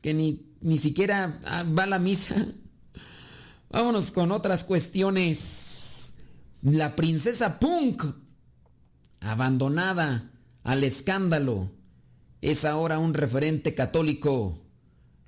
que 0.01 0.15
ni, 0.15 0.55
ni 0.63 0.79
siquiera 0.79 1.39
ah, 1.45 1.65
va 1.65 1.83
a 1.83 1.87
la 1.87 1.99
misa. 1.99 2.47
Vámonos 3.71 4.11
con 4.11 4.33
otras 4.33 4.65
cuestiones. 4.65 6.13
La 6.63 6.97
princesa 6.97 7.61
Punk, 7.61 8.05
abandonada 9.21 10.33
al 10.65 10.83
escándalo, 10.83 11.71
es 12.41 12.65
ahora 12.65 12.99
un 12.99 13.15
referente 13.15 13.75
católico. 13.75 14.61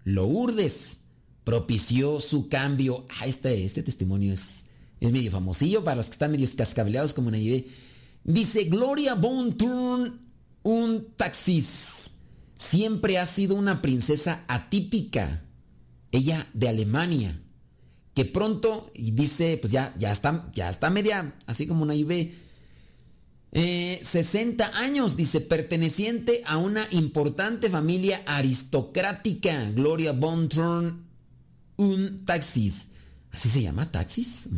Lourdes 0.03 1.03
propició 1.45 2.19
su 2.19 2.49
cambio. 2.49 3.07
Ah, 3.21 3.27
este, 3.27 3.65
este 3.65 3.85
testimonio 3.85 4.35
es, 4.35 4.67
medio 5.01 5.31
famosillo 5.31 5.85
para 5.85 5.97
los 5.97 6.07
que 6.07 6.13
están 6.13 6.33
medio 6.33 6.49
cascabeleados 6.57 7.15
como 7.15 7.31
idea. 7.35 7.63
Dice 8.25 8.65
Gloria 8.65 9.15
Von 9.15 9.57
un 10.65 11.15
taxis. 11.17 12.11
Siempre 12.57 13.19
ha 13.19 13.27
sido 13.27 13.55
una 13.55 13.81
princesa 13.83 14.45
atípica. 14.49 15.45
Ella 16.11 16.49
de 16.53 16.69
Alemania 16.69 17.42
que 18.15 18.25
pronto, 18.25 18.91
y 18.95 19.13
dice, 19.13 19.59
pues 19.61 19.73
ya, 19.73 19.95
ya 19.99 20.13
está, 20.13 20.51
ya 20.53 20.69
está 20.69 20.91
media, 20.91 21.35
así 21.47 21.67
como 21.67 21.83
una 21.83 21.95
IV, 21.95 22.33
eh, 23.53 24.01
60 24.03 24.79
años, 24.79 25.17
dice, 25.17 25.41
perteneciente 25.41 26.43
a 26.47 26.57
una 26.57 26.87
importante 26.91 27.69
familia 27.71 28.23
aristocrática, 28.27 29.71
Gloria 29.71 30.13
Von 30.13 30.49
un 31.77 32.25
taxis. 32.25 32.89
¿Así 33.31 33.49
se 33.49 33.63
llama 33.63 33.91
taxis? 33.91 34.49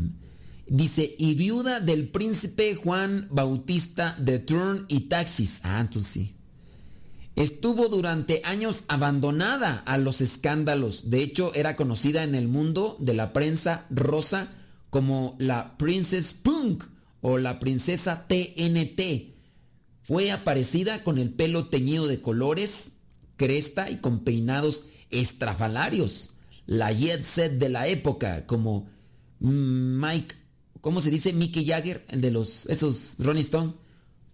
Dice, 0.66 1.14
y 1.18 1.34
viuda 1.34 1.80
del 1.80 2.08
príncipe 2.08 2.74
Juan 2.74 3.28
Bautista 3.30 4.16
de 4.18 4.38
Turn 4.38 4.86
y 4.88 5.00
Taxis. 5.00 5.60
Ah, 5.62 5.80
entonces 5.80 6.12
sí. 6.12 6.33
Estuvo 7.36 7.88
durante 7.88 8.42
años 8.44 8.84
abandonada 8.86 9.82
a 9.86 9.98
los 9.98 10.20
escándalos. 10.20 11.10
De 11.10 11.22
hecho, 11.22 11.52
era 11.54 11.74
conocida 11.74 12.22
en 12.22 12.34
el 12.36 12.46
mundo 12.46 12.96
de 13.00 13.14
la 13.14 13.32
prensa 13.32 13.86
rosa 13.90 14.52
como 14.90 15.34
la 15.40 15.76
Princess 15.76 16.32
Punk 16.32 16.84
o 17.20 17.38
la 17.38 17.58
princesa 17.58 18.26
TNT. 18.28 19.34
Fue 20.04 20.30
aparecida 20.30 21.02
con 21.02 21.18
el 21.18 21.30
pelo 21.30 21.66
teñido 21.66 22.06
de 22.06 22.20
colores, 22.20 22.92
cresta 23.36 23.90
y 23.90 23.96
con 23.96 24.20
peinados 24.20 24.84
estrafalarios. 25.10 26.30
La 26.66 26.92
jet 26.92 27.24
set 27.24 27.54
de 27.58 27.68
la 27.68 27.88
época, 27.88 28.46
como 28.46 28.86
Mike, 29.40 30.36
¿cómo 30.80 31.00
se 31.00 31.10
dice? 31.10 31.32
Mickey 31.32 31.66
Jagger, 31.66 32.04
el 32.08 32.20
de 32.20 32.30
los, 32.30 32.66
esos 32.66 33.16
Ronnie 33.18 33.42
Stone. 33.42 33.72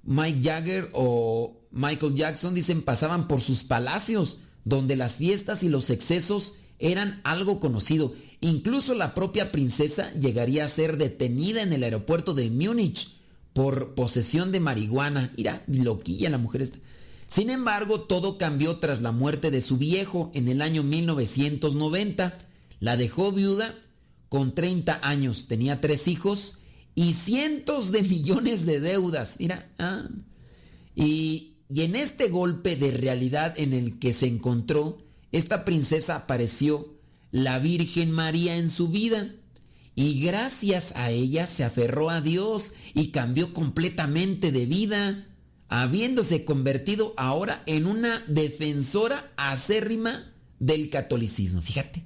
Mike 0.03 0.40
Jagger 0.42 0.90
o 0.92 1.59
Michael 1.70 2.14
Jackson, 2.14 2.54
dicen, 2.54 2.82
pasaban 2.82 3.28
por 3.28 3.40
sus 3.40 3.64
palacios, 3.64 4.40
donde 4.64 4.96
las 4.96 5.14
fiestas 5.14 5.62
y 5.62 5.68
los 5.68 5.90
excesos 5.90 6.54
eran 6.78 7.20
algo 7.24 7.60
conocido. 7.60 8.14
Incluso 8.40 8.94
la 8.94 9.14
propia 9.14 9.52
princesa 9.52 10.12
llegaría 10.14 10.64
a 10.64 10.68
ser 10.68 10.96
detenida 10.96 11.62
en 11.62 11.72
el 11.72 11.84
aeropuerto 11.84 12.34
de 12.34 12.50
Múnich 12.50 13.16
por 13.52 13.94
posesión 13.94 14.52
de 14.52 14.60
marihuana. 14.60 15.32
Mira, 15.36 15.62
loquilla 15.66 16.30
la 16.30 16.38
mujer 16.38 16.62
esta. 16.62 16.78
Sin 17.26 17.50
embargo, 17.50 18.00
todo 18.00 18.38
cambió 18.38 18.78
tras 18.78 19.02
la 19.02 19.12
muerte 19.12 19.50
de 19.50 19.60
su 19.60 19.76
viejo 19.76 20.30
en 20.34 20.48
el 20.48 20.62
año 20.62 20.82
1990. 20.82 22.38
La 22.80 22.96
dejó 22.96 23.30
viuda 23.30 23.76
con 24.28 24.54
30 24.54 25.00
años, 25.02 25.46
tenía 25.46 25.80
tres 25.80 26.08
hijos 26.08 26.58
y 26.94 27.12
cientos 27.12 27.92
de 27.92 28.02
millones 28.02 28.64
de 28.66 28.80
deudas. 28.80 29.36
Mira, 29.38 29.70
ah. 29.78 30.08
y 30.96 31.56
y 31.72 31.82
en 31.82 31.94
este 31.94 32.28
golpe 32.28 32.76
de 32.76 32.90
realidad 32.90 33.54
en 33.56 33.72
el 33.72 33.98
que 33.98 34.12
se 34.12 34.26
encontró, 34.26 34.98
esta 35.30 35.64
princesa 35.64 36.16
apareció 36.16 36.94
la 37.30 37.60
Virgen 37.60 38.10
María 38.10 38.56
en 38.56 38.68
su 38.68 38.88
vida. 38.88 39.32
Y 39.94 40.20
gracias 40.24 40.92
a 40.96 41.10
ella 41.10 41.46
se 41.46 41.62
aferró 41.62 42.10
a 42.10 42.20
Dios 42.20 42.72
y 42.94 43.08
cambió 43.08 43.52
completamente 43.54 44.50
de 44.50 44.66
vida, 44.66 45.26
habiéndose 45.68 46.44
convertido 46.44 47.14
ahora 47.16 47.62
en 47.66 47.86
una 47.86 48.24
defensora 48.26 49.30
acérrima 49.36 50.32
del 50.58 50.90
catolicismo. 50.90 51.62
Fíjate. 51.62 52.02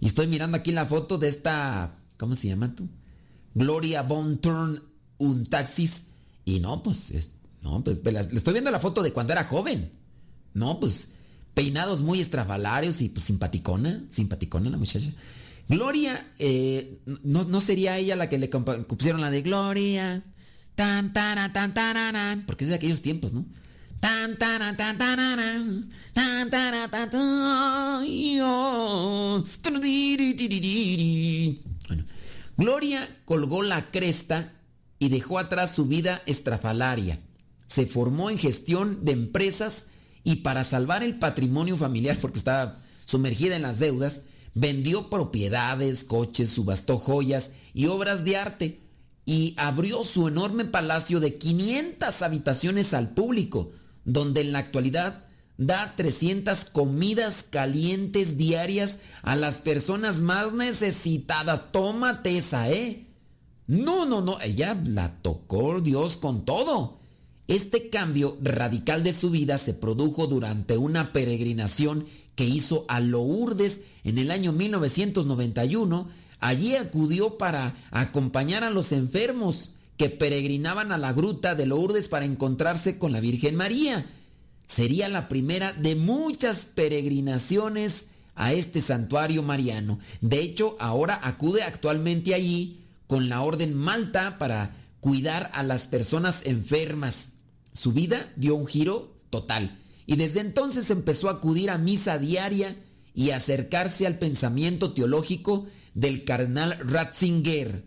Y 0.00 0.06
estoy 0.06 0.26
mirando 0.28 0.56
aquí 0.56 0.72
la 0.72 0.86
foto 0.86 1.18
de 1.18 1.28
esta, 1.28 1.98
¿cómo 2.16 2.34
se 2.36 2.48
llama 2.48 2.74
tú? 2.74 2.88
Gloria 3.54 4.02
Von 4.02 4.38
Turn, 4.38 4.82
un 5.18 5.44
taxis. 5.44 6.04
Y 6.44 6.60
no, 6.60 6.82
pues 6.82 7.10
no, 7.64 7.82
pues 7.82 8.04
le 8.04 8.20
estoy 8.20 8.52
viendo 8.52 8.70
la 8.70 8.78
foto 8.78 9.02
de 9.02 9.12
cuando 9.12 9.32
era 9.32 9.44
joven. 9.44 9.90
No, 10.52 10.78
pues 10.78 11.08
peinados 11.54 12.02
muy 12.02 12.20
estrafalarios 12.20 13.00
y 13.00 13.08
pues 13.08 13.24
simpaticona, 13.24 14.04
simpaticona 14.10 14.68
la 14.68 14.76
muchacha. 14.76 15.10
Gloria, 15.66 16.26
eh, 16.38 17.00
no, 17.22 17.60
sería 17.62 17.96
ella 17.96 18.16
la 18.16 18.28
que 18.28 18.36
le 18.38 18.48
pusieron 18.48 19.22
la 19.22 19.30
de 19.30 19.40
Gloria. 19.40 20.22
Tan, 20.74 21.14
tan, 21.14 21.52
tan, 21.54 21.72
tan, 21.72 22.44
porque 22.44 22.64
es 22.64 22.70
de 22.70 22.76
aquellos 22.76 23.00
tiempos, 23.00 23.32
¿no? 23.32 23.46
Tan, 23.98 24.36
tan, 24.36 24.76
tan, 24.76 24.98
tan, 24.98 25.16
tan, 26.12 26.50
tan, 26.50 26.90
Bueno, 31.88 32.04
Gloria 32.58 33.08
colgó 33.24 33.62
la 33.62 33.90
cresta 33.90 34.52
y 34.98 35.08
dejó 35.08 35.38
atrás 35.38 35.74
su 35.74 35.86
vida 35.86 36.22
estrafalaria 36.26 37.20
se 37.74 37.86
formó 37.86 38.30
en 38.30 38.38
gestión 38.38 39.04
de 39.04 39.10
empresas 39.10 39.86
y 40.22 40.36
para 40.36 40.62
salvar 40.62 41.02
el 41.02 41.18
patrimonio 41.18 41.76
familiar, 41.76 42.16
porque 42.20 42.38
estaba 42.38 42.78
sumergida 43.04 43.56
en 43.56 43.62
las 43.62 43.80
deudas, 43.80 44.22
vendió 44.54 45.10
propiedades, 45.10 46.04
coches, 46.04 46.50
subastó 46.50 46.98
joyas 46.98 47.50
y 47.72 47.86
obras 47.86 48.24
de 48.24 48.36
arte 48.36 48.80
y 49.26 49.54
abrió 49.56 50.04
su 50.04 50.28
enorme 50.28 50.66
palacio 50.66 51.18
de 51.18 51.36
500 51.36 52.22
habitaciones 52.22 52.94
al 52.94 53.10
público, 53.12 53.72
donde 54.04 54.42
en 54.42 54.52
la 54.52 54.60
actualidad 54.60 55.24
da 55.58 55.94
300 55.96 56.66
comidas 56.66 57.42
calientes 57.42 58.36
diarias 58.36 58.98
a 59.22 59.34
las 59.34 59.58
personas 59.58 60.20
más 60.20 60.52
necesitadas. 60.52 61.72
Tómate 61.72 62.38
esa, 62.38 62.70
¿eh? 62.70 63.08
No, 63.66 64.06
no, 64.06 64.20
no, 64.20 64.40
ella 64.40 64.80
la 64.86 65.20
tocó 65.22 65.80
Dios 65.80 66.16
con 66.16 66.44
todo. 66.44 67.03
Este 67.46 67.90
cambio 67.90 68.38
radical 68.42 69.02
de 69.02 69.12
su 69.12 69.30
vida 69.30 69.58
se 69.58 69.74
produjo 69.74 70.26
durante 70.26 70.78
una 70.78 71.12
peregrinación 71.12 72.06
que 72.36 72.46
hizo 72.46 72.86
a 72.88 73.00
Lourdes 73.00 73.80
en 74.02 74.18
el 74.18 74.30
año 74.30 74.52
1991. 74.52 76.08
Allí 76.40 76.74
acudió 76.74 77.36
para 77.36 77.76
acompañar 77.90 78.64
a 78.64 78.70
los 78.70 78.92
enfermos 78.92 79.72
que 79.98 80.08
peregrinaban 80.08 80.90
a 80.90 80.98
la 80.98 81.12
gruta 81.12 81.54
de 81.54 81.66
Lourdes 81.66 82.08
para 82.08 82.24
encontrarse 82.24 82.98
con 82.98 83.12
la 83.12 83.20
Virgen 83.20 83.56
María. 83.56 84.10
Sería 84.66 85.08
la 85.08 85.28
primera 85.28 85.72
de 85.74 85.94
muchas 85.94 86.64
peregrinaciones 86.64 88.06
a 88.34 88.54
este 88.54 88.80
santuario 88.80 89.42
mariano. 89.42 89.98
De 90.22 90.40
hecho, 90.40 90.76
ahora 90.80 91.20
acude 91.22 91.62
actualmente 91.62 92.34
allí 92.34 92.80
con 93.06 93.28
la 93.28 93.42
Orden 93.42 93.74
Malta 93.74 94.38
para 94.38 94.76
cuidar 95.00 95.50
a 95.54 95.62
las 95.62 95.86
personas 95.86 96.46
enfermas. 96.46 97.33
Su 97.74 97.92
vida 97.92 98.32
dio 98.36 98.54
un 98.54 98.66
giro 98.66 99.20
total 99.30 99.78
y 100.06 100.16
desde 100.16 100.40
entonces 100.40 100.90
empezó 100.90 101.28
a 101.28 101.32
acudir 101.32 101.70
a 101.70 101.78
misa 101.78 102.18
diaria 102.18 102.76
y 103.14 103.30
acercarse 103.30 104.06
al 104.06 104.18
pensamiento 104.18 104.92
teológico 104.92 105.66
del 105.94 106.24
cardenal 106.24 106.78
Ratzinger. 106.80 107.84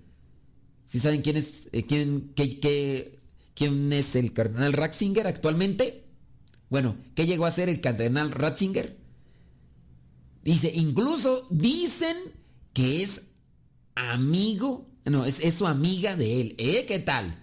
¿Sí 0.86 1.00
saben 1.00 1.22
quién 1.22 1.38
es, 1.38 1.68
eh, 1.72 1.86
quién, 1.86 2.34
quién 3.56 3.94
es 3.94 4.16
el 4.16 4.34
cardenal 4.34 4.74
Ratzinger 4.74 5.28
actualmente? 5.28 6.06
Bueno, 6.70 6.98
¿qué 7.16 7.26
llegó 7.26 7.46
a 7.46 7.52
ser 7.52 7.70
el 7.70 7.82
cardenal 7.82 8.32
Ratzinger? 8.32 8.98
Dice, 10.44 10.72
incluso 10.74 11.48
dicen 11.50 12.18
que 12.74 13.04
es 13.04 13.24
amigo, 13.96 14.90
no, 15.06 15.26
es, 15.26 15.40
es 15.40 15.56
su 15.56 15.68
amiga 15.68 16.16
de 16.16 16.42
él. 16.42 16.56
¿Eh? 16.58 16.86
¿Qué 16.88 17.00
tal? 17.00 17.38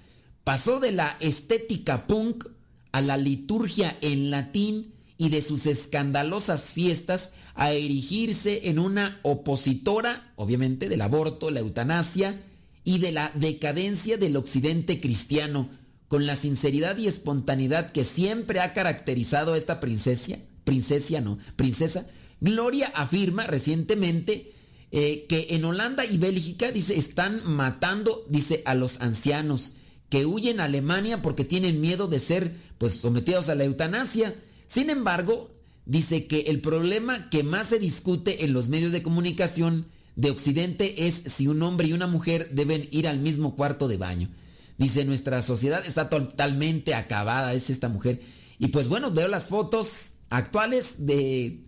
Pasó 0.45 0.79
de 0.79 0.93
la 0.93 1.17
estética 1.21 2.07
punk 2.07 2.47
a 2.93 3.01
la 3.01 3.17
liturgia 3.17 3.97
en 4.03 4.31
latín 4.31 4.95
y 5.17 5.31
de 5.31 5.41
sus 5.41 5.67
escandalosas 5.67 6.71
fiestas 6.71 7.31
a 7.55 7.73
erigirse 7.73 8.69
en 8.69 8.79
una 8.79 9.21
opositora, 9.23 10.33
obviamente, 10.37 10.89
del 10.89 11.01
aborto, 11.01 11.51
la 11.51 11.61
eutanasia 11.61 12.43
y 12.85 12.99
de 12.99 13.13
la 13.13 13.33
decadencia 13.35 14.19
del 14.19 14.37
occidente 14.37 15.01
cristiano, 15.01 15.71
con 16.09 16.27
la 16.27 16.37
sinceridad 16.37 16.99
y 16.99 17.07
espontaneidad 17.07 17.91
que 17.91 18.05
siempre 18.05 18.61
ha 18.61 18.75
caracterizado 18.75 19.55
a 19.55 19.57
esta 19.57 19.81
princesa, 19.81 20.37
princesa 20.65 21.21
no, 21.21 21.39
princesa, 21.57 22.07
Gloria 22.41 22.93
afirma 22.95 23.47
recientemente 23.47 24.53
eh, 24.91 25.25
que 25.29 25.47
en 25.51 25.65
Holanda 25.65 26.05
y 26.05 26.19
Bélgica, 26.19 26.71
dice, 26.71 26.99
están 26.99 27.43
matando, 27.45 28.27
dice, 28.29 28.63
a 28.67 28.75
los 28.75 29.01
ancianos 29.01 29.75
que 30.09 30.27
huyen 30.27 30.61
a 30.61 30.65
Alemania 30.65 31.23
porque 31.23 31.45
tienen 31.45 31.81
miedo 31.81 32.07
de 32.07 32.19
ser, 32.19 32.57
pues, 32.79 32.95
sometidos 32.95 33.49
a 33.49 33.55
la 33.55 33.65
eutanasia. 33.65 34.35
Sin 34.67 34.91
embargo, 34.91 35.51
dice 35.87 36.27
que 36.27 36.41
el 36.43 36.61
problema 36.61 37.31
que 37.31 37.43
más 37.43 37.69
se 37.69 37.79
discute 37.79 38.45
en 38.45 38.53
los 38.53 38.69
medios 38.69 38.93
de 38.93 39.03
comunicación 39.03 39.87
de 40.17 40.31
Occidente 40.31 41.07
es 41.07 41.23
si 41.27 41.49
un 41.49 41.63
hombre 41.63 41.89
y 41.89 41.93
una 41.93 42.07
mujer 42.07 42.51
deben 42.53 42.89
ir 42.91 43.09
al 43.09 43.19
mismo 43.19 43.55
cuarto 43.55 43.89
de 43.89 43.97
baño. 43.97 44.31
Dice, 44.79 45.05
nuestra 45.05 45.43
sociedad 45.43 45.85
está 45.87 46.09
totalmente 46.09 46.95
acabada, 46.95 47.55
es 47.55 47.71
esta 47.71 47.89
mujer. 47.89 48.21
Y 48.59 48.69
pues 48.69 48.89
bueno, 48.89 49.11
veo 49.11 49.29
las 49.29 49.49
fotos 49.49 50.13
actuales 50.31 51.07
de 51.07 51.65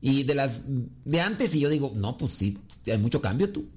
y 0.00 0.24
de 0.24 0.34
las 0.34 0.60
de 0.66 1.20
antes, 1.22 1.54
y 1.54 1.60
yo 1.60 1.70
digo, 1.70 1.92
no, 1.96 2.18
pues 2.18 2.32
sí, 2.32 2.58
hay 2.86 2.98
mucho 2.98 3.22
cambio 3.22 3.50
tú. 3.50 3.70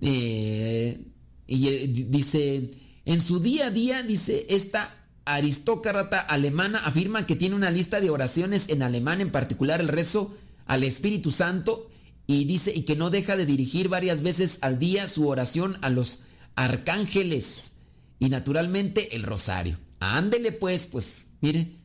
Eh, 0.00 1.04
y 1.48 1.68
eh, 1.68 1.88
dice, 1.88 2.70
en 3.04 3.20
su 3.20 3.40
día 3.40 3.66
a 3.66 3.70
día, 3.70 4.02
dice, 4.02 4.46
esta 4.48 4.96
aristócrata 5.24 6.20
alemana 6.20 6.80
afirma 6.84 7.26
que 7.26 7.36
tiene 7.36 7.54
una 7.54 7.70
lista 7.70 8.00
de 8.00 8.10
oraciones 8.10 8.68
en 8.68 8.82
alemán, 8.82 9.20
en 9.20 9.30
particular 9.30 9.80
el 9.80 9.88
rezo 9.88 10.34
al 10.66 10.84
Espíritu 10.84 11.30
Santo, 11.30 11.90
y 12.26 12.44
dice, 12.44 12.72
y 12.74 12.82
que 12.82 12.96
no 12.96 13.10
deja 13.10 13.36
de 13.36 13.46
dirigir 13.46 13.88
varias 13.88 14.22
veces 14.22 14.58
al 14.62 14.78
día 14.78 15.08
su 15.08 15.28
oración 15.28 15.78
a 15.82 15.90
los 15.90 16.24
arcángeles 16.56 17.72
y 18.18 18.28
naturalmente 18.28 19.14
el 19.16 19.22
rosario. 19.22 19.78
Ándele 20.00 20.52
pues, 20.52 20.86
pues, 20.86 21.28
mire, 21.40 21.76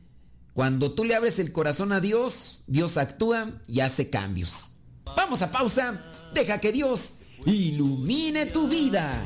cuando 0.54 0.92
tú 0.92 1.04
le 1.04 1.14
abres 1.14 1.38
el 1.38 1.52
corazón 1.52 1.92
a 1.92 2.00
Dios, 2.00 2.62
Dios 2.66 2.96
actúa 2.96 3.60
y 3.66 3.80
hace 3.80 4.10
cambios. 4.10 4.72
Vamos 5.16 5.42
a 5.42 5.50
pausa. 5.50 6.00
Deja 6.34 6.58
que 6.58 6.72
Dios 6.72 7.12
ilumine 7.46 8.46
tu 8.46 8.68
vida. 8.68 9.22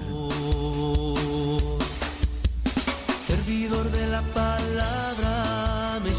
Servidor 3.44 3.90
de 3.90 4.06
la 4.06 4.22
palabra 4.22 6.00
me. 6.02 6.12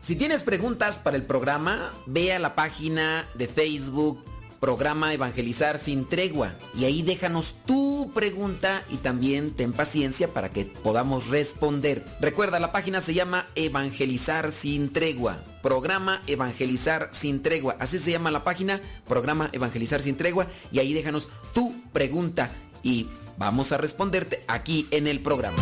Si 0.00 0.16
tienes 0.16 0.42
preguntas 0.42 0.98
para 0.98 1.18
el 1.18 1.24
programa, 1.24 1.92
ve 2.06 2.32
a 2.32 2.38
la 2.38 2.54
página 2.54 3.28
de 3.34 3.46
Facebook 3.46 4.24
programa 4.56 5.12
Evangelizar 5.12 5.78
sin 5.78 6.06
tregua. 6.06 6.52
Y 6.74 6.86
ahí 6.86 7.02
déjanos 7.02 7.54
tu 7.66 8.10
pregunta 8.14 8.84
y 8.88 8.96
también 8.96 9.50
ten 9.50 9.72
paciencia 9.72 10.32
para 10.32 10.50
que 10.50 10.64
podamos 10.64 11.28
responder. 11.28 12.02
Recuerda, 12.20 12.58
la 12.58 12.72
página 12.72 13.02
se 13.02 13.12
llama 13.12 13.48
Evangelizar 13.54 14.50
sin 14.50 14.92
tregua. 14.92 15.36
Programa 15.66 16.22
Evangelizar 16.28 17.08
sin 17.10 17.42
tregua. 17.42 17.74
Así 17.80 17.98
se 17.98 18.12
llama 18.12 18.30
la 18.30 18.44
página, 18.44 18.80
Programa 19.08 19.50
Evangelizar 19.52 20.00
sin 20.00 20.16
tregua. 20.16 20.46
Y 20.70 20.78
ahí 20.78 20.94
déjanos 20.94 21.28
tu 21.52 21.74
pregunta 21.92 22.52
y 22.84 23.08
vamos 23.36 23.72
a 23.72 23.76
responderte 23.76 24.44
aquí 24.46 24.86
en 24.92 25.08
el 25.08 25.20
programa. 25.20 25.60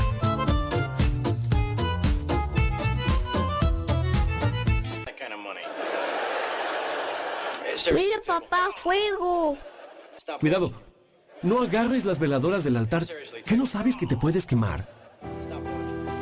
Mira, 7.91 8.21
papá, 8.27 8.73
fuego. 8.77 9.57
Cuidado. 10.39 10.71
No 11.41 11.63
agarres 11.63 12.05
las 12.05 12.19
veladoras 12.19 12.63
del 12.63 12.77
altar. 12.77 13.07
¿Qué 13.47 13.57
no 13.57 13.65
sabes 13.65 13.97
que 13.97 14.07
te 14.07 14.19
puedes 14.19 14.47
quemar? 14.47 14.87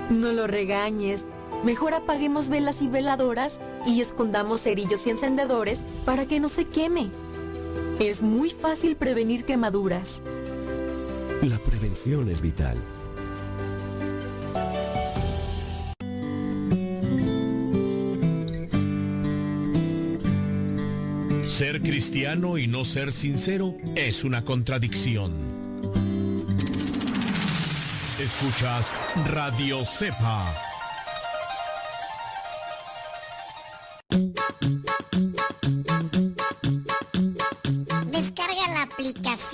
No 0.09 0.31
lo 0.31 0.47
regañes. 0.47 1.25
Mejor 1.65 1.95
apaguemos 1.95 2.49
velas 2.49 2.83
y 2.83 2.89
veladoras 2.89 3.59
y 3.87 4.01
escondamos 4.01 4.63
cerillos 4.63 5.07
y 5.07 5.11
encendedores 5.11 5.81
para 6.05 6.27
que 6.27 6.41
no 6.41 6.49
se 6.49 6.67
queme. 6.67 7.11
Es 8.01 8.21
muy 8.21 8.51
fácil 8.51 8.97
prevenir 8.97 9.45
quemaduras. 9.45 10.23
La 11.43 11.59
prevención 11.59 12.29
es 12.29 12.43
vital. 12.43 12.77
Ser 21.47 21.81
cristiano 21.81 22.59
y 22.59 22.67
no 22.67 22.85
ser 22.85 23.13
sincero 23.13 23.77
es 23.95 24.25
una 24.25 24.43
contradicción. 24.43 25.33
Escuchas 28.19 28.95
Radio 29.27 29.85
Cepa. 29.85 30.72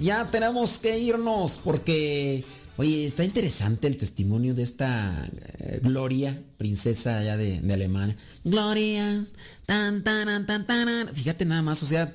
Ya 0.00 0.26
tenemos 0.26 0.78
que 0.78 0.98
irnos 0.98 1.60
porque, 1.62 2.44
oye, 2.76 3.06
está 3.06 3.24
interesante 3.24 3.86
el 3.86 3.96
testimonio 3.96 4.54
de 4.54 4.62
esta 4.62 5.28
eh, 5.58 5.80
Gloria, 5.82 6.42
princesa 6.56 7.18
allá 7.18 7.36
de, 7.36 7.58
Alemania. 7.72 8.16
Gloria, 8.44 9.26
tan, 9.66 10.02
tan, 10.02 10.46
tan, 10.46 10.66
tan, 10.66 11.08
Fíjate 11.14 11.44
nada 11.44 11.62
más, 11.62 11.82
o 11.82 11.86
sea, 11.86 12.12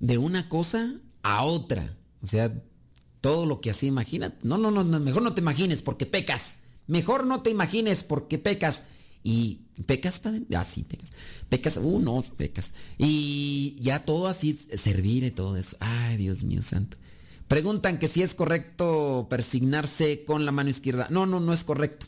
de 0.00 0.18
una 0.18 0.48
cosa 0.48 0.94
a 1.22 1.44
otra. 1.44 1.96
O 2.22 2.26
sea, 2.26 2.52
todo 3.20 3.46
lo 3.46 3.60
que 3.60 3.70
así 3.70 3.86
imagina. 3.86 4.34
No, 4.42 4.58
no, 4.58 4.70
no, 4.70 4.84
mejor 4.84 5.22
no 5.22 5.34
te 5.34 5.40
imagines 5.40 5.82
porque 5.82 6.06
pecas. 6.06 6.56
Mejor 6.86 7.24
no 7.24 7.42
te 7.42 7.50
imagines 7.50 8.02
porque 8.02 8.38
pecas. 8.38 8.82
Y 9.22 9.66
pecas, 9.86 10.18
padre. 10.18 10.42
Ah, 10.54 10.64
sí, 10.64 10.84
pecas. 10.84 11.12
Pecas, 11.48 11.76
uh, 11.76 12.00
no, 12.00 12.22
pecas. 12.36 12.74
Y 12.98 13.76
ya 13.80 14.04
todo 14.04 14.28
así, 14.28 14.52
servir 14.52 15.24
y 15.24 15.30
todo 15.30 15.56
eso. 15.56 15.76
Ay, 15.80 16.16
Dios 16.16 16.42
mío 16.44 16.62
santo. 16.62 16.96
Preguntan 17.48 17.98
que 17.98 18.08
si 18.08 18.22
es 18.22 18.34
correcto 18.34 19.26
persignarse 19.28 20.24
con 20.24 20.44
la 20.46 20.52
mano 20.52 20.70
izquierda. 20.70 21.08
No, 21.10 21.26
no, 21.26 21.40
no 21.40 21.52
es 21.52 21.64
correcto. 21.64 22.06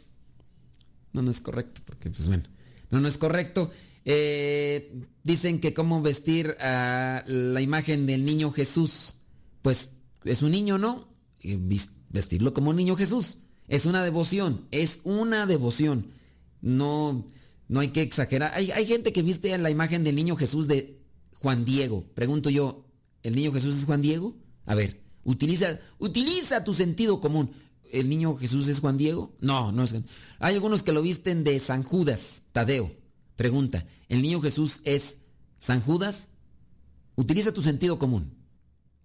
No, 1.12 1.20
no 1.20 1.30
es 1.30 1.40
correcto, 1.40 1.82
porque 1.84 2.08
pues 2.10 2.28
bueno, 2.28 2.44
no, 2.90 3.00
no 3.00 3.08
es 3.08 3.18
correcto. 3.18 3.70
Eh, 4.04 4.92
dicen 5.22 5.60
que 5.60 5.74
cómo 5.74 6.00
vestir 6.00 6.56
a 6.60 7.22
la 7.26 7.60
imagen 7.60 8.06
del 8.06 8.24
niño 8.24 8.52
Jesús. 8.52 9.16
Pues 9.62 9.90
es 10.24 10.42
un 10.42 10.52
niño, 10.52 10.78
¿no? 10.78 11.08
Vestirlo 12.08 12.54
como 12.54 12.70
un 12.70 12.76
niño 12.76 12.96
Jesús. 12.96 13.38
Es 13.68 13.86
una 13.86 14.02
devoción, 14.02 14.66
es 14.70 15.00
una 15.04 15.46
devoción. 15.46 16.12
No, 16.62 17.26
no 17.68 17.80
hay 17.80 17.88
que 17.88 18.00
exagerar. 18.00 18.52
Hay, 18.54 18.70
hay 18.70 18.86
gente 18.86 19.12
que 19.12 19.22
viste 19.22 19.56
la 19.58 19.70
imagen 19.70 20.04
del 20.04 20.16
niño 20.16 20.36
Jesús 20.36 20.68
de 20.68 20.98
Juan 21.40 21.64
Diego. 21.64 22.06
Pregunto 22.14 22.48
yo, 22.48 22.86
¿el 23.22 23.34
niño 23.34 23.52
Jesús 23.52 23.76
es 23.76 23.84
Juan 23.84 24.00
Diego? 24.00 24.36
A 24.64 24.74
ver, 24.74 25.02
utiliza, 25.24 25.80
utiliza 25.98 26.64
tu 26.64 26.72
sentido 26.72 27.20
común. 27.20 27.52
¿El 27.90 28.08
niño 28.08 28.34
Jesús 28.36 28.68
es 28.68 28.80
Juan 28.80 28.96
Diego? 28.96 29.36
No, 29.40 29.70
no 29.70 29.82
es. 29.82 29.94
Hay 30.38 30.54
algunos 30.54 30.82
que 30.82 30.92
lo 30.92 31.02
visten 31.02 31.44
de 31.44 31.60
San 31.60 31.82
Judas, 31.82 32.44
Tadeo. 32.52 32.90
Pregunta, 33.36 33.86
¿el 34.08 34.22
niño 34.22 34.40
Jesús 34.40 34.80
es 34.84 35.18
San 35.58 35.82
Judas? 35.82 36.30
Utiliza 37.16 37.52
tu 37.52 37.60
sentido 37.60 37.98
común. 37.98 38.34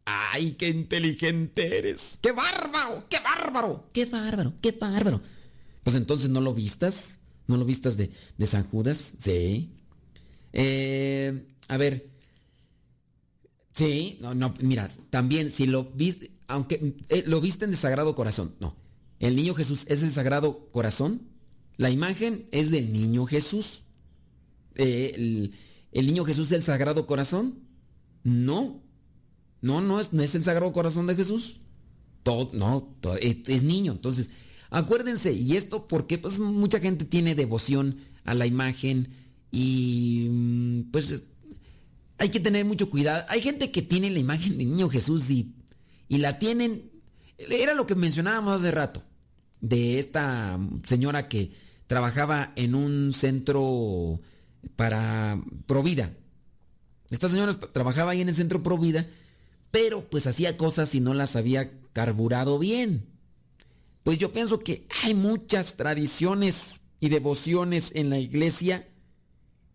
¡Ay, 0.06 0.52
qué 0.54 0.70
inteligente 0.70 1.78
eres! 1.78 2.18
¡Qué 2.22 2.32
bárbaro! 2.32 3.06
¡Qué 3.10 3.20
bárbaro! 3.20 3.90
¡Qué 3.92 4.06
bárbaro! 4.06 4.54
¡Qué 4.62 4.72
bárbaro! 4.72 5.22
Pues 5.84 5.96
entonces 5.98 6.30
no 6.30 6.40
lo 6.40 6.54
vistas. 6.54 7.17
¿No 7.48 7.58
lo 7.58 7.66
vistas 7.66 7.98
de, 7.98 8.12
de 8.38 8.46
San 8.46 8.64
Judas? 8.64 9.14
Sí. 9.20 9.72
Eh, 10.54 11.48
a 11.68 11.78
ver. 11.78 12.10
Sí, 13.74 14.18
no, 14.22 14.34
no, 14.34 14.54
mira, 14.62 14.90
también 15.12 15.52
si 15.52 15.68
lo 15.68 15.84
viste, 15.84 16.32
aunque 16.48 16.96
eh, 17.10 17.24
lo 17.28 17.40
visten 17.42 17.70
de 17.70 17.78
Sagrado 17.78 18.16
Corazón, 18.16 18.56
no. 18.60 18.76
El 19.20 19.36
niño 19.36 19.54
Jesús 19.54 19.86
es 19.88 20.04
el 20.04 20.12
Sagrado 20.12 20.70
Corazón. 20.72 21.22
La 21.78 21.90
imagen 21.90 22.48
es 22.52 22.72
del 22.72 22.92
niño 22.92 23.26
Jesús. 23.26 23.84
Eh, 24.76 25.52
el, 25.92 26.06
niño 26.08 26.24
Jesús 26.24 26.50
del 26.50 26.64
Sagrado 26.64 27.08
Corazón? 27.08 27.60
No. 28.24 28.82
No, 29.62 29.82
no 29.82 30.00
es, 30.00 30.14
no 30.14 30.22
es 30.22 30.36
el 30.36 30.44
Sagrado 30.44 30.72
Corazón 30.72 31.08
de 31.08 31.16
Jesús. 31.16 31.58
Todo, 32.24 32.52
no, 32.54 32.96
todo, 33.00 33.16
es, 33.18 33.64
niño. 33.64 33.94
Entonces, 33.94 34.32
acuérdense, 34.70 35.34
y 35.34 35.56
esto 35.56 35.88
porque 35.88 36.18
pues 36.18 36.40
mucha 36.40 36.80
gente 36.80 37.06
tiene 37.06 37.36
devoción 37.36 37.98
a 38.26 38.34
la 38.34 38.46
imagen 38.46 39.10
y 39.52 40.28
mm, 40.30 40.92
pues 40.92 41.24
hay 42.18 42.30
que 42.30 42.40
tener 42.40 42.66
mucho 42.66 42.90
cuidado. 42.90 43.26
Hay 43.30 43.42
gente 43.42 43.72
que 43.72 43.82
tiene 43.82 44.10
la 44.10 44.20
imagen 44.20 44.58
del 44.58 44.70
niño 44.70 44.90
Jesús 44.90 45.30
y, 45.30 45.54
y 46.08 46.18
la 46.18 46.40
tienen, 46.40 46.92
era 47.38 47.74
lo 47.74 47.86
que 47.86 47.96
mencionábamos 47.96 48.62
hace 48.62 48.72
rato, 48.72 49.04
de 49.62 50.00
esta 50.00 50.60
señora 50.84 51.28
que 51.28 51.52
trabajaba 51.88 52.54
en 52.56 52.76
un 52.76 53.14
centro 53.14 54.20
para 54.76 55.42
Provida. 55.66 56.12
Esta 57.10 57.30
señora 57.30 57.54
trabajaba 57.54 58.12
ahí 58.12 58.22
en 58.22 58.30
el 58.30 58.36
centro 58.36 58.62
Provida, 58.62 59.08
pero 59.72 60.10
pues 60.10 60.28
hacía 60.28 60.58
cosas 60.58 60.94
y 60.96 61.00
no 61.00 61.14
las 61.14 61.36
había 61.36 61.72
carburado 61.94 62.60
bien. 62.60 63.17
Pues 64.08 64.20
yo 64.20 64.32
pienso 64.32 64.60
que 64.60 64.88
hay 65.04 65.14
muchas 65.14 65.76
tradiciones 65.76 66.80
y 67.02 67.10
devociones 67.10 67.92
en 67.94 68.10
la 68.10 68.18
iglesia 68.18 68.88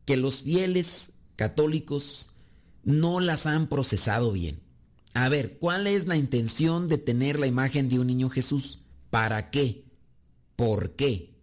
que 0.06 0.16
los 0.16 0.44
fieles 0.44 1.12
católicos 1.36 2.30
no 2.82 3.20
las 3.20 3.44
han 3.44 3.68
procesado 3.68 4.32
bien. 4.32 4.62
A 5.12 5.28
ver, 5.28 5.58
¿cuál 5.58 5.86
es 5.86 6.06
la 6.06 6.16
intención 6.16 6.88
de 6.88 6.96
tener 6.96 7.38
la 7.38 7.46
imagen 7.46 7.90
de 7.90 7.98
un 7.98 8.06
niño 8.06 8.30
Jesús? 8.30 8.78
¿Para 9.10 9.50
qué? 9.50 9.84
¿Por 10.56 10.96
qué? 10.96 11.34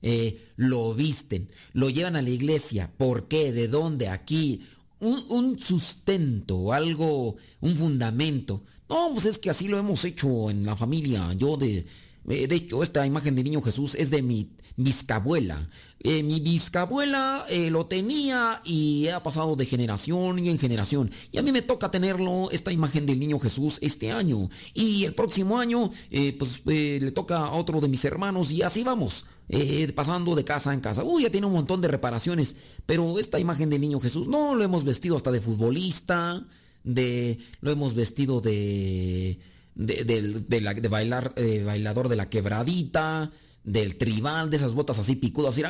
Eh, 0.00 0.52
lo 0.54 0.94
visten, 0.94 1.50
lo 1.72 1.90
llevan 1.90 2.14
a 2.14 2.22
la 2.22 2.30
iglesia. 2.30 2.92
¿Por 2.96 3.26
qué? 3.26 3.50
¿De 3.50 3.66
dónde? 3.66 4.10
Aquí. 4.10 4.64
Un, 5.00 5.24
un, 5.28 5.58
sustento, 5.58 6.72
algo, 6.72 7.34
un 7.60 7.74
fundamento. 7.74 8.62
No, 8.88 9.10
pues 9.12 9.26
es 9.26 9.38
que 9.38 9.50
así 9.50 9.68
lo 9.68 9.78
hemos 9.78 10.04
hecho 10.04 10.50
en 10.50 10.64
la 10.64 10.76
familia. 10.76 11.32
Yo 11.34 11.56
de, 11.56 11.86
eh, 12.28 12.48
de 12.48 12.56
hecho, 12.56 12.82
esta 12.82 13.06
imagen 13.06 13.34
de 13.34 13.44
niño 13.44 13.60
Jesús 13.60 13.94
es 13.94 14.10
de 14.10 14.22
mi 14.22 14.50
bisabuela. 14.76 15.68
Eh, 16.00 16.22
mi 16.22 16.40
bisabuela 16.40 17.46
eh, 17.48 17.70
lo 17.70 17.86
tenía 17.86 18.60
y 18.64 19.08
ha 19.08 19.22
pasado 19.22 19.56
de 19.56 19.64
generación 19.64 20.38
y 20.38 20.48
en 20.48 20.58
generación. 20.58 21.10
Y 21.32 21.38
a 21.38 21.42
mí 21.42 21.52
me 21.52 21.62
toca 21.62 21.90
tenerlo, 21.90 22.50
esta 22.50 22.72
imagen 22.72 23.06
del 23.06 23.18
niño 23.20 23.38
Jesús, 23.38 23.78
este 23.80 24.12
año. 24.12 24.48
Y 24.74 25.04
el 25.04 25.14
próximo 25.14 25.58
año, 25.58 25.90
pues 26.38 26.62
le 26.64 27.10
toca 27.12 27.38
a 27.38 27.52
otro 27.52 27.80
de 27.80 27.88
mis 27.88 28.04
hermanos 28.04 28.50
y 28.50 28.62
así 28.62 28.84
vamos. 28.84 29.24
pasando 29.94 30.34
de 30.34 30.44
casa 30.44 30.74
en 30.74 30.80
casa. 30.80 31.04
Uy, 31.04 31.22
ya 31.22 31.30
tiene 31.30 31.46
un 31.46 31.52
montón 31.54 31.80
de 31.80 31.88
reparaciones. 31.88 32.56
Pero 32.86 33.18
esta 33.18 33.38
imagen 33.38 33.70
del 33.70 33.80
niño 33.80 34.00
Jesús, 34.00 34.28
no, 34.28 34.54
lo 34.54 34.62
hemos 34.62 34.84
vestido 34.84 35.16
hasta 35.16 35.30
de 35.30 35.40
futbolista, 35.40 36.44
de, 36.86 37.38
lo 37.60 37.70
hemos 37.70 37.94
vestido 37.94 38.40
de, 38.40 39.38
de, 39.74 40.04
de, 40.04 40.22
de, 40.22 40.60
la, 40.62 40.72
de 40.72 40.88
bailar, 40.88 41.34
bailador 41.64 42.08
de 42.08 42.16
la 42.16 42.30
quebradita, 42.30 43.30
del 43.66 43.98
tribal, 43.98 44.48
de 44.48 44.56
esas 44.56 44.72
botas 44.72 44.98
así 44.98 45.16
picudas, 45.16 45.60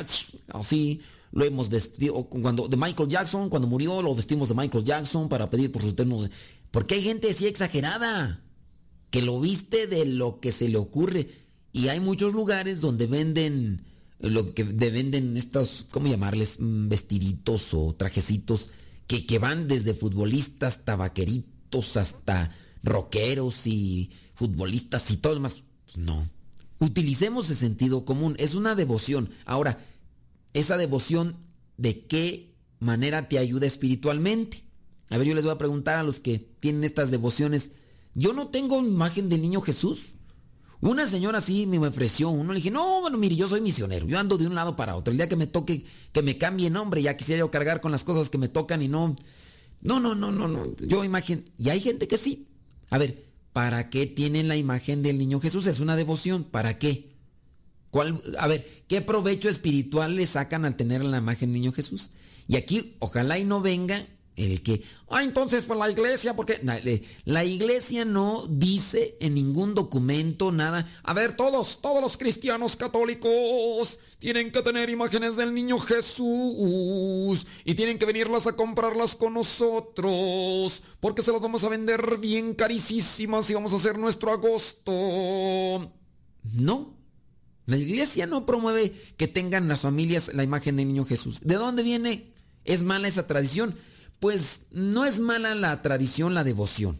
así, 0.53 1.01
lo 1.31 1.43
hemos 1.43 1.69
vestido, 1.69 2.23
cuando, 2.25 2.67
de 2.67 2.77
Michael 2.77 3.09
Jackson, 3.09 3.49
cuando 3.49 3.67
murió, 3.67 4.01
lo 4.01 4.15
vestimos 4.15 4.47
de 4.47 4.55
Michael 4.55 4.85
Jackson 4.85 5.27
para 5.27 5.49
pedir 5.49 5.71
por 5.71 5.81
sus 5.81 5.95
ternos. 5.95 6.29
Porque 6.71 6.95
hay 6.95 7.01
gente 7.01 7.31
así 7.31 7.47
exagerada, 7.47 8.43
que 9.09 9.21
lo 9.21 9.39
viste 9.39 9.87
de 9.87 10.05
lo 10.05 10.39
que 10.39 10.51
se 10.51 10.69
le 10.69 10.77
ocurre. 10.77 11.27
Y 11.73 11.89
hay 11.89 11.99
muchos 11.99 12.33
lugares 12.33 12.81
donde 12.81 13.07
venden, 13.07 13.83
lo 14.19 14.53
que 14.53 14.63
venden 14.63 15.35
estos, 15.35 15.85
¿cómo 15.89 16.07
llamarles? 16.07 16.57
Vestiditos 16.59 17.73
o 17.73 17.95
trajecitos, 17.95 18.71
que, 19.07 19.25
que 19.25 19.39
van 19.39 19.67
desde 19.67 19.93
futbolistas, 19.93 20.85
tabaqueritos, 20.85 21.97
hasta 21.97 22.51
rockeros 22.83 23.65
y 23.67 24.11
futbolistas 24.33 25.09
y 25.11 25.17
todo 25.17 25.35
lo 25.35 25.41
más. 25.41 25.63
No 25.95 26.27
Utilicemos 26.79 27.49
el 27.49 27.55
sentido 27.55 28.05
común, 28.05 28.35
es 28.37 28.53
una 28.53 28.75
devoción. 28.75 29.31
Ahora, 29.45 29.83
esa 30.53 30.77
devoción, 30.77 31.37
¿de 31.77 32.05
qué 32.05 32.53
manera 32.79 33.27
te 33.27 33.39
ayuda 33.39 33.65
espiritualmente? 33.65 34.63
A 35.09 35.17
ver, 35.17 35.25
yo 35.25 35.33
les 35.33 35.45
voy 35.45 35.53
a 35.53 35.57
preguntar 35.57 35.97
a 35.97 36.03
los 36.03 36.19
que 36.19 36.37
tienen 36.37 36.83
estas 36.83 37.09
devociones. 37.09 37.71
Yo 38.13 38.33
no 38.33 38.49
tengo 38.49 38.79
imagen 38.79 39.27
del 39.29 39.41
niño 39.41 39.61
Jesús. 39.61 40.16
Una 40.81 41.07
señora 41.07 41.39
así 41.39 41.65
me 41.65 41.79
ofreció 41.79 42.29
uno, 42.29 42.53
le 42.53 42.57
dije, 42.57 42.71
no, 42.71 43.01
bueno, 43.01 43.17
mire, 43.17 43.35
yo 43.35 43.47
soy 43.47 43.61
misionero, 43.61 44.05
yo 44.05 44.19
ando 44.19 44.37
de 44.37 44.45
un 44.45 44.55
lado 44.55 44.75
para 44.75 44.95
otro. 44.95 45.11
El 45.11 45.17
día 45.17 45.27
que 45.27 45.35
me 45.35 45.47
toque, 45.47 45.85
que 46.11 46.21
me 46.21 46.37
cambie 46.37 46.69
nombre, 46.69 47.01
ya 47.01 47.17
quisiera 47.17 47.39
yo 47.39 47.49
cargar 47.49 47.81
con 47.81 47.91
las 47.91 48.03
cosas 48.03 48.29
que 48.29 48.37
me 48.37 48.47
tocan 48.47 48.81
y 48.81 48.87
no. 48.87 49.15
No, 49.81 49.99
no, 49.99 50.15
no, 50.15 50.31
no, 50.31 50.47
no. 50.47 50.75
Yo 50.77 51.03
imagino. 51.03 51.41
Y 51.57 51.69
hay 51.69 51.79
gente 51.79 52.07
que 52.07 52.17
sí. 52.17 52.47
A 52.89 52.97
ver, 52.97 53.27
¿Para 53.57 53.89
qué 53.89 54.05
tienen 54.05 54.47
la 54.47 54.55
imagen 54.55 55.01
del 55.01 55.17
niño 55.17 55.39
Jesús? 55.39 55.65
Es 55.65 55.79
una 55.79 55.95
devoción. 55.95 56.43
¿Para 56.43 56.77
qué? 56.77 57.15
¿Cuál, 57.89 58.21
a 58.37 58.45
ver, 58.45 58.83
¿qué 58.87 59.01
provecho 59.01 59.49
espiritual 59.49 60.15
le 60.15 60.27
sacan 60.27 60.63
al 60.63 60.75
tener 60.75 61.03
la 61.03 61.17
imagen 61.17 61.51
del 61.51 61.61
niño 61.61 61.71
Jesús? 61.71 62.11
Y 62.47 62.55
aquí, 62.55 62.97
ojalá 62.99 63.39
y 63.39 63.45
no 63.45 63.59
venga 63.59 64.05
el 64.37 64.61
que, 64.61 64.83
ah, 65.09 65.23
entonces 65.23 65.65
por 65.65 65.77
la 65.77 65.89
iglesia, 65.89 66.35
porque 66.35 66.61
la 67.25 67.43
iglesia 67.43 68.05
no 68.05 68.45
dice 68.47 69.17
en 69.19 69.33
ningún 69.33 69.73
documento 69.73 70.51
nada. 70.51 70.87
A 71.01 71.13
ver, 71.15 71.35
todos, 71.35 71.81
todos 71.81 72.01
los 72.03 72.17
cristianos 72.17 72.75
católicos 72.75 73.97
tienen 74.19 74.51
que 74.51 74.61
tener 74.61 74.91
imágenes 74.91 75.35
del 75.37 75.55
niño 75.55 75.79
Jesús 75.79 77.47
y 77.65 77.73
tienen 77.73 77.97
que 77.97 78.05
venirlas 78.05 78.45
a 78.45 78.53
comprarlas 78.53 79.15
con 79.15 79.33
nosotros, 79.33 80.83
porque 80.99 81.23
se 81.23 81.31
las 81.31 81.41
vamos 81.41 81.63
a 81.63 81.69
vender 81.69 82.19
bien 82.19 82.53
carísimas 82.53 83.49
y 83.49 83.55
vamos 83.55 83.73
a 83.73 83.77
hacer 83.77 83.97
nuestro 83.97 84.31
agosto. 84.31 84.91
No. 86.53 86.95
La 87.65 87.75
iglesia 87.75 88.27
no 88.27 88.45
promueve 88.45 88.93
que 89.17 89.27
tengan 89.27 89.67
las 89.67 89.81
familias 89.81 90.31
la 90.33 90.43
imagen 90.43 90.75
del 90.77 90.87
niño 90.87 91.05
Jesús. 91.05 91.41
¿De 91.43 91.55
dónde 91.55 91.81
viene? 91.81 92.31
Es 92.65 92.83
mala 92.83 93.07
esa 93.07 93.25
tradición. 93.25 93.75
Pues 94.19 94.61
no 94.71 95.05
es 95.05 95.19
mala 95.19 95.55
la 95.55 95.81
tradición, 95.81 96.33
la 96.33 96.43
devoción. 96.43 96.99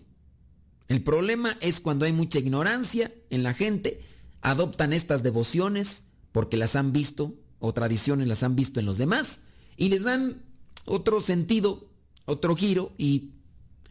El 0.87 1.03
problema 1.03 1.57
es 1.61 1.81
cuando 1.81 2.05
hay 2.05 2.13
mucha 2.13 2.39
ignorancia 2.39 3.11
en 3.29 3.43
la 3.43 3.53
gente, 3.53 4.01
adoptan 4.41 4.93
estas 4.93 5.23
devociones 5.23 6.05
porque 6.31 6.57
las 6.57 6.75
han 6.75 6.93
visto 6.93 7.33
o 7.59 7.73
tradiciones 7.73 8.27
las 8.27 8.43
han 8.43 8.55
visto 8.55 8.79
en 8.79 8.85
los 8.85 8.97
demás 8.97 9.41
y 9.75 9.89
les 9.89 10.03
dan 10.03 10.43
otro 10.85 11.19
sentido, 11.21 11.89
otro 12.25 12.55
giro 12.55 12.93
y 12.97 13.31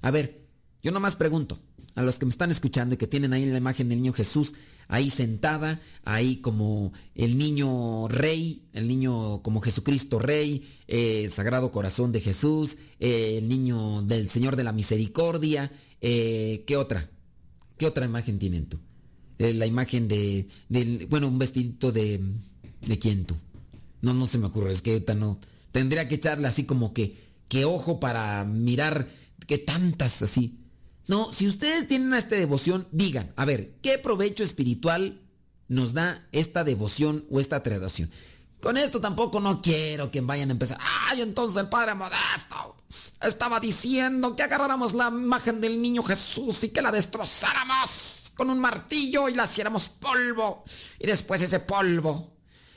a 0.01 0.11
ver, 0.11 0.47
yo 0.83 0.93
nomás 0.93 1.17
pregunto 1.17 1.59
a 1.95 2.03
los 2.03 2.19
que 2.19 2.27
me 2.27 2.31
están 2.31 2.51
escuchando 2.51 2.95
y 2.95 2.99
que 2.99 3.07
tienen 3.07 3.33
ahí 3.33 3.45
la 3.47 3.59
imagen 3.59 3.89
del 3.89 3.99
niño 3.99 4.13
Jesús, 4.13 4.55
ahí 4.89 5.11
sentada, 5.11 5.81
ahí 6.05 6.37
como 6.37 6.93
el 7.15 7.39
niño 7.39 8.09
rey, 8.09 8.69
el 8.73 8.89
niño 8.89 9.43
como 9.43 9.61
Jesucristo 9.61 10.19
rey, 10.19 10.67
eh, 10.89 11.29
Sagrado 11.29 11.71
Corazón 11.73 12.13
de 12.13 12.21
Jesús, 12.21 12.79
eh, 13.01 13.39
el 13.39 13.49
niño 13.49 14.03
del 14.03 14.29
Señor 14.29 14.57
de 14.57 14.65
la 14.65 14.73
Misericordia, 14.73 15.73
eh, 16.01 16.65
¿qué 16.67 16.77
otra? 16.77 17.11
¿Qué 17.79 17.87
otra 17.87 18.07
imagen 18.07 18.39
tienen 18.39 18.67
tú? 18.67 18.79
La 19.39 19.67
imagen 19.67 20.09
de, 20.09 20.47
del- 20.69 21.07
bueno, 21.11 21.29
un 21.29 21.39
vestidito 21.39 21.93
de, 21.93 22.21
¿de 22.87 22.99
quién 22.99 23.25
tú? 23.27 23.37
No, 24.01 24.15
no 24.15 24.27
se 24.27 24.39
me 24.39 24.47
ocurre, 24.47 24.73
es 24.73 24.81
que 24.83 25.05
no. 25.17 25.39
Tendría 25.73 26.09
que 26.09 26.15
echarle 26.15 26.49
así 26.49 26.65
como 26.65 26.95
que, 26.95 27.17
que 27.49 27.65
ojo 27.67 28.01
para 28.01 28.45
mirar 28.45 29.09
que 29.47 29.59
tantas 29.59 30.23
así. 30.23 30.59
No, 31.09 31.33
si 31.33 31.47
ustedes 31.47 31.87
tienen 31.87 32.13
esta 32.15 32.35
devoción, 32.35 32.89
digan, 32.91 33.33
a 33.37 33.45
ver, 33.45 33.75
¿qué 33.83 33.99
provecho 33.99 34.43
espiritual 34.43 35.21
nos 35.69 35.93
da 35.93 36.27
esta 36.33 36.65
devoción 36.65 37.25
o 37.31 37.39
esta 37.39 37.63
tradición? 37.63 38.11
Con 38.61 38.77
esto 38.77 39.01
tampoco 39.01 39.39
no 39.39 39.63
quiero 39.63 40.11
que 40.11 40.21
vayan 40.21 40.49
a 40.49 40.53
empezar. 40.53 40.79
Ay, 41.09 41.21
entonces 41.21 41.57
el 41.59 41.69
Padre 41.69 41.95
Modesto 41.95 42.77
estaba 43.23 43.61
diciendo 43.61 44.35
que 44.35 44.43
agarráramos 44.43 44.95
la 44.95 45.09
imagen 45.09 45.61
del 45.61 45.81
niño 45.81 46.03
Jesús 46.03 46.65
y 46.65 46.71
que 46.71 46.83
la 46.83 46.91
destrozáramos 46.91 48.33
con 48.35 48.51
un 48.51 48.59
martillo 48.59 49.29
y 49.29 49.35
la 49.35 49.45
hiciéramos 49.45 49.89
polvo. 49.89 50.65
Y 50.99 51.07
después 51.07 51.41
ese 51.43 51.61
polvo 51.61 52.33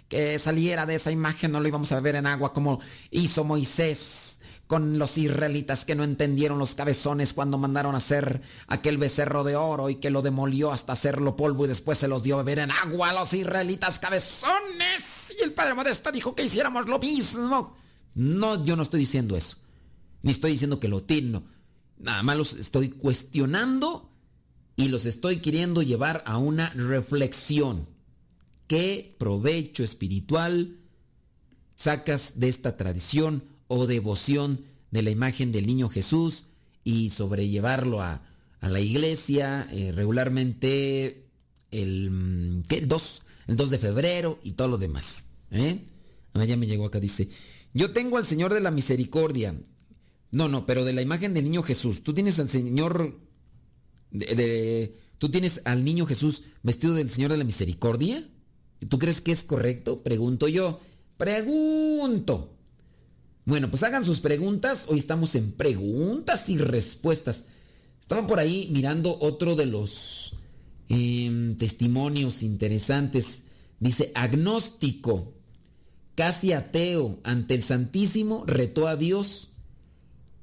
que 0.08 0.38
saliera 0.38 0.86
de 0.86 0.96
esa 0.96 1.12
imagen 1.12 1.52
no 1.52 1.60
lo 1.60 1.68
íbamos 1.68 1.92
a 1.92 2.00
ver 2.00 2.16
en 2.16 2.28
agua 2.28 2.54
como 2.54 2.80
hizo 3.10 3.44
Moisés 3.44 4.29
con 4.70 5.00
los 5.00 5.18
israelitas 5.18 5.84
que 5.84 5.96
no 5.96 6.04
entendieron 6.04 6.60
los 6.60 6.76
cabezones 6.76 7.34
cuando 7.34 7.58
mandaron 7.58 7.96
a 7.96 7.98
hacer 7.98 8.40
aquel 8.68 9.00
becerro 9.00 9.44
de 9.44 9.56
oro 9.56 9.90
y 9.90 9.96
que 9.96 10.12
lo 10.12 10.22
demolió 10.22 10.72
hasta 10.72 10.94
hacerlo 10.94 11.36
polvo 11.36 11.66
y 11.66 11.68
después 11.68 11.98
se 11.98 12.08
los 12.08 12.22
dio 12.22 12.36
a 12.36 12.44
beber 12.44 12.60
en 12.60 12.70
agua 12.70 13.10
a 13.10 13.14
los 13.14 13.34
israelitas 13.34 13.98
cabezones. 13.98 15.34
Y 15.40 15.44
el 15.44 15.54
Padre 15.54 15.74
Modesto 15.74 16.12
dijo 16.12 16.36
que 16.36 16.44
hiciéramos 16.44 16.86
lo 16.86 17.00
mismo. 17.00 17.76
No, 18.14 18.64
yo 18.64 18.76
no 18.76 18.84
estoy 18.84 19.00
diciendo 19.00 19.36
eso. 19.36 19.58
Ni 20.22 20.30
estoy 20.30 20.52
diciendo 20.52 20.80
que 20.80 20.88
lo 20.88 21.02
tiren. 21.02 21.44
Nada 21.98 22.22
más 22.22 22.38
los 22.38 22.54
estoy 22.54 22.92
cuestionando 22.92 24.12
y 24.76 24.90
los 24.90 25.08
estoy 25.08 25.38
queriendo 25.38 25.82
llevar 25.82 26.24
a 26.28 26.38
una 26.38 26.70
reflexión. 26.76 27.88
¿Qué 28.68 29.16
provecho 29.18 29.84
espiritual 29.84 30.78
sacas 31.74 32.34
de 32.40 32.50
esta 32.50 32.78
tradición 32.78 33.58
o 33.70 33.88
devoción 33.88 34.66
de 34.92 35.02
la 35.04 35.12
imagen 35.12 35.54
del 35.54 35.66
niño 35.66 35.88
Jesús 35.88 36.48
y 36.84 37.12
sobrellevarlo 37.12 38.02
a, 38.02 38.22
a 38.60 38.68
la 38.70 38.82
iglesia 38.82 39.66
eh, 39.72 39.94
regularmente 39.94 41.28
el, 41.72 42.10
mm, 42.12 42.64
¿qué? 42.68 42.80
el 42.80 42.88
2, 42.90 43.22
el 43.48 43.56
2 43.56 43.70
de 43.70 43.78
febrero 43.78 44.40
y 44.44 44.52
todo 44.52 44.68
lo 44.68 44.78
demás. 44.78 45.28
¿eh? 45.52 45.80
Ya 46.34 46.58
me 46.58 46.68
llegó 46.68 46.86
acá, 46.86 47.00
dice, 47.00 47.30
yo 47.74 47.92
tengo 47.92 48.18
al 48.18 48.26
Señor 48.26 48.54
de 48.54 48.60
la 48.60 48.72
Misericordia. 48.72 49.56
No, 50.32 50.48
no, 50.50 50.66
pero 50.66 50.84
de 50.86 50.94
la 50.94 51.02
imagen 51.02 51.34
del 51.34 51.44
niño 51.46 51.62
Jesús. 51.64 52.04
Tú 52.04 52.14
tienes 52.14 52.40
al 52.40 52.50
Señor 52.50 53.20
de, 54.12 54.26
de- 54.36 54.96
tú 55.18 55.30
tienes 55.30 55.62
al 55.66 55.84
niño 55.84 56.06
Jesús 56.06 56.44
vestido 56.64 56.94
del 56.94 57.10
Señor 57.10 57.32
de 57.32 57.38
la 57.38 57.44
Misericordia. 57.44 58.28
¿Tú 58.90 58.98
crees 59.00 59.22
que 59.22 59.32
es 59.32 59.44
correcto? 59.44 60.02
Pregunto 60.02 60.48
yo. 60.48 60.80
Pregunto. 61.18 62.56
Bueno, 63.50 63.72
pues 63.72 63.82
hagan 63.82 64.06
sus 64.06 64.20
preguntas. 64.20 64.86
Hoy 64.90 65.00
estamos 65.00 65.34
en 65.34 65.54
preguntas 65.54 66.50
y 66.50 66.60
respuestas. 66.60 67.46
Estaba 68.00 68.28
por 68.28 68.38
ahí 68.38 68.70
mirando 68.72 69.18
otro 69.22 69.56
de 69.56 69.66
los 69.66 70.36
em, 70.88 71.58
testimonios 71.58 72.44
interesantes. 72.44 73.46
Dice, 73.80 74.12
agnóstico, 74.14 75.34
casi 76.14 76.54
ateo, 76.54 77.22
ante 77.24 77.56
el 77.56 77.64
Santísimo, 77.64 78.44
retó 78.46 78.88
a 78.88 78.96
Dios 78.96 79.50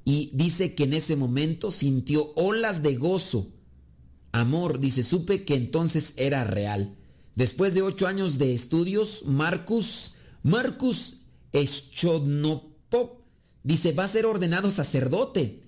y 0.03 0.29
dice 0.33 0.75
que 0.75 0.83
en 0.83 0.93
ese 0.93 1.15
momento 1.15 1.71
sintió 1.71 2.33
olas 2.35 2.83
de 2.83 2.97
gozo. 2.97 3.47
Amor, 4.33 4.81
dice, 4.81 5.01
supe 5.01 5.45
que 5.45 5.55
entonces 5.55 6.11
era 6.17 6.43
real. 6.43 6.97
Después 7.35 7.73
de 7.73 7.83
ocho 7.83 8.05
años 8.05 8.37
de 8.37 8.53
estudios, 8.53 9.23
Marcus, 9.25 10.15
Marcus 10.43 11.19
Eschodnopop, 11.53 12.76
dice, 13.63 13.91
va 13.91 14.05
a 14.05 14.07
ser 14.07 14.25
ordenado 14.25 14.69
sacerdote. 14.71 15.61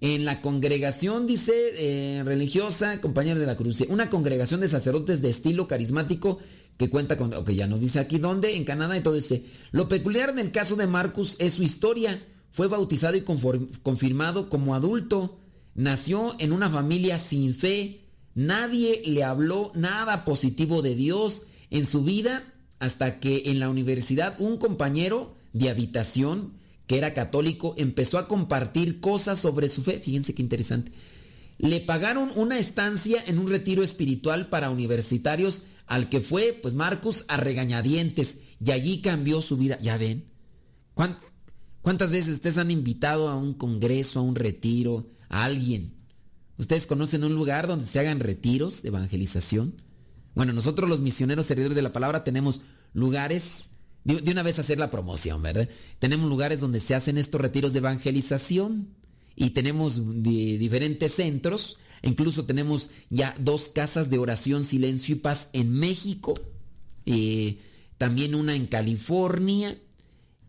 En 0.00 0.24
la 0.24 0.40
congregación, 0.40 1.26
dice, 1.26 1.52
eh, 1.76 2.22
religiosa, 2.24 3.00
compañera 3.00 3.40
de 3.40 3.46
la 3.46 3.56
cruz, 3.56 3.80
una 3.88 4.10
congregación 4.10 4.60
de 4.60 4.68
sacerdotes 4.68 5.22
de 5.22 5.28
estilo 5.28 5.66
carismático 5.66 6.38
que 6.76 6.88
cuenta 6.88 7.16
con, 7.16 7.34
ok, 7.34 7.50
ya 7.50 7.66
nos 7.66 7.80
dice 7.80 7.98
aquí 7.98 8.18
dónde, 8.18 8.54
en 8.54 8.64
Canadá, 8.64 8.94
dice, 9.12 9.44
lo 9.72 9.88
peculiar 9.88 10.30
en 10.30 10.38
el 10.38 10.52
caso 10.52 10.76
de 10.76 10.86
Marcus 10.86 11.34
es 11.40 11.54
su 11.54 11.64
historia. 11.64 12.24
Fue 12.52 12.68
bautizado 12.68 13.16
y 13.16 13.22
conform- 13.22 13.68
confirmado 13.82 14.48
como 14.48 14.76
adulto. 14.76 15.40
Nació 15.74 16.36
en 16.38 16.52
una 16.52 16.70
familia 16.70 17.18
sin 17.18 17.52
fe. 17.52 18.04
Nadie 18.34 19.02
le 19.04 19.24
habló 19.24 19.72
nada 19.74 20.24
positivo 20.24 20.80
de 20.80 20.94
Dios 20.94 21.46
en 21.70 21.84
su 21.84 22.04
vida 22.04 22.54
hasta 22.78 23.18
que 23.18 23.42
en 23.46 23.58
la 23.58 23.68
universidad 23.68 24.36
un 24.40 24.58
compañero 24.58 25.34
de 25.52 25.70
habitación 25.70 26.52
que 26.88 26.98
era 26.98 27.14
católico 27.14 27.74
empezó 27.78 28.18
a 28.18 28.26
compartir 28.26 28.98
cosas 28.98 29.38
sobre 29.38 29.68
su 29.68 29.84
fe. 29.84 30.00
Fíjense 30.00 30.34
qué 30.34 30.42
interesante. 30.42 30.90
Le 31.58 31.80
pagaron 31.80 32.30
una 32.34 32.58
estancia 32.58 33.22
en 33.24 33.38
un 33.38 33.46
retiro 33.46 33.82
espiritual 33.84 34.48
para 34.48 34.70
universitarios 34.70 35.62
al 35.86 36.08
que 36.08 36.20
fue, 36.20 36.58
pues 36.60 36.74
Marcus, 36.74 37.24
a 37.28 37.36
regañadientes 37.36 38.38
y 38.64 38.70
allí 38.72 39.00
cambió 39.00 39.40
su 39.42 39.56
vida. 39.56 39.78
Ya 39.80 39.96
ven. 39.98 40.24
¿Cuán- 40.94 41.18
¿Cuántas 41.82 42.10
veces 42.10 42.32
ustedes 42.34 42.58
han 42.58 42.70
invitado 42.70 43.28
a 43.28 43.36
un 43.36 43.54
congreso, 43.54 44.18
a 44.18 44.22
un 44.22 44.34
retiro, 44.34 45.06
a 45.28 45.44
alguien? 45.44 45.94
¿Ustedes 46.58 46.86
conocen 46.86 47.22
un 47.22 47.34
lugar 47.34 47.66
donde 47.66 47.86
se 47.86 47.98
hagan 48.00 48.20
retiros 48.20 48.82
de 48.82 48.88
evangelización? 48.88 49.74
Bueno, 50.34 50.52
nosotros 50.52 50.88
los 50.88 51.00
misioneros 51.00 51.46
servidores 51.46 51.76
de 51.76 51.82
la 51.82 51.92
palabra 51.92 52.24
tenemos 52.24 52.62
lugares, 52.94 53.70
de, 54.16 54.32
una 54.32 54.42
vez 54.42 54.58
hacer 54.58 54.78
la 54.78 54.90
promoción, 54.90 55.42
¿verdad? 55.42 55.68
Tenemos 55.98 56.28
lugares 56.28 56.60
donde 56.60 56.80
se 56.80 56.94
hacen 56.94 57.18
estos 57.18 57.40
retiros 57.40 57.72
de 57.72 57.78
evangelización 57.80 58.88
y 59.36 59.50
tenemos 59.50 60.22
di- 60.22 60.56
diferentes 60.58 61.14
centros, 61.14 61.78
incluso 62.02 62.44
tenemos 62.44 62.90
ya 63.10 63.34
dos 63.38 63.68
casas 63.68 64.10
de 64.10 64.18
oración, 64.18 64.64
silencio 64.64 65.16
y 65.16 65.18
paz 65.18 65.48
en 65.52 65.70
México, 65.70 66.34
eh, 67.06 67.58
también 67.98 68.34
una 68.34 68.54
en 68.54 68.66
California 68.66 69.78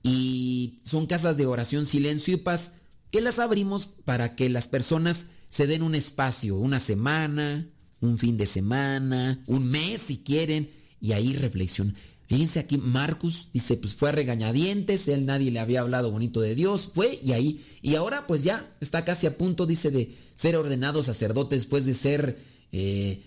y 0.04 0.78
son 0.84 1.06
casas 1.08 1.38
de 1.38 1.46
oración, 1.46 1.86
silencio 1.86 2.34
y 2.34 2.38
paz 2.38 2.74
que 3.12 3.22
las 3.22 3.40
abrimos 3.40 3.88
para 4.06 4.36
que 4.36 4.50
las 4.50 4.68
personas 4.68 5.26
se 5.50 5.66
den 5.66 5.82
un 5.82 5.96
espacio, 5.96 6.58
una 6.58 6.80
semana, 6.80 7.68
un 8.02 8.18
fin 8.20 8.38
de 8.38 8.46
semana, 8.46 9.40
un 9.48 9.70
mes 9.70 10.02
si 10.02 10.18
quieren, 10.18 10.70
y 11.02 11.14
ahí 11.14 11.34
reflexionan. 11.34 11.96
Fíjense 12.30 12.60
aquí, 12.60 12.78
Marcus 12.78 13.50
dice, 13.54 13.76
pues 13.76 13.96
fue 13.96 14.10
a 14.10 14.12
regañadientes, 14.12 15.08
él 15.08 15.26
nadie 15.26 15.50
le 15.50 15.60
había 15.60 15.82
hablado 15.82 16.12
bonito 16.12 16.42
de 16.42 16.54
Dios, 16.54 16.92
fue 16.94 17.20
y 17.24 17.32
ahí, 17.32 17.66
y 17.82 17.96
ahora 17.96 18.28
pues 18.28 18.44
ya 18.44 18.72
está 18.82 19.04
casi 19.04 19.26
a 19.26 19.36
punto, 19.36 19.66
dice, 19.66 19.90
de 19.90 20.16
ser 20.36 20.56
ordenado 20.56 21.02
sacerdote 21.02 21.56
después 21.56 21.88
de 21.88 21.96
ser 21.96 22.38
eh, 22.72 23.24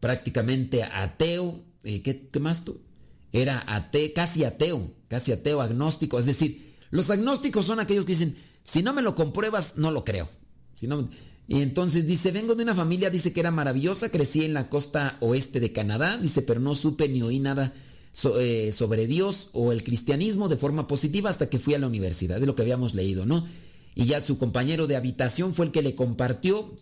prácticamente 0.00 0.82
ateo. 0.82 1.64
Eh, 1.82 2.02
¿qué, 2.02 2.40
más 2.40 2.62
tú? 2.62 2.82
Era 3.32 3.64
ateo, 3.66 4.10
casi 4.14 4.44
ateo, 4.44 4.92
casi 5.08 5.32
ateo, 5.32 5.62
agnóstico. 5.62 6.18
Es 6.18 6.26
decir, 6.26 6.74
los 6.90 7.08
agnósticos 7.08 7.64
son 7.64 7.80
aquellos 7.80 8.04
que 8.04 8.12
dicen, 8.12 8.36
si 8.62 8.82
no 8.82 8.92
me 8.92 9.00
lo 9.00 9.14
compruebas, 9.14 9.78
no 9.78 9.90
lo 9.90 10.04
creo. 10.04 10.28
Si 10.74 10.86
no, 10.86 11.08
y 11.48 11.62
entonces 11.62 12.06
dice, 12.06 12.30
vengo 12.32 12.54
de 12.54 12.64
una 12.64 12.74
familia, 12.74 13.08
dice 13.08 13.32
que 13.32 13.40
era 13.40 13.50
maravillosa, 13.50 14.10
crecí 14.10 14.44
en 14.44 14.52
la 14.52 14.68
costa 14.68 15.16
oeste 15.20 15.58
de 15.58 15.72
Canadá, 15.72 16.18
dice, 16.18 16.42
pero 16.42 16.60
no 16.60 16.74
supe 16.74 17.08
ni 17.08 17.22
oí 17.22 17.40
nada 17.40 17.72
eh, 18.38 18.70
sobre 18.72 19.06
Dios 19.06 19.48
o 19.52 19.72
el 19.72 19.82
cristianismo 19.82 20.48
de 20.48 20.56
forma 20.56 20.86
positiva 20.86 21.30
hasta 21.30 21.48
que 21.48 21.58
fui 21.58 21.74
a 21.74 21.78
la 21.78 21.86
universidad, 21.86 22.40
de 22.40 22.46
lo 22.46 22.54
que 22.54 22.62
habíamos 22.62 22.94
leído, 22.94 23.24
¿no? 23.26 23.46
Y 23.94 24.04
ya 24.04 24.22
su 24.22 24.38
compañero 24.38 24.86
de 24.86 24.96
habitación 24.96 25.54
fue 25.54 25.66
el 25.66 25.72
que 25.72 25.82
le 25.82 25.94
compartió, 25.94 26.74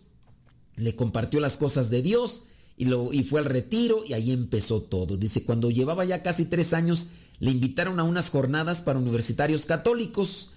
le 0.75 0.95
compartió 0.95 1.39
las 1.39 1.57
cosas 1.57 1.89
de 1.89 2.01
Dios 2.01 2.43
y, 2.77 2.85
lo, 2.85 3.11
y 3.13 3.23
fue 3.23 3.39
al 3.41 3.45
retiro 3.45 4.03
y 4.05 4.13
ahí 4.13 4.31
empezó 4.31 4.81
todo. 4.81 5.17
Dice, 5.17 5.43
cuando 5.43 5.69
llevaba 5.69 6.05
ya 6.05 6.23
casi 6.23 6.45
tres 6.45 6.73
años, 6.73 7.07
le 7.39 7.51
invitaron 7.51 7.99
a 7.99 8.03
unas 8.03 8.29
jornadas 8.29 8.81
para 8.81 8.99
universitarios 8.99 9.65
católicos. 9.65 10.51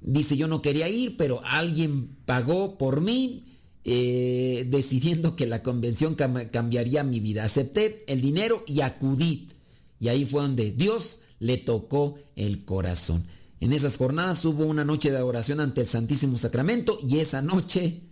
Dice, 0.00 0.36
yo 0.36 0.48
no 0.48 0.62
quería 0.62 0.88
ir, 0.88 1.16
pero 1.16 1.42
alguien 1.44 2.16
pagó 2.24 2.78
por 2.78 3.00
mí, 3.02 3.44
eh, 3.84 4.66
decidiendo 4.70 5.36
que 5.36 5.46
la 5.46 5.62
convención 5.62 6.16
cam- 6.16 6.50
cambiaría 6.50 7.04
mi 7.04 7.20
vida. 7.20 7.44
Acepté 7.44 8.04
el 8.06 8.20
dinero 8.20 8.64
y 8.66 8.80
acudí. 8.80 9.48
Y 10.00 10.08
ahí 10.08 10.24
fue 10.24 10.42
donde 10.42 10.72
Dios 10.72 11.20
le 11.38 11.58
tocó 11.58 12.18
el 12.34 12.64
corazón. 12.64 13.26
En 13.60 13.72
esas 13.72 13.96
jornadas 13.96 14.44
hubo 14.44 14.64
una 14.64 14.84
noche 14.84 15.12
de 15.12 15.20
oración 15.20 15.60
ante 15.60 15.82
el 15.82 15.86
Santísimo 15.86 16.36
Sacramento 16.38 16.98
y 17.06 17.18
esa 17.18 17.42
noche 17.42 18.02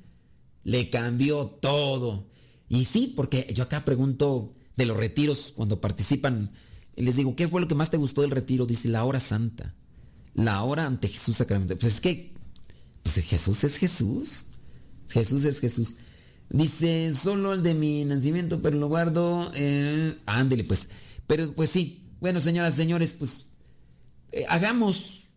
le 0.62 0.90
cambió 0.90 1.46
todo. 1.46 2.28
Y 2.68 2.84
sí, 2.84 3.12
porque 3.16 3.50
yo 3.54 3.64
acá 3.64 3.84
pregunto, 3.84 4.54
de 4.78 4.86
los 4.86 4.96
retiros 4.96 5.52
cuando 5.54 5.80
participan. 5.80 6.52
Les 6.94 7.16
digo, 7.16 7.34
¿qué 7.34 7.48
fue 7.48 7.60
lo 7.60 7.68
que 7.68 7.74
más 7.74 7.90
te 7.90 7.96
gustó 7.96 8.22
del 8.22 8.30
retiro? 8.30 8.64
Dice 8.64 8.88
la 8.88 9.04
hora 9.04 9.18
santa. 9.18 9.74
La 10.34 10.62
hora 10.62 10.86
ante 10.86 11.08
Jesús 11.08 11.36
sacramento. 11.36 11.76
Pues 11.76 11.94
es 11.94 12.00
que 12.00 12.32
pues 13.02 13.16
Jesús 13.16 13.64
es 13.64 13.76
Jesús. 13.76 14.46
Jesús 15.08 15.44
es 15.44 15.58
Jesús. 15.58 15.96
Dice, 16.48 17.12
solo 17.12 17.54
el 17.54 17.62
de 17.62 17.74
mi 17.74 18.04
nacimiento, 18.04 18.62
pero 18.62 18.78
lo 18.78 18.86
guardo. 18.86 19.50
Eh, 19.54 20.16
ándele, 20.26 20.62
pues. 20.62 20.88
Pero 21.28 21.54
pues 21.54 21.70
sí. 21.70 22.02
Bueno, 22.20 22.40
señoras, 22.40 22.74
señores, 22.74 23.12
pues 23.12 23.50
eh, 24.32 24.44
hagamos 24.48 25.28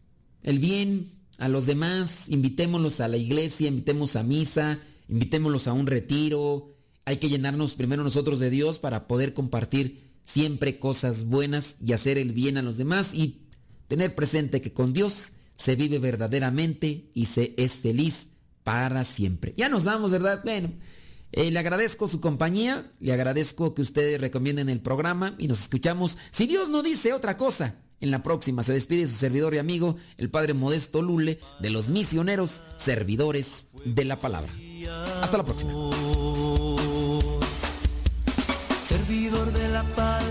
el 0.41 0.57
bien 0.57 1.11
a 1.37 1.47
los 1.47 1.67
demás, 1.67 2.25
invitémoslos 2.27 2.99
a 3.01 3.07
la 3.07 3.17
iglesia, 3.17 3.67
invitemos 3.67 4.15
a 4.15 4.23
misa, 4.23 4.79
invitémoslos 5.07 5.67
a 5.67 5.73
un 5.73 5.85
retiro. 5.85 6.73
Hay 7.05 7.17
que 7.17 7.29
llenarnos 7.29 7.75
primero 7.75 8.03
nosotros 8.03 8.39
de 8.39 8.49
Dios 8.49 8.79
para 8.79 9.07
poder 9.07 9.35
compartir 9.35 10.11
siempre 10.23 10.79
cosas 10.79 11.25
buenas 11.25 11.75
y 11.83 11.93
hacer 11.93 12.17
el 12.17 12.31
bien 12.31 12.57
a 12.57 12.61
los 12.61 12.77
demás 12.77 13.13
y 13.13 13.41
tener 13.87 14.15
presente 14.15 14.61
que 14.61 14.73
con 14.73 14.93
Dios 14.93 15.33
se 15.55 15.75
vive 15.75 15.99
verdaderamente 15.99 17.11
y 17.13 17.25
se 17.25 17.53
es 17.57 17.73
feliz 17.73 18.29
para 18.63 19.03
siempre. 19.03 19.53
Ya 19.57 19.67
nos 19.67 19.83
vamos, 19.83 20.11
¿verdad? 20.11 20.41
Bueno, 20.43 20.71
eh, 21.31 21.51
le 21.51 21.59
agradezco 21.59 22.07
su 22.07 22.19
compañía, 22.19 22.91
le 22.99 23.13
agradezco 23.13 23.73
que 23.73 23.81
ustedes 23.81 24.19
recomienden 24.19 24.69
el 24.69 24.81
programa 24.81 25.35
y 25.37 25.47
nos 25.47 25.61
escuchamos. 25.61 26.17
Si 26.31 26.47
Dios 26.47 26.69
no 26.69 26.83
dice 26.83 27.13
otra 27.13 27.37
cosa, 27.37 27.75
en 28.01 28.11
la 28.11 28.23
próxima 28.23 28.63
se 28.63 28.73
despide 28.73 29.07
su 29.07 29.15
servidor 29.15 29.53
y 29.53 29.59
amigo, 29.59 29.95
el 30.17 30.29
Padre 30.29 30.53
Modesto 30.53 31.01
Lule, 31.01 31.39
de 31.59 31.69
los 31.69 31.89
misioneros 31.89 32.61
servidores 32.75 33.67
de 33.85 34.05
la 34.05 34.17
palabra. 34.17 34.51
Hasta 35.21 35.37
la 35.37 35.45
próxima. 35.45 35.73
Servidor 38.83 39.53
de 39.53 39.67
la 39.69 39.83
palabra 39.95 40.30